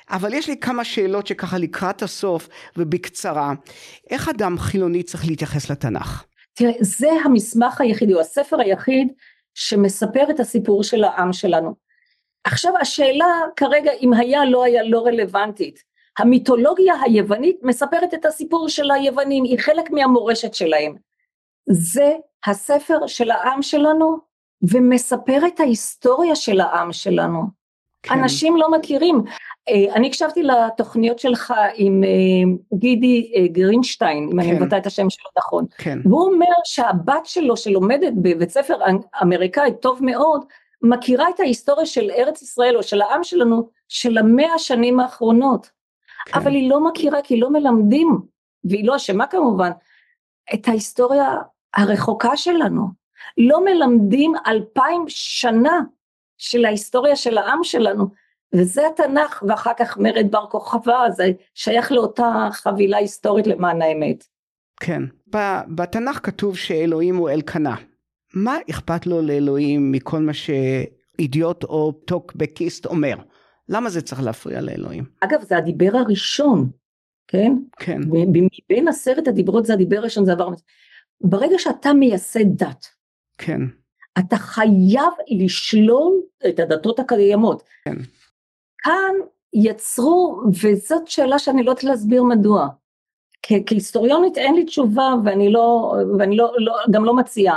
אבל 0.09 0.33
יש 0.33 0.47
לי 0.49 0.57
כמה 0.57 0.83
שאלות 0.83 1.27
שככה 1.27 1.57
לקראת 1.57 2.03
הסוף 2.03 2.49
ובקצרה. 2.77 3.53
איך 4.09 4.29
אדם 4.29 4.59
חילוני 4.59 5.03
צריך 5.03 5.27
להתייחס 5.27 5.69
לתנ"ך? 5.69 6.23
תראה, 6.53 6.71
זה 6.81 7.07
המסמך 7.25 7.81
היחידי, 7.81 8.13
הוא 8.13 8.21
הספר 8.21 8.59
היחיד 8.59 9.07
שמספר 9.55 10.29
את 10.29 10.39
הסיפור 10.39 10.83
של 10.83 11.03
העם 11.03 11.33
שלנו. 11.33 11.73
עכשיו 12.43 12.73
השאלה 12.81 13.25
כרגע 13.55 13.91
אם 14.01 14.13
היה 14.13 14.45
לא 14.45 14.63
היה 14.63 14.83
לא 14.83 15.05
רלוונטית. 15.05 15.83
המיתולוגיה 16.19 16.93
היוונית 17.01 17.59
מספרת 17.63 18.13
את 18.13 18.25
הסיפור 18.25 18.69
של 18.69 18.91
היוונים, 18.91 19.43
היא 19.43 19.59
חלק 19.59 19.91
מהמורשת 19.91 20.53
שלהם. 20.53 20.95
זה 21.69 22.13
הספר 22.45 23.07
של 23.07 23.31
העם 23.31 23.61
שלנו 23.61 24.17
ומספר 24.71 25.47
את 25.47 25.59
ההיסטוריה 25.59 26.35
של 26.35 26.61
העם 26.61 26.93
שלנו. 26.93 27.41
כן. 28.03 28.13
אנשים 28.13 28.57
לא 28.57 28.71
מכירים. 28.71 29.23
אה, 29.69 29.95
אני 29.95 30.07
הקשבתי 30.07 30.43
לתוכניות 30.43 31.19
שלך 31.19 31.53
עם 31.75 32.03
אה, 32.03 32.77
גידי 32.77 33.31
אה, 33.35 33.47
גרינשטיין, 33.47 34.23
אם 34.23 34.31
כן. 34.31 34.39
אני 34.39 34.59
מבטא 34.59 34.77
את 34.77 34.85
השם 34.85 35.09
שלו 35.09 35.29
נכון, 35.37 35.65
כן. 35.77 35.99
והוא 36.05 36.25
אומר 36.25 36.53
שהבת 36.63 37.25
שלו 37.25 37.57
שלומדת 37.57 38.13
בבית 38.21 38.49
ספר 38.49 38.77
אמריקאי 39.21 39.71
טוב 39.81 39.99
מאוד, 40.01 40.45
מכירה 40.81 41.29
את 41.29 41.39
ההיסטוריה 41.39 41.85
של 41.85 42.11
ארץ 42.11 42.41
ישראל 42.41 42.77
או 42.77 42.83
של 42.83 43.01
העם 43.01 43.23
שלנו 43.23 43.69
של 43.87 44.17
המאה 44.17 44.53
השנים 44.53 44.99
האחרונות, 44.99 45.69
כן. 46.25 46.39
אבל 46.39 46.51
היא 46.51 46.69
לא 46.69 46.83
מכירה 46.83 47.21
כי 47.21 47.39
לא 47.39 47.49
מלמדים, 47.49 48.19
והיא 48.63 48.87
לא 48.87 48.95
אשמה 48.95 49.27
כמובן, 49.27 49.71
את 50.53 50.67
ההיסטוריה 50.67 51.35
הרחוקה 51.73 52.37
שלנו. 52.37 52.87
לא 53.37 53.65
מלמדים 53.65 54.33
אלפיים 54.47 55.05
שנה 55.07 55.81
של 56.37 56.65
ההיסטוריה 56.65 57.15
של 57.15 57.37
העם 57.37 57.63
שלנו, 57.63 58.07
וזה 58.57 58.81
התנ"ך, 58.87 59.43
ואחר 59.47 59.71
כך 59.79 59.97
מרד 59.97 60.31
בר 60.31 60.45
כוכבא, 60.49 61.09
זה 61.15 61.31
שייך 61.53 61.91
לאותה 61.91 62.47
חבילה 62.51 62.97
היסטורית 62.97 63.47
למען 63.47 63.81
האמת. 63.81 64.23
כן, 64.79 65.03
בתנ"ך 65.67 66.19
כתוב 66.23 66.57
שאלוהים 66.57 67.15
הוא 67.15 67.29
אלקנה. 67.29 67.75
מה 68.33 68.57
אכפת 68.69 69.07
לו 69.07 69.21
לאלוהים 69.21 69.91
מכל 69.91 70.19
מה 70.19 70.31
שאידיוט 70.33 71.63
או 71.63 71.91
טוקבקיסט 71.91 72.85
אומר? 72.85 73.15
למה 73.69 73.89
זה 73.89 74.01
צריך 74.01 74.21
להפריע 74.23 74.61
לאלוהים? 74.61 75.03
אגב, 75.19 75.41
זה 75.41 75.57
הדיבר 75.57 75.91
הראשון, 75.93 76.69
כן? 77.27 77.53
כן. 77.79 78.01
מבין 78.07 78.87
עשרת 78.87 79.27
הדיברות 79.27 79.65
זה 79.65 79.73
הדיבר 79.73 79.97
הראשון, 79.97 80.25
זה 80.25 80.31
עבר... 80.31 80.49
ברגע 81.21 81.55
שאתה 81.59 81.93
מייסד 81.93 82.45
דת, 82.55 82.85
כן. 83.37 83.61
אתה 84.19 84.37
חייב 84.37 85.13
לשלול 85.27 86.13
את 86.49 86.59
הדתות 86.59 86.99
הקיימות. 86.99 87.63
כן. 87.85 87.95
כאן 88.85 89.13
יצרו, 89.53 90.41
וזאת 90.63 91.07
שאלה 91.07 91.39
שאני 91.39 91.63
לא 91.63 91.69
יודעת 91.69 91.83
להסביר 91.83 92.23
מדוע. 92.23 92.67
כהיסטוריונית 93.65 94.37
אין 94.37 94.55
לי 94.55 94.65
תשובה 94.65 95.13
ואני 95.25 95.51
לא, 95.51 95.95
ואני 96.19 96.37
לא, 96.37 96.51
לא, 96.57 96.73
גם 96.91 97.05
לא 97.05 97.15
מציעה. 97.15 97.55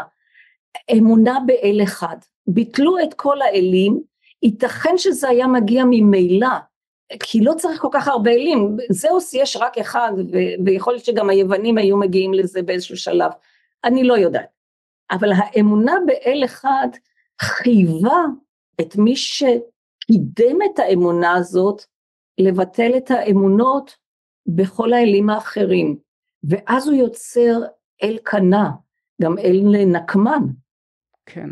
אמונה 0.93 1.39
באל 1.47 1.81
אחד. 1.83 2.17
ביטלו 2.47 2.99
את 2.99 3.15
כל 3.15 3.43
האלים, 3.43 4.03
ייתכן 4.43 4.99
שזה 4.99 5.29
היה 5.29 5.47
מגיע 5.47 5.85
ממילא, 5.87 6.49
כי 7.23 7.41
לא 7.41 7.55
צריך 7.57 7.81
כל 7.81 7.89
כך 7.93 8.09
הרבה 8.09 8.31
אלים, 8.31 8.77
זהוס 8.91 9.35
יש 9.35 9.57
רק 9.57 9.79
אחד, 9.79 10.13
ו- 10.33 10.65
ויכול 10.67 10.93
להיות 10.93 11.05
שגם 11.05 11.31
היוונים 11.31 11.79
היו 11.79 11.97
מגיעים 11.97 12.35
לזה 12.35 12.63
באיזשהו 12.63 12.97
שלב, 12.97 13.31
אני 13.85 14.05
לא 14.05 14.15
יודעת. 14.15 14.49
אבל 15.11 15.33
האמונה 15.37 15.95
באל 16.07 16.43
אחד 16.45 16.89
חייבה 17.41 18.23
את 18.81 18.97
מי 18.97 19.17
שקידם 20.09 20.59
את 20.63 20.79
האמונה 20.79 21.33
הזאת 21.35 21.83
לבטל 22.39 22.93
את 22.97 23.11
האמונות 23.11 23.97
בכל 24.47 24.93
האלים 24.93 25.31
האחרים, 25.31 25.97
ואז 26.45 26.89
הוא 26.89 26.97
יוצר 26.97 27.61
אל 28.03 28.19
קנא, 28.23 28.71
גם 29.23 29.39
אל 29.39 29.63
נקמן. 29.87 30.43
כן. 31.27 31.51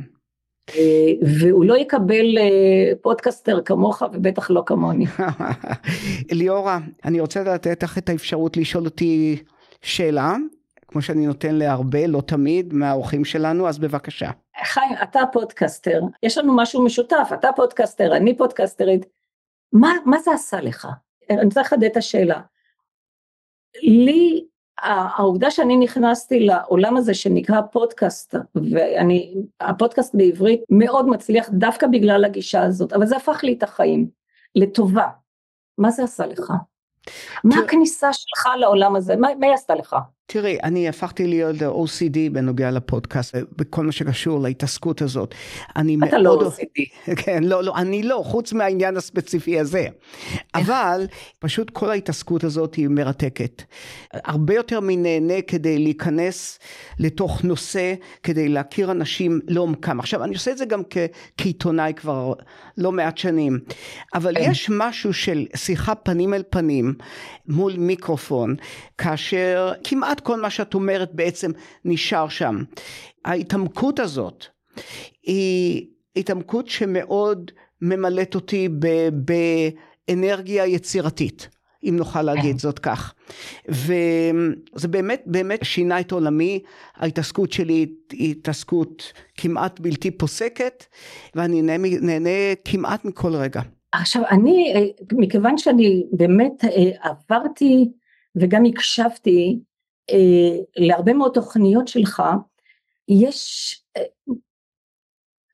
אה, 0.74 1.12
והוא 1.40 1.64
לא 1.64 1.76
יקבל 1.76 2.38
אה, 2.38 2.92
פודקסטר 3.02 3.60
כמוך 3.64 4.02
ובטח 4.12 4.50
לא 4.50 4.62
כמוני. 4.66 5.06
ליאורה, 6.32 6.78
אני 7.04 7.20
רוצה 7.20 7.42
לתת 7.42 7.82
לך 7.82 7.98
את 7.98 8.08
האפשרות 8.08 8.56
לשאול 8.56 8.84
אותי 8.84 9.42
שאלה, 9.82 10.36
כמו 10.96 11.02
שאני 11.02 11.26
נותן 11.26 11.54
להרבה, 11.54 12.06
לא 12.06 12.20
תמיד, 12.20 12.74
מהאורחים 12.74 13.24
שלנו, 13.24 13.68
אז 13.68 13.78
בבקשה. 13.78 14.30
חיים, 14.64 14.92
אתה 15.02 15.20
פודקסטר, 15.32 16.02
יש 16.22 16.38
לנו 16.38 16.56
משהו 16.56 16.84
משותף, 16.84 17.30
אתה 17.34 17.48
פודקסטר, 17.56 18.16
אני 18.16 18.36
פודקסטרית, 18.36 19.06
מה, 19.72 19.92
מה 20.04 20.18
זה 20.18 20.32
עשה 20.32 20.60
לך? 20.60 20.88
אני 21.30 21.44
רוצה 21.44 21.60
לחדד 21.60 21.84
את 21.84 21.96
השאלה. 21.96 22.40
לי 23.82 24.46
העובדה 24.82 25.50
שאני 25.50 25.76
נכנסתי 25.76 26.40
לעולם 26.40 26.96
הזה 26.96 27.14
שנקרא 27.14 27.60
פודקאסט, 27.72 28.34
ואני, 28.54 29.34
הפודקאסט 29.60 30.14
בעברית 30.14 30.60
מאוד 30.70 31.08
מצליח 31.08 31.48
דווקא 31.52 31.86
בגלל 31.86 32.24
הגישה 32.24 32.62
הזאת, 32.62 32.92
אבל 32.92 33.06
זה 33.06 33.16
הפך 33.16 33.44
לי 33.44 33.52
את 33.52 33.62
החיים, 33.62 34.08
לטובה. 34.54 35.08
מה 35.78 35.90
זה 35.90 36.04
עשה 36.04 36.26
לך? 36.26 36.52
מה 37.44 37.56
הכניסה 37.64 38.12
שלך 38.12 38.48
לעולם 38.58 38.96
הזה? 38.96 39.16
מה, 39.16 39.28
מה 39.40 39.46
היא 39.46 39.54
עשתה 39.54 39.74
לך? 39.74 39.96
תראי, 40.28 40.58
אני 40.62 40.88
הפכתי 40.88 41.26
להיות 41.26 41.56
OCD 41.56 42.18
בנוגע 42.32 42.70
לפודקאסט, 42.70 43.34
בכל 43.56 43.86
מה 43.86 43.92
שקשור 43.92 44.40
להתעסקות 44.40 45.02
הזאת. 45.02 45.34
אני 45.76 45.96
אתה 46.08 46.18
לא 46.18 46.22
מאוד... 46.22 46.42
לא 46.42 46.48
OCD. 46.48 46.82
כן, 47.24 47.44
לא, 47.44 47.64
לא, 47.64 47.76
אני 47.76 48.02
לא, 48.02 48.22
חוץ 48.24 48.52
מהעניין 48.52 48.96
הספציפי 48.96 49.60
הזה. 49.60 49.86
אבל 50.54 51.06
פשוט 51.38 51.70
כל 51.70 51.90
ההתעסקות 51.90 52.44
הזאת 52.44 52.74
היא 52.74 52.88
מרתקת. 52.88 53.62
הרבה 54.12 54.54
יותר 54.54 54.80
מנהנה 54.80 55.42
כדי 55.46 55.78
להיכנס 55.78 56.58
לתוך 56.98 57.44
נושא, 57.44 57.94
כדי 58.22 58.48
להכיר 58.48 58.90
אנשים 58.90 59.40
לעומקם. 59.48 60.00
עכשיו, 60.00 60.24
אני 60.24 60.34
עושה 60.34 60.50
את 60.50 60.58
זה 60.58 60.64
גם 60.64 60.82
כ- 60.90 60.96
כעיתונאי 61.36 61.92
כבר 61.96 62.32
לא 62.78 62.92
מעט 62.92 63.18
שנים, 63.18 63.58
אבל 64.14 64.34
כן. 64.34 64.50
יש 64.50 64.70
משהו 64.72 65.12
של 65.12 65.46
שיחה 65.56 65.94
פנים 65.94 66.34
אל 66.34 66.42
פנים 66.50 66.94
מול 67.48 67.72
מיקרופון, 67.76 68.54
כאשר 68.98 69.72
כמעט... 69.84 70.15
כמעט 70.16 70.20
כל 70.20 70.40
מה 70.40 70.50
שאת 70.50 70.74
אומרת 70.74 71.14
בעצם 71.14 71.50
נשאר 71.84 72.28
שם. 72.28 72.62
ההתעמקות 73.24 74.00
הזאת 74.00 74.44
היא 75.22 75.86
התעמקות 76.16 76.68
שמאוד 76.68 77.50
ממלאת 77.82 78.34
אותי 78.34 78.68
באנרגיה 80.08 80.66
יצירתית. 80.66 81.48
אם 81.82 81.96
נוכל 81.96 82.22
להגיד 82.22 82.58
זאת 82.58 82.78
כך. 82.78 83.14
וזה 83.68 84.88
באמת 84.88 85.22
באמת 85.26 85.60
שינה 85.64 86.00
את 86.00 86.12
עולמי, 86.12 86.62
ההתעסקות 86.96 87.52
שלי 87.52 87.86
היא 88.12 88.30
התעסקות 88.30 89.12
כמעט 89.36 89.80
בלתי 89.80 90.10
פוסקת, 90.10 90.84
ואני 91.34 91.62
נהנה, 91.62 91.88
נהנה 92.00 92.54
כמעט 92.64 93.04
מכל 93.04 93.34
רגע. 93.34 93.60
עכשיו 93.92 94.22
אני, 94.30 94.74
מכיוון 95.12 95.58
שאני 95.58 96.04
באמת 96.12 96.64
אה, 96.64 97.10
עברתי 97.10 97.88
וגם 98.36 98.64
הקשבתי 98.64 99.60
אה, 99.60 99.75
להרבה 100.76 101.12
מאוד 101.12 101.32
תוכניות 101.32 101.88
שלך, 101.88 102.22
יש, 103.08 103.74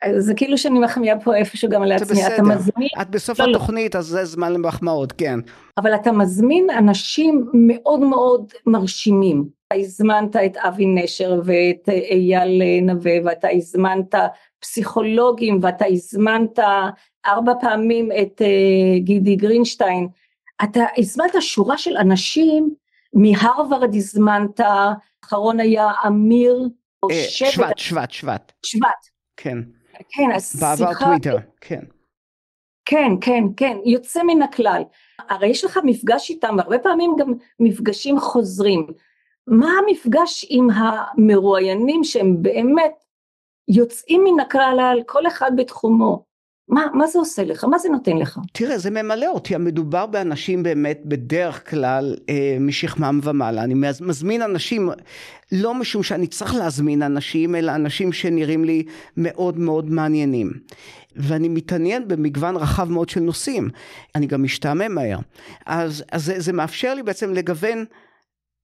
אה, 0.04 0.20
זה 0.20 0.34
כאילו 0.34 0.58
שאני 0.58 0.78
מחמיאה 0.78 1.20
פה 1.20 1.36
איפשהו 1.36 1.68
גם 1.68 1.82
לעצמי, 1.82 2.26
אתה 2.26 2.42
מזמין, 2.42 2.88
את 3.02 3.10
בסוף 3.10 3.40
לא, 3.40 3.46
לא. 3.46 3.50
התוכנית 3.50 3.94
לא. 3.94 4.00
אז 4.00 4.06
זה 4.06 4.24
זמן 4.24 4.52
למחמאות, 4.52 5.12
כן. 5.12 5.40
אבל 5.78 5.94
אתה 5.94 6.12
מזמין 6.12 6.70
אנשים 6.70 7.50
מאוד 7.54 8.00
מאוד 8.00 8.52
מרשימים, 8.66 9.48
אתה 9.66 9.80
הזמנת 9.80 10.36
את 10.36 10.56
אבי 10.56 10.86
נשר 10.86 11.40
ואת 11.44 11.88
אייל 11.88 12.62
נווה 12.82 13.12
ואתה 13.24 13.48
הזמנת 13.48 14.14
פסיכולוגים 14.60 15.58
ואתה 15.62 15.84
הזמנת 15.86 16.58
ארבע 17.26 17.52
פעמים 17.60 18.08
את 18.22 18.42
אה, 18.42 18.98
גידי 18.98 19.36
גרינשטיין, 19.36 20.08
אתה 20.64 20.80
הזמנת 20.98 21.34
שורה 21.40 21.78
של 21.78 21.96
אנשים 21.96 22.74
מהרווארד 23.14 23.94
הזמנת, 23.94 24.60
האחרון 24.60 25.60
היה 25.60 25.90
אמיר 26.06 26.68
אה, 27.10 27.24
שבט, 27.28 27.78
שבט, 27.78 28.10
שבט. 28.10 28.52
שבט. 28.62 28.88
כן. 29.36 29.58
כן, 30.08 30.30
אז 30.34 30.56
בעבר 30.60 30.92
טוויטר, 30.98 31.36
כן. 31.60 31.82
כן, 32.84 33.10
כן, 33.20 33.44
כן, 33.56 33.76
יוצא 33.84 34.22
מן 34.22 34.42
הכלל. 34.42 34.82
הרי 35.18 35.46
יש 35.46 35.64
לך 35.64 35.78
מפגש 35.84 36.30
איתם, 36.30 36.54
והרבה 36.58 36.78
פעמים 36.78 37.16
גם 37.18 37.32
מפגשים 37.60 38.18
חוזרים. 38.18 38.86
מה 39.46 39.70
המפגש 39.78 40.46
עם 40.48 40.68
המרואיינים 40.70 42.04
שהם 42.04 42.42
באמת 42.42 42.94
יוצאים 43.68 44.24
מן 44.24 44.40
הכלל 44.40 44.78
על 44.92 45.02
כל 45.06 45.26
אחד 45.26 45.50
בתחומו? 45.56 46.24
מה, 46.68 46.86
מה 46.94 47.06
זה 47.06 47.18
עושה 47.18 47.44
לך? 47.44 47.64
מה 47.64 47.78
זה 47.78 47.88
נותן 47.88 48.16
לך? 48.16 48.38
תראה, 48.52 48.78
זה 48.78 48.90
ממלא 48.90 49.26
אותי. 49.28 49.54
המדובר 49.54 50.06
באנשים 50.06 50.62
באמת 50.62 51.00
בדרך 51.04 51.70
כלל 51.70 52.16
אה, 52.28 52.56
משכמם 52.60 53.20
ומעלה. 53.22 53.64
אני 53.64 53.74
מזמין 54.00 54.42
אנשים, 54.42 54.90
לא 55.52 55.74
משום 55.74 56.02
שאני 56.02 56.26
צריך 56.26 56.54
להזמין 56.54 57.02
אנשים, 57.02 57.54
אלא 57.54 57.74
אנשים 57.74 58.12
שנראים 58.12 58.64
לי 58.64 58.84
מאוד 59.16 59.58
מאוד 59.58 59.90
מעניינים. 59.90 60.52
ואני 61.16 61.48
מתעניין 61.48 62.08
במגוון 62.08 62.56
רחב 62.56 62.90
מאוד 62.90 63.08
של 63.08 63.20
נושאים. 63.20 63.68
אני 64.14 64.26
גם 64.26 64.42
משתעמם 64.42 64.94
מהר. 64.94 65.18
אז, 65.66 66.04
אז 66.12 66.24
זה, 66.24 66.40
זה 66.40 66.52
מאפשר 66.52 66.94
לי 66.94 67.02
בעצם 67.02 67.32
לגוון 67.32 67.84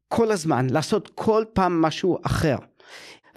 כל 0.08 0.30
הזמן, 0.30 0.66
לעשות 0.70 1.10
כל 1.14 1.44
פעם 1.52 1.82
משהו 1.82 2.18
אחר. 2.22 2.56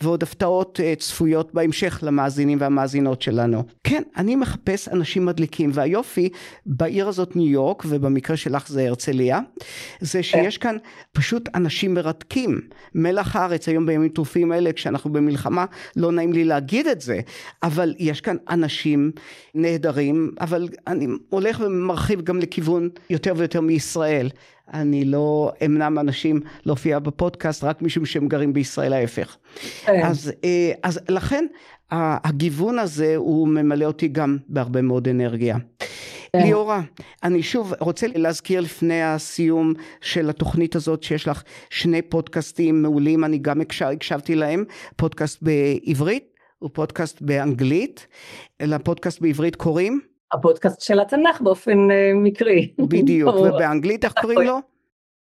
ועוד 0.03 0.23
הפתעות 0.23 0.79
אה, 0.83 0.93
צפויות 0.95 1.53
בהמשך 1.53 1.99
למאזינים 2.03 2.57
והמאזינות 2.61 3.21
שלנו. 3.21 3.63
כן, 3.83 4.03
אני 4.17 4.35
מחפש 4.35 4.87
אנשים 4.87 5.25
מדליקים, 5.25 5.69
והיופי 5.73 6.29
בעיר 6.65 7.07
הזאת 7.07 7.35
ניו 7.35 7.49
יורק, 7.49 7.83
ובמקרה 7.87 8.37
שלך 8.37 8.67
זה 8.67 8.87
הרצליה, 8.87 9.39
זה 9.99 10.23
שיש 10.23 10.57
כאן 10.57 10.77
פשוט 11.11 11.49
אנשים 11.55 11.93
מרתקים. 11.93 12.61
מלח 12.95 13.35
הארץ 13.35 13.69
היום 13.69 13.85
בימים 13.85 14.09
טרופים 14.09 14.53
אלה, 14.53 14.73
כשאנחנו 14.73 15.09
במלחמה, 15.09 15.65
לא 15.95 16.11
נעים 16.11 16.33
לי 16.33 16.43
להגיד 16.43 16.87
את 16.87 17.01
זה, 17.01 17.19
אבל 17.63 17.95
יש 17.99 18.21
כאן 18.21 18.35
אנשים 18.49 19.11
נהדרים, 19.55 20.31
אבל 20.39 20.69
אני 20.87 21.07
הולך 21.29 21.61
ומרחיב 21.65 22.21
גם 22.21 22.39
לכיוון 22.39 22.89
יותר 23.09 23.33
ויותר 23.37 23.61
מישראל. 23.61 24.29
אני 24.73 25.05
לא 25.05 25.51
אמנע 25.65 25.89
מאנשים 25.89 26.39
להופיע 26.65 26.99
בפודקאסט 26.99 27.63
רק 27.63 27.81
משום 27.81 28.05
שהם 28.05 28.27
גרים 28.27 28.53
בישראל 28.53 28.93
ההפך. 28.93 29.37
כן. 29.85 30.01
אז, 30.03 30.31
אה, 30.43 30.71
אז 30.83 30.99
לכן 31.09 31.45
הגיוון 31.91 32.79
הזה 32.79 33.15
הוא 33.15 33.47
ממלא 33.47 33.85
אותי 33.85 34.07
גם 34.07 34.37
בהרבה 34.47 34.81
מאוד 34.81 35.07
אנרגיה. 35.07 35.57
כן. 36.33 36.41
ליאורה, 36.43 36.81
אני 37.23 37.43
שוב 37.43 37.73
רוצה 37.79 38.07
להזכיר 38.15 38.61
לפני 38.61 39.03
הסיום 39.03 39.73
של 40.01 40.29
התוכנית 40.29 40.75
הזאת 40.75 41.03
שיש 41.03 41.27
לך 41.27 41.43
שני 41.69 42.01
פודקאסטים 42.01 42.81
מעולים, 42.81 43.23
אני 43.23 43.37
גם 43.37 43.61
הקשבתי 43.61 44.35
להם, 44.35 44.63
פודקאסט 44.95 45.39
בעברית 45.41 46.31
ופודקאסט 46.63 47.21
באנגלית. 47.21 48.07
לפודקאסט 48.61 49.21
בעברית 49.21 49.55
קוראים? 49.55 50.01
הפודקאסט 50.33 50.81
של 50.81 50.99
התנ"ך 50.99 51.41
באופן 51.41 51.87
uh, 51.91 51.93
מקרי. 52.15 52.71
בדיוק, 52.79 53.35
ובאנגלית 53.35 54.05
איך 54.05 54.13
קוראים 54.21 54.41
לו? 54.41 54.59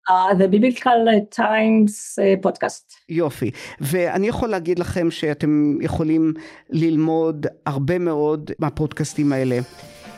Uh, 0.09 0.35
the 0.35 0.55
Biblical 0.55 1.37
Times 1.39 2.19
uh, 2.19 2.47
podcast. 2.47 2.95
יופי, 3.09 3.51
ואני 3.81 4.29
יכול 4.29 4.49
להגיד 4.49 4.79
לכם 4.79 5.11
שאתם 5.11 5.79
יכולים 5.81 6.35
ללמוד 6.71 7.47
הרבה 7.67 7.99
מאוד 7.99 8.51
מהפודקאסטים 8.59 9.33
האלה. 9.33 9.59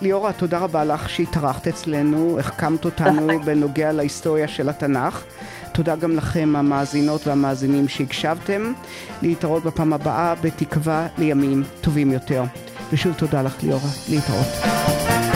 ליאורה, 0.03 0.32
תודה 0.32 0.59
רבה 0.59 0.84
לך 0.84 1.11
שהתארחת 1.11 1.66
אצלנו, 1.66 2.38
החכמת 2.38 2.84
אותנו 2.84 3.28
בנוגע 3.47 3.93
להיסטוריה 3.93 4.49
של 4.49 4.68
התנ"ך. 4.68 5.24
תודה 5.72 5.97
גם 5.97 6.16
לכם 6.16 6.57
המאזינות 6.57 7.26
והמאזינים 7.26 7.88
שהקשבתם. 7.88 8.72
להתראות 9.22 9.64
בפעם 9.64 9.93
הבאה, 9.93 10.34
בתקווה 10.34 11.09
לימים 11.18 11.62
טובים 11.80 12.12
יותר. 12.12 12.43
ושוב 12.93 13.14
תודה 13.14 13.43
לך 13.43 13.62
ליאורה, 13.62 13.88
להתראות. 14.09 15.30